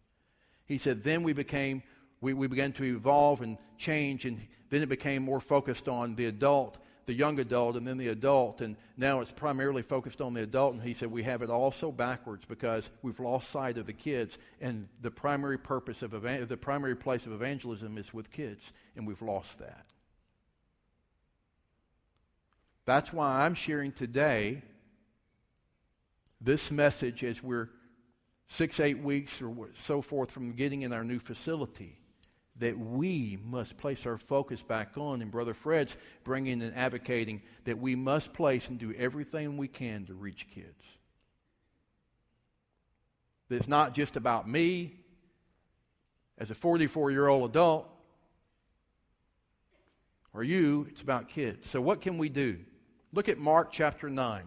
He 0.67 0.79
said 0.79 1.03
then 1.03 1.23
we 1.23 1.33
became 1.33 1.83
we, 2.21 2.35
we 2.35 2.47
began 2.47 2.73
to 2.73 2.85
evolve 2.85 3.43
and 3.43 3.59
change, 3.77 4.25
and 4.25 4.41
then 4.71 4.83
it 4.83 4.89
became 4.89 5.23
more 5.23 5.41
focused 5.41 5.89
on 5.89 6.15
the 6.17 6.27
adult, 6.27 6.79
the 7.09 7.15
young 7.15 7.41
adult, 7.41 7.75
and 7.77 7.87
then 7.87 7.97
the 7.97 8.09
adult, 8.09 8.61
and 8.61 8.77
now 8.99 9.23
it's 9.23 9.33
primarily 9.33 9.81
focused 9.81 10.21
on 10.21 10.35
the 10.35 10.43
adult. 10.43 10.75
And 10.75 10.83
he 10.83 10.93
said 10.93 11.11
we 11.11 11.23
have 11.23 11.41
it 11.41 11.49
also 11.49 11.91
backwards 11.91 12.45
because 12.45 12.91
we've 13.01 13.19
lost 13.19 13.49
sight 13.49 13.79
of 13.79 13.87
the 13.87 13.95
kids, 13.95 14.37
and 14.61 14.87
the 15.01 15.11
primary 15.11 15.57
purpose 15.57 16.03
of 16.03 16.13
evan- 16.13 16.47
the 16.47 16.57
primary 16.59 16.95
place 16.95 17.25
of 17.25 17.33
evangelism 17.33 17.97
is 17.97 18.13
with 18.13 18.31
kids, 18.31 18.75
and 18.95 19.07
we've 19.07 19.23
lost 19.23 19.59
that. 19.59 19.87
That's 22.85 23.11
why 23.11 23.41
I'm 23.41 23.55
sharing 23.55 23.93
today 23.93 24.61
this 26.43 26.71
message 26.71 27.25
as 27.25 27.43
we're 27.43 27.71
six, 28.49 28.81
eight 28.81 28.99
weeks 28.99 29.41
or 29.41 29.71
so 29.73 30.03
forth 30.03 30.31
from 30.31 30.53
getting 30.53 30.83
in 30.83 30.93
our 30.93 31.05
new 31.05 31.19
facility 31.19 31.98
that 32.59 32.79
we 32.79 33.39
must 33.45 33.77
place 33.79 34.07
our 34.07 34.19
focus 34.19 34.63
back 34.63 34.97
on. 34.97 35.23
And 35.23 35.31
Brother 35.31 35.55
Fred's 35.55 35.97
bringing 36.25 36.63
and 36.63 36.75
advocating 36.75 37.43
that 37.65 37.79
we 37.79 37.95
must 37.95 38.33
place 38.33 38.69
and 38.69 38.79
do 38.79 38.93
everything 38.95 39.57
we 39.57 39.69
can 39.69 40.07
to 40.07 40.15
reach 40.15 40.47
kids. 40.55 40.85
That 43.49 43.57
it's 43.57 43.69
not 43.69 43.95
just 43.95 44.17
about 44.17 44.49
me 44.49 44.95
as 46.37 46.51
a 46.51 46.55
44 46.55 47.11
year 47.11 47.29
old 47.29 47.51
adult 47.51 47.89
or 50.35 50.45
you, 50.45 50.87
it's 50.91 51.03
about 51.03 51.29
kids. 51.29 51.69
So, 51.69 51.81
what 51.81 52.01
can 52.01 52.19
we 52.19 52.29
do? 52.29 52.59
Look 53.13 53.29
at 53.29 53.39
Mark 53.39 53.73
chapter 53.73 54.11
9. 54.11 54.43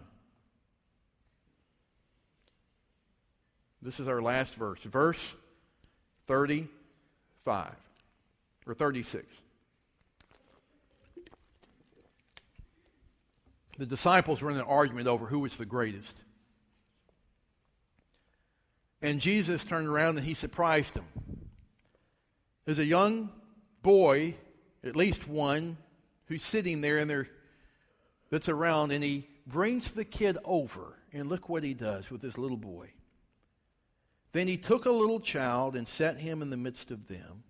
This 3.82 3.98
is 3.98 4.06
our 4.06 4.22
last 4.22 4.54
verse, 4.54 4.80
verse 4.84 5.34
35 6.28 7.74
or 8.66 8.74
36. 8.74 9.26
The 13.78 13.86
disciples 13.86 14.40
were 14.42 14.50
in 14.50 14.56
an 14.56 14.62
argument 14.62 15.08
over 15.08 15.26
who 15.26 15.40
was 15.40 15.56
the 15.56 15.66
greatest. 15.66 16.24
And 19.00 19.20
Jesus 19.20 19.64
turned 19.64 19.88
around 19.88 20.18
and 20.18 20.26
he 20.26 20.34
surprised 20.34 20.94
them. 20.94 21.06
There's 22.64 22.78
a 22.78 22.84
young 22.84 23.30
boy, 23.82 24.36
at 24.84 24.94
least 24.94 25.26
one, 25.26 25.76
who's 26.26 26.44
sitting 26.44 26.80
there 26.80 26.98
and 26.98 27.10
there 27.10 27.28
that's 28.30 28.48
around, 28.48 28.92
and 28.92 29.02
he 29.02 29.28
brings 29.46 29.90
the 29.90 30.04
kid 30.04 30.38
over. 30.44 30.98
And 31.12 31.28
look 31.28 31.48
what 31.48 31.64
he 31.64 31.74
does 31.74 32.10
with 32.10 32.22
this 32.22 32.38
little 32.38 32.56
boy. 32.56 32.90
Then 34.32 34.48
he 34.48 34.56
took 34.56 34.86
a 34.86 34.90
little 34.90 35.20
child 35.20 35.76
and 35.76 35.86
set 35.86 36.16
him 36.16 36.40
in 36.40 36.48
the 36.48 36.56
midst 36.56 36.90
of 36.90 37.08
them. 37.08 37.42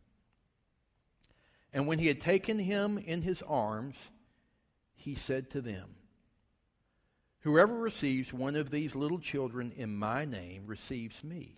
And 1.72 1.86
when 1.86 1.98
he 1.98 2.08
had 2.08 2.20
taken 2.20 2.58
him 2.58 2.98
in 2.98 3.22
his 3.22 3.42
arms, 3.42 3.96
he 4.94 5.14
said 5.14 5.50
to 5.50 5.60
them, 5.60 5.88
Whoever 7.40 7.76
receives 7.76 8.32
one 8.32 8.54
of 8.54 8.70
these 8.70 8.94
little 8.94 9.18
children 9.18 9.72
in 9.76 9.96
my 9.96 10.24
name 10.24 10.64
receives 10.66 11.24
me. 11.24 11.56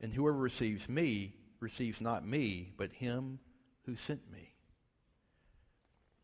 And 0.00 0.12
whoever 0.12 0.36
receives 0.36 0.88
me 0.88 1.34
receives 1.60 2.00
not 2.00 2.26
me, 2.26 2.72
but 2.76 2.92
him 2.92 3.38
who 3.86 3.96
sent 3.96 4.30
me. 4.30 4.52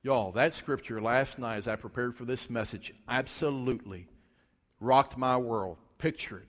Y'all, 0.02 0.32
that 0.32 0.52
scripture 0.52 1.00
last 1.00 1.38
night 1.38 1.56
as 1.56 1.68
I 1.68 1.76
prepared 1.76 2.16
for 2.16 2.24
this 2.24 2.50
message 2.50 2.92
absolutely 3.08 4.08
rocked 4.80 5.16
my 5.16 5.36
world. 5.36 5.78
Picture 5.96 6.38
it. 6.38 6.48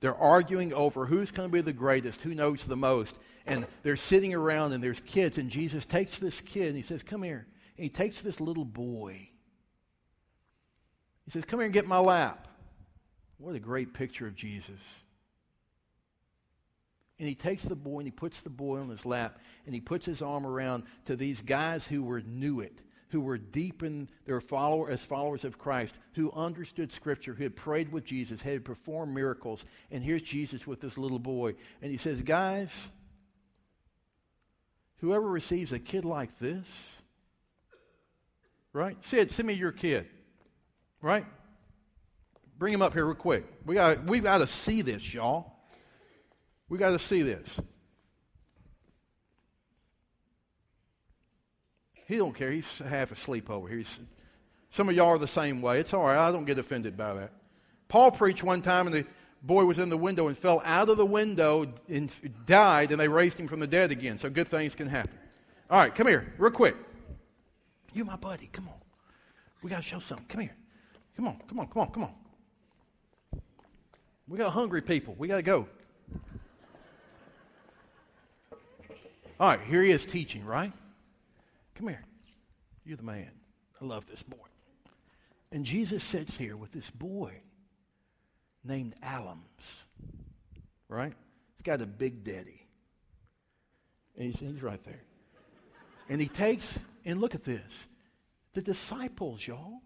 They're 0.00 0.14
arguing 0.14 0.72
over 0.72 1.06
who's 1.06 1.30
going 1.30 1.48
to 1.48 1.52
be 1.52 1.60
the 1.60 1.72
greatest, 1.72 2.20
who 2.20 2.34
knows 2.34 2.66
the 2.66 2.76
most. 2.76 3.18
And 3.46 3.66
they're 3.82 3.96
sitting 3.96 4.34
around 4.34 4.72
and 4.72 4.82
there's 4.82 5.00
kids 5.00 5.38
and 5.38 5.50
jesus 5.50 5.84
takes 5.84 6.18
this 6.18 6.40
kid 6.40 6.68
and 6.68 6.76
he 6.76 6.82
says 6.82 7.02
come 7.02 7.22
here. 7.22 7.46
And 7.76 7.84
he 7.84 7.88
takes 7.88 8.20
this 8.20 8.40
little 8.40 8.64
boy. 8.64 9.28
He 11.24 11.30
says 11.30 11.44
come 11.44 11.60
here 11.60 11.64
and 11.64 11.72
get 11.72 11.86
my 11.86 11.98
lap. 11.98 12.48
What 13.38 13.54
a 13.54 13.60
great 13.60 13.94
picture 13.94 14.26
of 14.26 14.34
jesus. 14.34 14.80
And 17.18 17.26
he 17.26 17.34
takes 17.34 17.62
the 17.62 17.76
boy 17.76 18.00
and 18.00 18.06
he 18.06 18.12
puts 18.12 18.42
the 18.42 18.50
boy 18.50 18.78
on 18.78 18.90
his 18.90 19.06
lap 19.06 19.38
and 19.64 19.74
he 19.74 19.80
puts 19.80 20.04
his 20.04 20.20
arm 20.20 20.46
around 20.46 20.82
to 21.06 21.16
these 21.16 21.40
guys 21.40 21.86
who 21.86 22.02
were 22.02 22.20
knew 22.20 22.60
it 22.60 22.80
who 23.08 23.20
were 23.20 23.38
deep 23.38 23.82
in 23.82 24.08
their 24.24 24.40
follower 24.40 24.90
as 24.90 25.04
followers 25.04 25.44
of 25.44 25.58
Christ, 25.58 25.94
who 26.14 26.32
understood 26.32 26.92
Scripture, 26.92 27.34
who 27.34 27.44
had 27.44 27.56
prayed 27.56 27.92
with 27.92 28.04
Jesus, 28.04 28.42
had 28.42 28.64
performed 28.64 29.14
miracles. 29.14 29.64
And 29.90 30.02
here's 30.02 30.22
Jesus 30.22 30.66
with 30.66 30.80
this 30.80 30.98
little 30.98 31.18
boy. 31.18 31.54
And 31.82 31.90
he 31.90 31.96
says, 31.96 32.22
Guys, 32.22 32.90
Whoever 34.98 35.28
receives 35.28 35.72
a 35.72 35.78
kid 35.78 36.04
like 36.04 36.38
this, 36.38 36.96
right? 38.72 38.96
Sid, 39.04 39.30
send 39.30 39.46
me 39.46 39.54
your 39.54 39.72
kid, 39.72 40.06
right? 41.02 41.26
Bring 42.58 42.72
him 42.72 42.80
up 42.80 42.94
here 42.94 43.04
real 43.04 43.14
quick. 43.14 43.44
We 43.66 43.74
got 43.74 44.04
we 44.04 44.20
got 44.20 44.38
to 44.38 44.46
see 44.46 44.80
this, 44.80 45.12
y'all. 45.12 45.52
We 46.68 46.78
got 46.78 46.90
to 46.90 46.98
see 46.98 47.22
this. 47.22 47.60
He 52.06 52.16
don't 52.16 52.34
care. 52.34 52.50
He's 52.50 52.78
half 52.78 53.12
asleep 53.12 53.50
over 53.50 53.68
here. 53.68 53.78
He's, 53.78 53.98
some 54.70 54.88
of 54.88 54.94
y'all 54.94 55.08
are 55.08 55.18
the 55.18 55.26
same 55.26 55.60
way. 55.60 55.80
It's 55.80 55.92
all 55.92 56.06
right. 56.06 56.16
I 56.16 56.32
don't 56.32 56.44
get 56.44 56.58
offended 56.58 56.96
by 56.96 57.14
that. 57.14 57.32
Paul 57.88 58.10
preached 58.10 58.42
one 58.42 58.62
time, 58.62 58.86
and 58.86 58.94
the 58.94 59.06
boy 59.42 59.64
was 59.64 59.78
in 59.78 59.88
the 59.88 59.96
window 59.96 60.28
and 60.28 60.38
fell 60.38 60.62
out 60.64 60.88
of 60.88 60.96
the 60.96 61.06
window 61.06 61.66
and 61.88 62.12
died, 62.46 62.92
and 62.92 63.00
they 63.00 63.08
raised 63.08 63.38
him 63.38 63.48
from 63.48 63.60
the 63.60 63.66
dead 63.66 63.90
again. 63.90 64.18
So 64.18 64.30
good 64.30 64.48
things 64.48 64.74
can 64.74 64.88
happen. 64.88 65.18
All 65.68 65.80
right, 65.80 65.94
come 65.94 66.06
here, 66.06 66.32
real 66.38 66.52
quick. 66.52 66.76
You, 67.92 68.04
my 68.04 68.16
buddy, 68.16 68.48
come 68.52 68.68
on. 68.68 68.74
We 69.62 69.70
got 69.70 69.78
to 69.78 69.82
show 69.82 69.98
something. 69.98 70.26
Come 70.28 70.42
here. 70.42 70.54
Come 71.16 71.28
on, 71.28 71.40
come 71.48 71.60
on, 71.60 71.66
come 71.68 71.82
on, 71.82 71.90
come 71.90 72.02
on. 72.04 72.14
We 74.28 74.38
got 74.38 74.52
hungry 74.52 74.82
people. 74.82 75.14
We 75.18 75.28
got 75.28 75.36
to 75.36 75.42
go. 75.42 75.66
All 79.40 79.50
right, 79.50 79.60
here 79.60 79.82
he 79.82 79.90
is 79.90 80.06
teaching, 80.06 80.44
right? 80.44 80.72
Come 81.76 81.88
here. 81.88 82.04
You're 82.84 82.96
the 82.96 83.02
man. 83.02 83.30
I 83.80 83.84
love 83.84 84.06
this 84.06 84.22
boy. 84.22 84.36
And 85.52 85.64
Jesus 85.64 86.02
sits 86.02 86.36
here 86.36 86.56
with 86.56 86.72
this 86.72 86.90
boy 86.90 87.32
named 88.64 88.94
Alums, 89.02 89.84
right? 90.88 91.12
He's 91.54 91.62
got 91.62 91.82
a 91.82 91.86
big 91.86 92.24
daddy. 92.24 92.66
And 94.16 94.26
he's, 94.26 94.40
he's 94.40 94.62
right 94.62 94.82
there. 94.84 95.02
And 96.08 96.20
he 96.20 96.28
takes, 96.28 96.78
and 97.04 97.20
look 97.20 97.34
at 97.34 97.44
this 97.44 97.86
the 98.54 98.62
disciples, 98.62 99.46
y'all, 99.46 99.82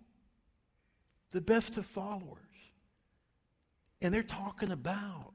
the 1.32 1.40
best 1.40 1.76
of 1.76 1.84
followers. 1.84 2.38
And 4.00 4.14
they're 4.14 4.22
talking 4.22 4.70
about 4.70 5.32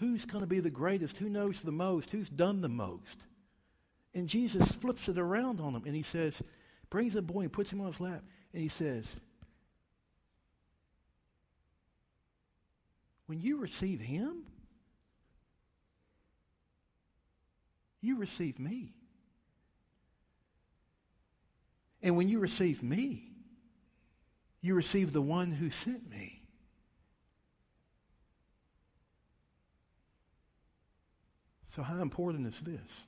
who's 0.00 0.26
going 0.26 0.42
to 0.42 0.48
be 0.48 0.58
the 0.58 0.70
greatest, 0.70 1.16
who 1.16 1.28
knows 1.28 1.60
the 1.60 1.70
most, 1.70 2.10
who's 2.10 2.28
done 2.28 2.60
the 2.60 2.68
most. 2.68 3.24
And 4.14 4.28
Jesus 4.28 4.70
flips 4.70 5.08
it 5.08 5.18
around 5.18 5.60
on 5.60 5.74
him 5.74 5.82
and 5.86 5.94
he 5.94 6.02
says, 6.02 6.42
brings 6.90 7.14
the 7.14 7.22
boy 7.22 7.42
and 7.42 7.52
puts 7.52 7.72
him 7.72 7.80
on 7.80 7.86
his 7.86 8.00
lap, 8.00 8.22
and 8.52 8.62
he 8.62 8.68
says, 8.68 9.16
When 13.32 13.40
you 13.40 13.56
receive 13.56 13.98
Him, 13.98 14.42
you 18.02 18.18
receive 18.18 18.58
me. 18.58 18.92
And 22.02 22.14
when 22.14 22.28
you 22.28 22.40
receive 22.40 22.82
me, 22.82 23.30
you 24.60 24.74
receive 24.74 25.14
the 25.14 25.22
one 25.22 25.50
who 25.50 25.70
sent 25.70 26.10
me. 26.10 26.42
So, 31.74 31.82
how 31.82 32.02
important 32.02 32.46
is 32.48 32.60
this? 32.60 33.00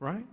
Right? 0.00 0.26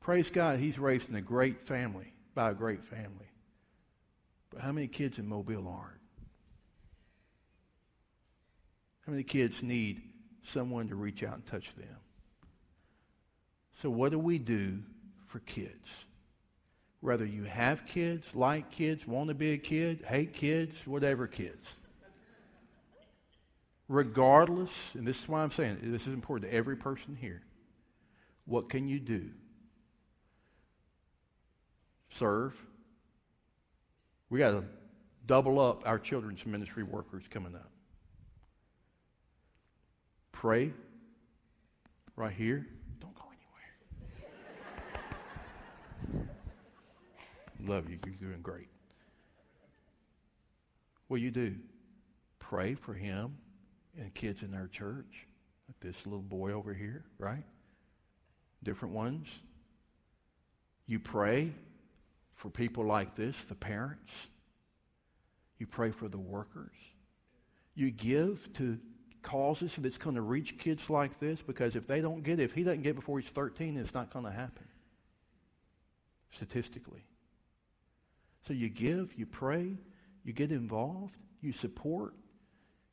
Praise 0.00 0.30
God, 0.30 0.60
he's 0.60 0.78
raised 0.78 1.08
in 1.08 1.16
a 1.16 1.22
great 1.22 1.66
family, 1.66 2.12
by 2.34 2.50
a 2.50 2.54
great 2.54 2.84
family. 2.84 3.30
But 4.50 4.60
how 4.60 4.70
many 4.70 4.86
kids 4.86 5.18
in 5.18 5.26
Mobile 5.26 5.66
aren't? 5.66 6.00
How 9.06 9.12
many 9.12 9.24
kids 9.24 9.62
need 9.62 10.02
someone 10.42 10.88
to 10.88 10.94
reach 10.94 11.24
out 11.24 11.34
and 11.34 11.46
touch 11.46 11.74
them? 11.76 11.96
So, 13.80 13.90
what 13.90 14.12
do 14.12 14.18
we 14.18 14.38
do 14.38 14.78
for 15.26 15.40
kids? 15.40 16.04
whether 17.04 17.26
you 17.26 17.44
have 17.44 17.84
kids, 17.84 18.34
like 18.34 18.70
kids, 18.70 19.06
want 19.06 19.28
to 19.28 19.34
be 19.34 19.52
a 19.52 19.58
kid, 19.58 20.02
hate 20.08 20.32
kids, 20.32 20.86
whatever 20.86 21.26
kids. 21.26 21.68
Regardless, 23.88 24.94
and 24.94 25.06
this 25.06 25.20
is 25.20 25.28
why 25.28 25.42
I'm 25.42 25.50
saying 25.50 25.78
this 25.82 26.06
is 26.06 26.14
important 26.14 26.50
to 26.50 26.56
every 26.56 26.76
person 26.76 27.16
here. 27.20 27.42
What 28.46 28.70
can 28.70 28.88
you 28.88 28.98
do? 28.98 29.30
Serve. 32.08 32.54
We 34.30 34.38
got 34.38 34.52
to 34.52 34.64
double 35.26 35.60
up 35.60 35.86
our 35.86 35.98
children's 35.98 36.46
ministry 36.46 36.82
workers 36.82 37.28
coming 37.28 37.54
up. 37.54 37.70
Pray 40.32 40.72
right 42.16 42.32
here. 42.32 42.66
Don't 43.00 43.14
go 43.14 43.24
anywhere. 46.10 46.28
Love 47.60 47.90
you. 47.90 47.98
You're 48.06 48.30
doing 48.30 48.42
great. 48.42 48.68
What 51.08 51.20
you 51.20 51.30
do? 51.30 51.54
Pray 52.38 52.74
for 52.74 52.94
him 52.94 53.36
and 53.98 54.12
kids 54.14 54.42
in 54.42 54.54
our 54.54 54.68
church, 54.68 55.26
like 55.68 55.80
this 55.80 56.06
little 56.06 56.22
boy 56.22 56.52
over 56.52 56.74
here, 56.74 57.04
right? 57.18 57.44
Different 58.62 58.94
ones. 58.94 59.28
You 60.86 60.98
pray 60.98 61.52
for 62.34 62.50
people 62.50 62.84
like 62.84 63.14
this, 63.14 63.42
the 63.42 63.54
parents. 63.54 64.28
You 65.58 65.66
pray 65.66 65.90
for 65.90 66.08
the 66.08 66.18
workers. 66.18 66.76
You 67.74 67.90
give 67.90 68.52
to 68.54 68.78
causes 69.22 69.76
that's 69.76 69.98
going 69.98 70.16
to 70.16 70.22
reach 70.22 70.58
kids 70.58 70.90
like 70.90 71.18
this 71.18 71.40
because 71.42 71.74
if 71.74 71.86
they 71.86 72.00
don't 72.00 72.22
get 72.22 72.38
it, 72.38 72.44
if 72.44 72.52
he 72.52 72.62
doesn't 72.62 72.82
get 72.82 72.90
it 72.90 72.96
before 72.96 73.18
he's 73.18 73.30
13, 73.30 73.76
it's 73.76 73.94
not 73.94 74.12
going 74.12 74.24
to 74.24 74.30
happen 74.30 74.66
statistically. 76.30 77.04
So 78.46 78.52
you 78.52 78.68
give, 78.68 79.14
you 79.16 79.24
pray, 79.24 79.76
you 80.24 80.32
get 80.32 80.52
involved, 80.52 81.16
you 81.40 81.52
support, 81.52 82.14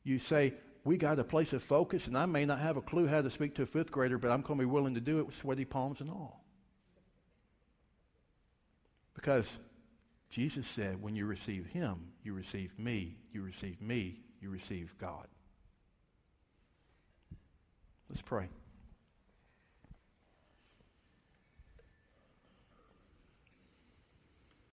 you 0.02 0.18
say, 0.18 0.54
we 0.84 0.96
got 0.96 1.18
a 1.18 1.24
place 1.24 1.52
of 1.52 1.62
focus, 1.62 2.06
and 2.06 2.18
I 2.18 2.26
may 2.26 2.44
not 2.44 2.58
have 2.58 2.76
a 2.76 2.82
clue 2.82 3.06
how 3.06 3.22
to 3.22 3.30
speak 3.30 3.54
to 3.56 3.62
a 3.62 3.66
fifth 3.66 3.92
grader, 3.92 4.18
but 4.18 4.30
I'm 4.30 4.42
going 4.42 4.58
to 4.58 4.64
be 4.64 4.70
willing 4.70 4.94
to 4.94 5.00
do 5.00 5.18
it 5.18 5.26
with 5.26 5.36
sweaty 5.36 5.64
palms 5.64 6.00
and 6.00 6.10
all. 6.10 6.44
Because 9.14 9.58
Jesus 10.30 10.66
said, 10.66 11.00
when 11.00 11.14
you 11.14 11.26
receive 11.26 11.66
him, 11.66 12.12
you 12.24 12.32
receive 12.32 12.76
me. 12.78 13.16
You 13.32 13.42
receive 13.42 13.80
me, 13.80 14.20
you 14.40 14.50
receive 14.50 14.94
God. 14.98 15.26
Let's 18.08 18.22
pray. 18.22 18.48